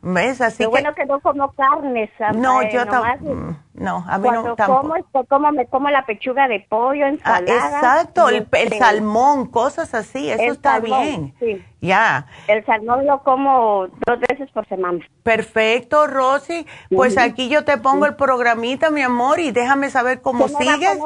[0.00, 0.40] ¿Ves?
[0.40, 3.34] Así Qué bueno que no como carne, No, yo tampoco.
[3.34, 4.94] Mm, no, a mí no como,
[5.28, 7.40] como, me como la pechuga de pollo, ah, ensalada.
[7.40, 8.46] exacto, el,
[8.78, 11.34] salmón, cosas así, eso está bien.
[11.40, 11.62] Sí.
[11.82, 12.26] Ya.
[12.48, 14.98] El salmón lo como dos veces por semana.
[15.22, 16.66] Perfecto, Rosy.
[16.88, 20.98] Pues aquí yo te pongo el programita, mi amor, y déjame saber cómo sigues.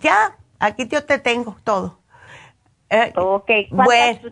[0.00, 1.98] ya, Aquí yo te tengo todo.
[2.88, 3.50] Eh, ok,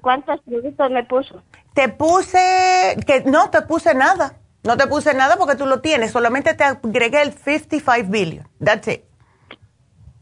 [0.01, 1.43] ¿Cuántos, productos me puso?
[1.75, 4.35] Te puse, que no te puse nada.
[4.63, 6.13] No te puse nada porque tú lo tienes.
[6.13, 8.47] Solamente te agregué el 55 billion.
[8.63, 9.05] That's it.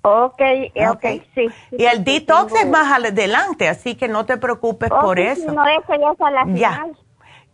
[0.01, 0.41] Ok,
[0.89, 1.05] ok,
[1.35, 1.49] sí.
[1.73, 5.53] y el detox es más adelante, así que no te preocupes por eso.
[5.53, 6.97] No, eso ya es a la final.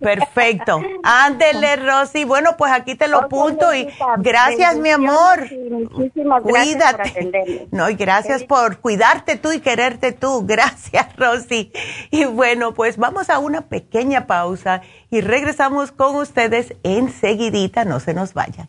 [0.04, 0.82] Perfecto.
[1.02, 2.24] Ándele, Rosy.
[2.24, 5.50] Bueno, pues aquí te lo punto y gracias, mi amor.
[5.70, 7.68] Muchísimas gracias Cuídate.
[7.70, 10.44] no, y gracias por cuidarte tú y quererte tú.
[10.54, 11.72] Gracias, Rosy.
[12.10, 17.84] Y bueno, pues vamos a una pequeña pausa y regresamos con ustedes enseguidita.
[17.84, 18.68] No se nos vayan.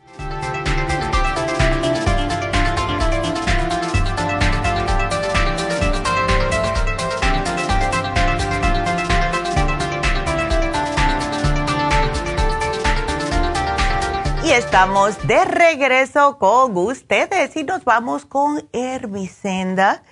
[14.43, 20.03] Y estamos de regreso con ustedes y nos vamos con Hermicenda.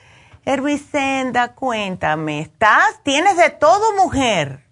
[0.45, 3.03] Hermicenda, cuéntame, ¿estás?
[3.03, 4.65] ¿Tienes de todo, mujer?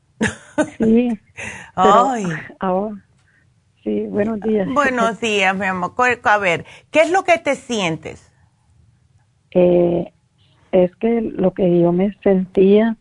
[0.79, 1.19] Sí.
[1.75, 2.25] Ay.
[3.83, 4.69] sí, buenos días.
[4.73, 5.93] Buenos días, mi amor.
[6.23, 8.33] A ver, ¿qué es lo que te sientes?
[9.51, 10.13] Eh,
[10.73, 12.97] es que lo que yo me sentía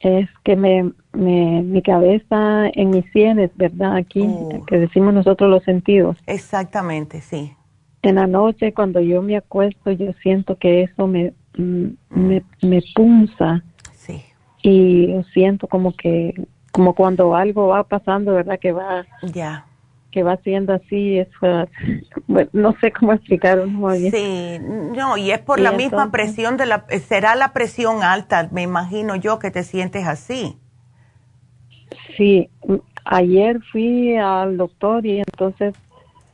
[0.00, 3.96] es que me, me, mi cabeza en mis sienes, ¿verdad?
[3.96, 4.64] Aquí, oh.
[4.66, 6.16] que decimos nosotros los sentidos.
[6.26, 7.54] Exactamente, sí.
[8.02, 12.82] En la noche, cuando yo me acuesto, yo siento que eso me, mm, me, me
[12.94, 13.62] punza.
[14.62, 16.34] Y siento como que,
[16.72, 18.58] como cuando algo va pasando, ¿verdad?
[18.58, 19.06] Que va.
[19.22, 19.64] Ya
[20.10, 21.28] que va siendo así, es,
[22.26, 23.66] bueno, no sé cómo explicarlo
[24.10, 28.62] Sí, no, y es por la misma presión de la, será la presión alta, me
[28.62, 30.56] imagino yo que te sientes así.
[32.16, 32.48] Sí,
[33.04, 35.74] ayer fui al doctor y entonces,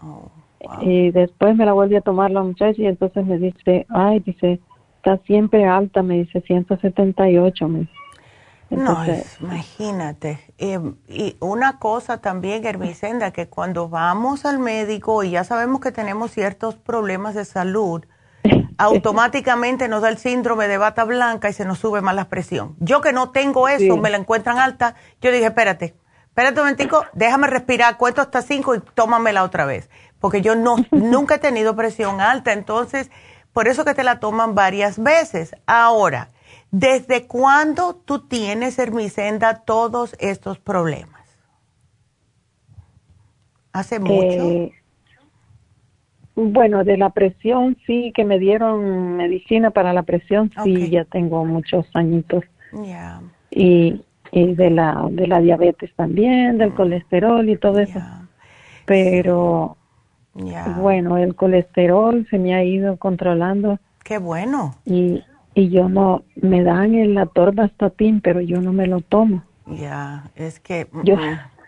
[0.03, 0.31] Oh,
[0.81, 4.61] Y después me la volví a tomar la muchacha y entonces me dice, ay, dice,
[4.97, 7.69] está siempre alta, me dice 178.
[7.69, 7.89] Me
[8.77, 8.97] no,
[9.40, 10.39] imagínate.
[10.59, 16.31] y una cosa también, Hermicenda, que cuando vamos al médico y ya sabemos que tenemos
[16.31, 18.05] ciertos problemas de salud,
[18.82, 22.76] automáticamente nos da el síndrome de bata blanca y se nos sube más la presión.
[22.80, 25.94] Yo que no tengo eso, me la encuentran alta, yo dije, espérate,
[26.26, 29.88] espérate un momentico, déjame respirar, cuento hasta cinco y tómamela otra vez.
[30.18, 33.10] Porque yo no, nunca he tenido presión alta, entonces,
[33.52, 35.54] por eso que te la toman varias veces.
[35.66, 36.30] Ahora,
[36.70, 41.22] ¿desde cuándo tú tienes, Hermicenda, todos estos problemas?
[43.72, 44.42] ¿Hace mucho?
[44.42, 44.81] Eh,
[46.34, 51.44] bueno, de la presión sí, que me dieron medicina para la presión, sí, ya tengo
[51.44, 52.44] muchos añitos.
[53.50, 54.00] Y,
[54.30, 56.74] y de la de la diabetes también, del mm.
[56.74, 58.00] colesterol y todo eso.
[58.86, 59.76] Pero
[60.78, 63.78] bueno, el colesterol se me ha ido controlando.
[64.02, 64.74] Qué bueno.
[64.84, 65.22] Y,
[65.54, 69.44] y yo no, me dan el atorvastatin, pero yo no me lo tomo.
[69.66, 70.88] Ya, es que...
[71.04, 71.16] Yo,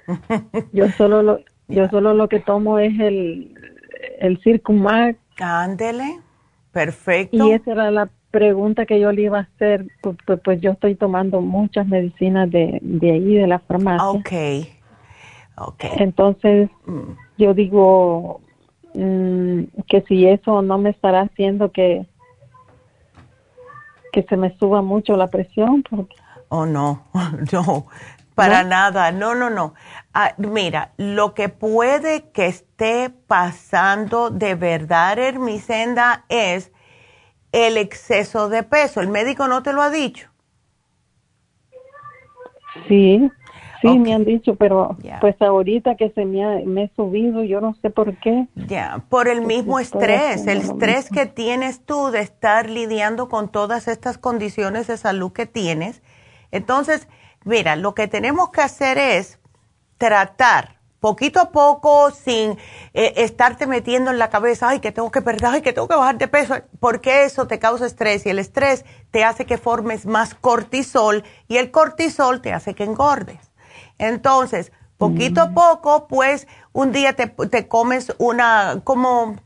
[0.72, 3.54] yo solo lo, yo solo lo que tomo es el
[4.18, 5.18] el Circumax.
[5.40, 6.20] Ándele,
[6.72, 7.48] perfecto.
[7.48, 10.72] Y esa era la pregunta que yo le iba a hacer, pues, pues, pues yo
[10.72, 14.08] estoy tomando muchas medicinas de, de ahí, de la farmacia.
[14.08, 14.66] Ok,
[15.56, 15.84] ok.
[15.98, 17.12] Entonces, mm.
[17.38, 18.40] yo digo
[18.94, 22.06] mm, que si eso no me estará haciendo que,
[24.12, 25.84] que se me suba mucho la presión.
[25.88, 26.16] Porque...
[26.48, 27.04] Oh, no,
[27.52, 27.86] no,
[28.34, 29.74] para nada, no, no, no.
[30.12, 36.72] Ah, mira, lo que puede que esté pasando de verdad, Hermicenda, es
[37.52, 39.00] el exceso de peso.
[39.00, 40.28] ¿El médico no te lo ha dicho?
[42.88, 43.30] Sí,
[43.80, 47.60] sí me han dicho, pero pues ahorita que se me, ha, me he subido, yo
[47.60, 48.48] no sé por qué.
[48.56, 53.86] Ya, por el mismo estrés, el estrés que tienes tú de estar lidiando con todas
[53.86, 56.02] estas condiciones de salud que tienes.
[56.50, 57.08] Entonces,
[57.44, 59.38] Mira, lo que tenemos que hacer es
[59.98, 62.56] tratar poquito a poco sin
[62.94, 65.94] eh, estarte metiendo en la cabeza, ay, que tengo que perder, ay, que tengo que
[65.94, 70.06] bajar de peso, porque eso te causa estrés y el estrés te hace que formes
[70.06, 73.52] más cortisol y el cortisol te hace que engordes.
[73.98, 75.54] Entonces, poquito a mm.
[75.54, 79.36] poco, pues un día te, te comes una, como,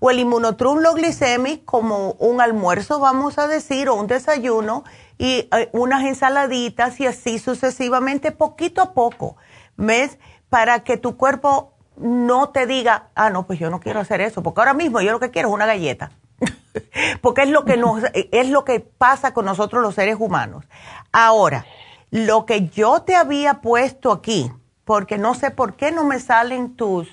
[0.00, 4.84] o el inmunotrum glicemic como un almuerzo, vamos a decir, o un desayuno,
[5.18, 9.36] y eh, unas ensaladitas y así sucesivamente, poquito a poco,
[9.76, 10.18] ¿ves?
[10.48, 14.42] Para que tu cuerpo no te diga, ah, no, pues yo no quiero hacer eso,
[14.42, 16.10] porque ahora mismo yo lo que quiero es una galleta.
[17.22, 20.64] porque es lo que nos, es lo que pasa con nosotros los seres humanos.
[21.12, 21.64] Ahora,
[22.10, 24.50] lo que yo te había puesto aquí,
[24.84, 27.08] porque no sé por qué no me salen tus,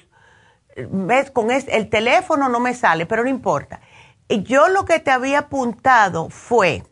[0.75, 3.81] ves, con el teléfono no me sale, pero no importa.
[4.29, 6.83] Yo lo que te había apuntado fue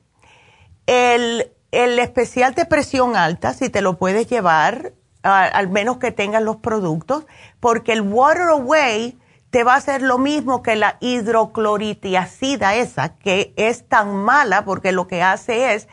[0.85, 4.93] el, especial de presión alta, si te lo puedes llevar,
[5.23, 7.25] al menos que tengas los productos,
[7.59, 9.17] porque el Water Away
[9.51, 14.91] te va a hacer lo mismo que la hidrocloritiacida esa, que es tan mala porque
[14.91, 15.87] lo que hace es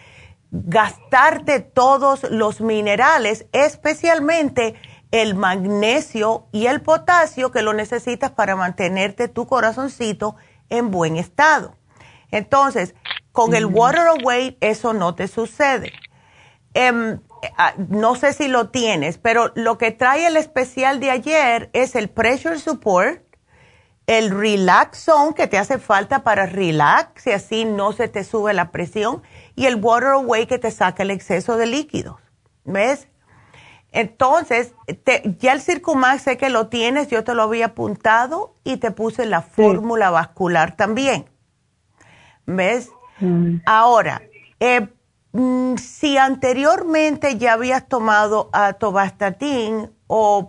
[0.50, 4.74] gastarte todos los minerales, especialmente
[5.10, 10.36] el magnesio y el potasio que lo necesitas para mantenerte tu corazoncito
[10.68, 11.74] en buen estado.
[12.30, 12.94] Entonces,
[13.32, 15.92] con el Water Away eso no te sucede.
[16.74, 17.20] Em,
[17.88, 22.10] no sé si lo tienes, pero lo que trae el especial de ayer es el
[22.10, 23.22] Pressure Support,
[24.06, 28.54] el Relax Zone que te hace falta para relax y así no se te sube
[28.54, 29.22] la presión
[29.54, 32.16] y el Water Away que te saca el exceso de líquidos.
[32.64, 33.08] ¿Ves?
[33.92, 34.74] Entonces,
[35.38, 39.24] ya el Circumax sé que lo tienes, yo te lo había apuntado y te puse
[39.24, 41.26] la fórmula vascular también.
[42.44, 42.90] ¿Ves?
[43.20, 43.56] Mm.
[43.64, 44.22] Ahora,
[44.60, 44.88] eh,
[45.32, 50.48] mm, si anteriormente ya habías tomado atovastatin o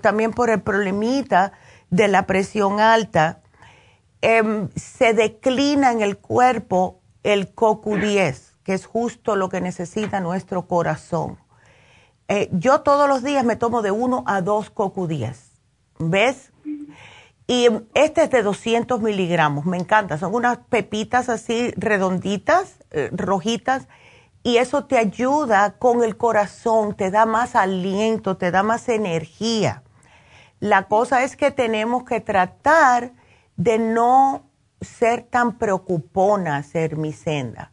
[0.00, 1.52] también por el problemita
[1.90, 3.40] de la presión alta,
[4.20, 10.66] em, se declina en el cuerpo el CoQ10, que es justo lo que necesita nuestro
[10.66, 11.38] corazón.
[12.28, 15.36] Eh, yo todos los días me tomo de uno a dos CoQ10,
[15.98, 16.52] ¿ves?
[17.46, 20.16] Y este es de 200 miligramos, me encanta.
[20.16, 23.86] Son unas pepitas así redonditas, eh, rojitas,
[24.42, 29.82] y eso te ayuda con el corazón, te da más aliento, te da más energía.
[30.60, 33.12] La cosa es que tenemos que tratar
[33.56, 34.44] de no
[34.80, 37.72] ser tan preocuponas, ser mi senda.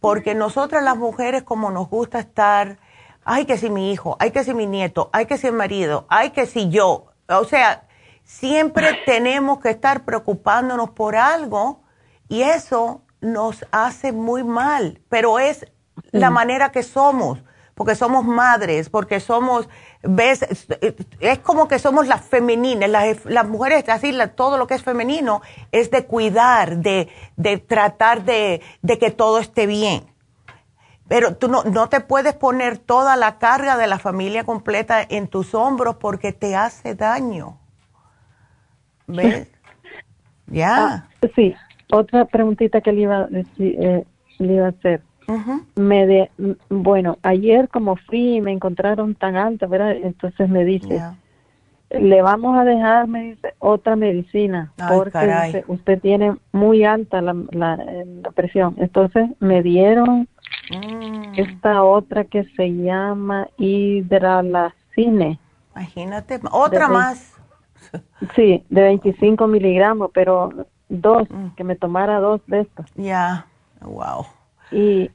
[0.00, 2.78] Porque nosotras las mujeres, como nos gusta estar,
[3.24, 6.06] ay que si mi hijo, ay que si mi nieto, ay que si el marido,
[6.08, 7.06] ay que si yo.
[7.28, 7.84] O sea,
[8.24, 11.82] siempre tenemos que estar preocupándonos por algo
[12.28, 15.66] y eso nos hace muy mal, pero es
[16.12, 17.42] la manera que somos,
[17.74, 19.68] porque somos madres, porque somos,
[20.02, 20.46] ves,
[21.20, 22.90] es como que somos las femeninas,
[23.24, 25.42] las, mujeres, así, todo lo que es femenino
[25.72, 30.09] es de cuidar, de, de tratar de, de, que todo esté bien.
[31.10, 35.26] Pero tú no, no te puedes poner toda la carga de la familia completa en
[35.26, 37.58] tus hombros porque te hace daño.
[39.08, 39.48] ¿Ves?
[40.52, 40.76] Ya.
[40.76, 41.54] Ah, sí,
[41.92, 43.28] otra preguntita que le iba,
[43.60, 44.04] eh,
[44.38, 45.00] le iba a hacer.
[45.76, 46.30] Me de,
[46.68, 49.92] bueno, ayer como fui y me encontraron tan alta, ¿verdad?
[49.92, 51.00] Entonces me dice,
[51.90, 57.78] le vamos a dejar, me dice, otra medicina, porque usted tiene muy alta la, la,
[58.34, 58.74] presión.
[58.78, 60.26] Entonces me dieron
[60.70, 61.34] mm.
[61.36, 65.38] esta otra que se llama hidralacine.
[65.74, 67.34] Imagínate, otra más.
[68.36, 70.50] Sí, de 25 miligramos, pero
[70.88, 71.54] dos, mm.
[71.56, 72.86] que me tomara dos de estas.
[72.94, 73.46] Ya,
[73.80, 74.26] wow.
[74.70, 75.10] Y,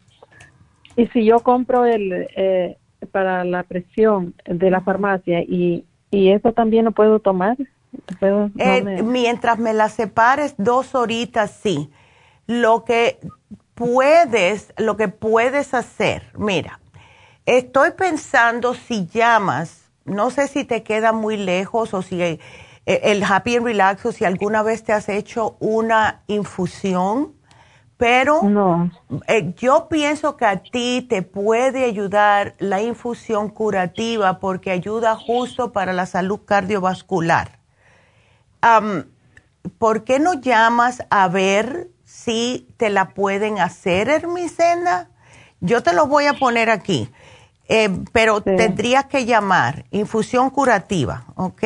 [0.97, 2.77] y si yo compro el eh,
[3.11, 7.57] para la presión de la farmacia y, y eso también lo puedo tomar.
[8.21, 11.89] Eh, mientras me la separes dos horitas, sí.
[12.47, 13.19] Lo que
[13.75, 16.79] puedes, lo que puedes hacer, mira,
[17.45, 22.39] estoy pensando si llamas, no sé si te queda muy lejos o si eh,
[22.85, 27.35] el Happy and Relax o si alguna vez te has hecho una infusión
[27.97, 28.41] pero
[29.27, 35.71] eh, yo pienso que a ti te puede ayudar la infusión curativa porque ayuda justo
[35.71, 37.59] para la salud cardiovascular.
[39.77, 41.89] ¿Por qué no llamas a ver
[42.25, 45.09] si te la pueden hacer, Hermicena?
[45.61, 47.11] Yo te lo voy a poner aquí,
[47.67, 51.63] eh, pero tendrías que llamar infusión curativa, ¿ok?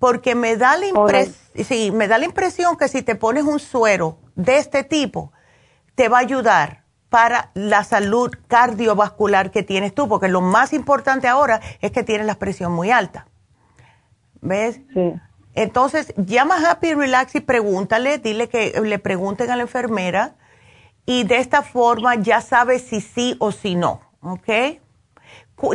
[0.00, 3.60] Porque me da la impresión, sí, me da la impresión que si te pones un
[3.60, 5.32] suero de este tipo,
[5.94, 11.28] te va a ayudar para la salud cardiovascular que tienes tú, porque lo más importante
[11.28, 13.26] ahora es que tienes la presión muy alta.
[14.40, 14.80] ¿Ves?
[14.94, 15.12] Sí.
[15.54, 20.34] Entonces, llama a Happy Relax y pregúntale, dile que le pregunten a la enfermera
[21.06, 24.48] y de esta forma ya sabes si sí o si no, ¿ok?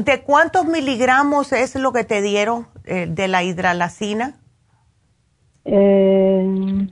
[0.02, 4.36] ¿De cuántos miligramos es lo que te dieron eh, de la hidralacina?
[5.66, 6.88] Eh,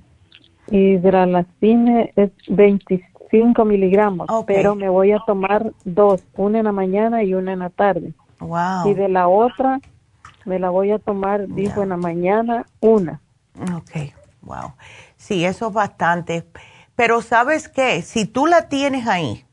[0.70, 7.34] hidralacina es 25 miligramos, pero me voy a tomar dos, una en la mañana y
[7.34, 8.14] una en la tarde.
[8.40, 8.90] Wow.
[8.90, 9.80] Y de la otra
[10.46, 13.22] me la voy a tomar, dijo en la mañana, una.
[13.76, 14.74] Ok, wow.
[15.18, 16.48] Sí, eso es bastante.
[16.96, 19.46] Pero sabes qué, si tú la tienes ahí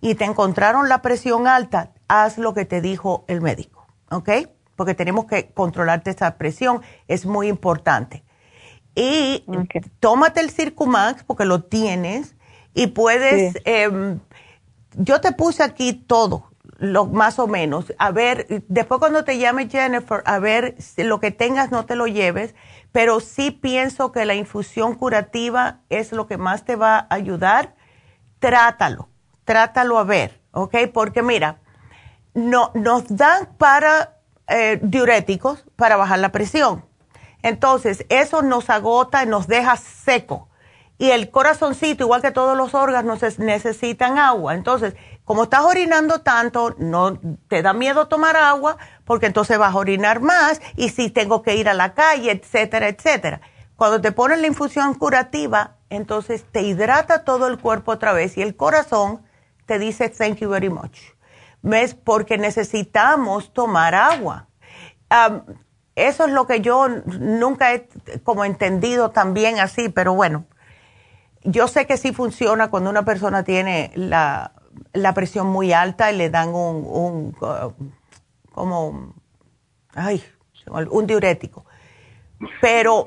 [0.00, 4.30] y te encontraron la presión alta, haz lo que te dijo el médico, ¿ok?
[4.76, 8.24] Porque tenemos que controlarte esa presión, es muy importante.
[8.94, 9.44] Y
[9.98, 12.36] tómate el Circumax porque lo tienes
[12.74, 14.20] y puedes, em,
[14.94, 17.92] yo te puse aquí todo, lo más o menos.
[17.98, 22.06] A ver, después cuando te llame Jennifer, a ver lo que tengas no te lo
[22.06, 22.54] lleves,
[22.92, 27.74] pero sí pienso que la infusión curativa es lo que más te va a ayudar.
[28.38, 29.08] Trátalo,
[29.44, 30.76] trátalo a ver, ¿ok?
[30.92, 31.58] Porque mira,
[32.34, 34.18] no, nos dan para
[34.48, 36.84] eh, diuréticos para bajar la presión
[37.44, 40.48] entonces, eso nos agota y nos deja seco.
[40.96, 44.54] Y el corazoncito, igual que todos los órganos, necesitan agua.
[44.54, 44.94] Entonces,
[45.24, 47.18] como estás orinando tanto, no
[47.48, 51.56] te da miedo tomar agua porque entonces vas a orinar más y si tengo que
[51.56, 53.40] ir a la calle, etcétera, etcétera.
[53.76, 58.42] Cuando te ponen la infusión curativa, entonces te hidrata todo el cuerpo otra vez y
[58.42, 59.22] el corazón
[59.66, 60.98] te dice thank you very much.
[61.62, 61.94] ¿Ves?
[61.94, 64.48] Porque necesitamos tomar agua.
[65.94, 67.88] eso es lo que yo nunca he
[68.22, 70.44] como entendido también así, pero bueno,
[71.42, 74.52] yo sé que sí funciona cuando una persona tiene la,
[74.92, 77.72] la presión muy alta y le dan un, un uh,
[78.52, 79.14] como,
[79.94, 80.22] ay,
[80.90, 81.64] un diurético.
[82.60, 83.06] Pero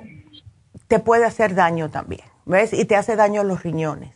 [0.87, 2.73] te puede hacer daño también, ¿ves?
[2.73, 4.15] Y te hace daño a los riñones.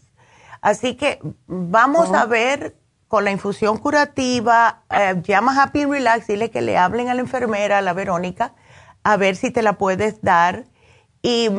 [0.62, 2.76] Así que vamos a ver
[3.08, 7.80] con la infusión curativa, eh, llama Happy Relax, dile que le hablen a la enfermera,
[7.80, 8.54] a la Verónica,
[9.04, 10.66] a ver si te la puedes dar.
[11.22, 11.50] Y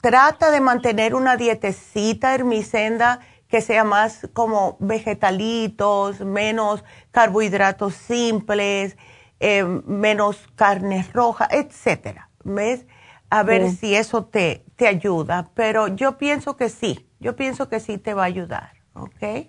[0.00, 8.96] trata de mantener una dietecita hermicenda que sea más como vegetalitos, menos carbohidratos simples,
[9.40, 12.30] eh, menos carne roja, etcétera.
[12.44, 12.86] ¿Ves?
[13.30, 15.50] A ver si eso te, te ayuda.
[15.54, 19.48] Pero yo pienso que sí, yo pienso que sí te va a ayudar, ¿ok?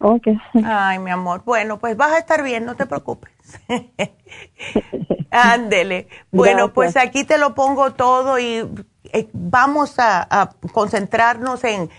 [0.00, 0.28] Ok.
[0.64, 1.42] Ay, mi amor.
[1.44, 3.32] Bueno, pues vas a estar bien, no te preocupes.
[5.30, 6.08] Ándele.
[6.30, 8.64] Bueno, pues aquí te lo pongo todo y
[9.12, 11.90] eh, vamos a concentrarnos en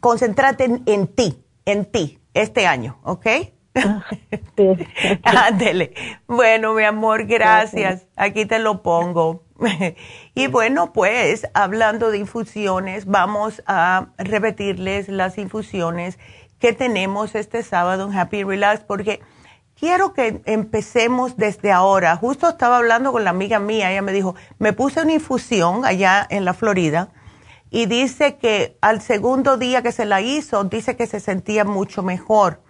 [0.00, 3.26] concéntrate en, ti, en ti, este año, ¿ok?
[5.22, 5.94] Ándele.
[6.26, 8.06] bueno, mi amor, gracias.
[8.16, 9.44] Aquí te lo pongo.
[10.34, 16.18] y bueno, pues hablando de infusiones, vamos a repetirles las infusiones
[16.58, 19.20] que tenemos este sábado en Happy Relax porque
[19.78, 22.16] quiero que empecemos desde ahora.
[22.16, 26.26] Justo estaba hablando con la amiga mía, ella me dijo, me puse una infusión allá
[26.28, 27.10] en la Florida
[27.70, 32.02] y dice que al segundo día que se la hizo, dice que se sentía mucho
[32.02, 32.60] mejor.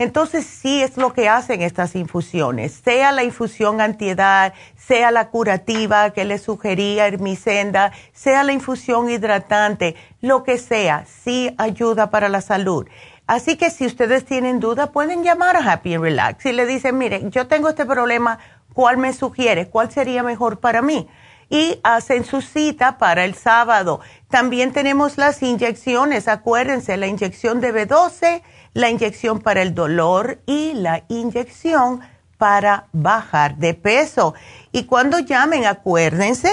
[0.00, 6.10] Entonces sí es lo que hacen estas infusiones, sea la infusión antiedad, sea la curativa
[6.10, 12.40] que le sugería Hermicenda, sea la infusión hidratante, lo que sea, sí ayuda para la
[12.40, 12.86] salud.
[13.26, 17.28] Así que si ustedes tienen duda, pueden llamar a Happy Relax y le dicen, mire,
[17.28, 18.38] yo tengo este problema,
[18.72, 19.68] ¿cuál me sugiere?
[19.68, 21.08] ¿Cuál sería mejor para mí?
[21.50, 24.00] Y hacen su cita para el sábado.
[24.28, 30.72] También tenemos las inyecciones, acuérdense, la inyección de B12, la inyección para el dolor y
[30.74, 32.00] la inyección
[32.38, 34.34] para bajar de peso.
[34.72, 36.50] Y cuando llamen, acuérdense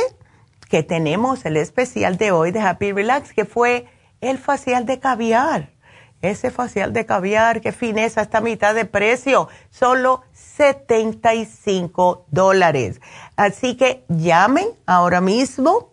[0.68, 3.88] que tenemos el especial de hoy de Happy Relax, que fue
[4.20, 5.70] el facial de caviar.
[6.22, 13.00] Ese facial de caviar, qué fineza, esta mitad de precio, solo 75 dólares.
[13.38, 15.92] Así que llamen ahora mismo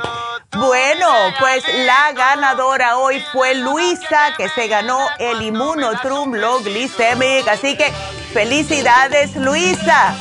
[0.57, 1.07] bueno,
[1.39, 7.47] pues la ganadora hoy fue Luisa, que se ganó el Immunotrum Low Glycemic.
[7.47, 7.91] Así que
[8.33, 10.15] felicidades, Luisa.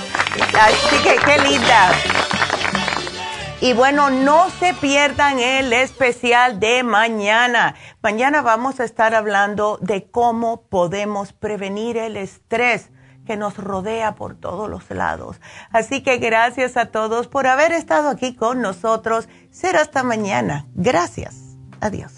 [0.58, 1.92] Así que qué linda.
[3.60, 7.74] Y bueno, no se pierdan el especial de mañana.
[8.02, 12.90] Mañana vamos a estar hablando de cómo podemos prevenir el estrés
[13.28, 15.38] que nos rodea por todos los lados.
[15.70, 19.28] Así que gracias a todos por haber estado aquí con nosotros.
[19.50, 20.66] Será hasta mañana.
[20.74, 21.36] Gracias.
[21.78, 22.17] Adiós.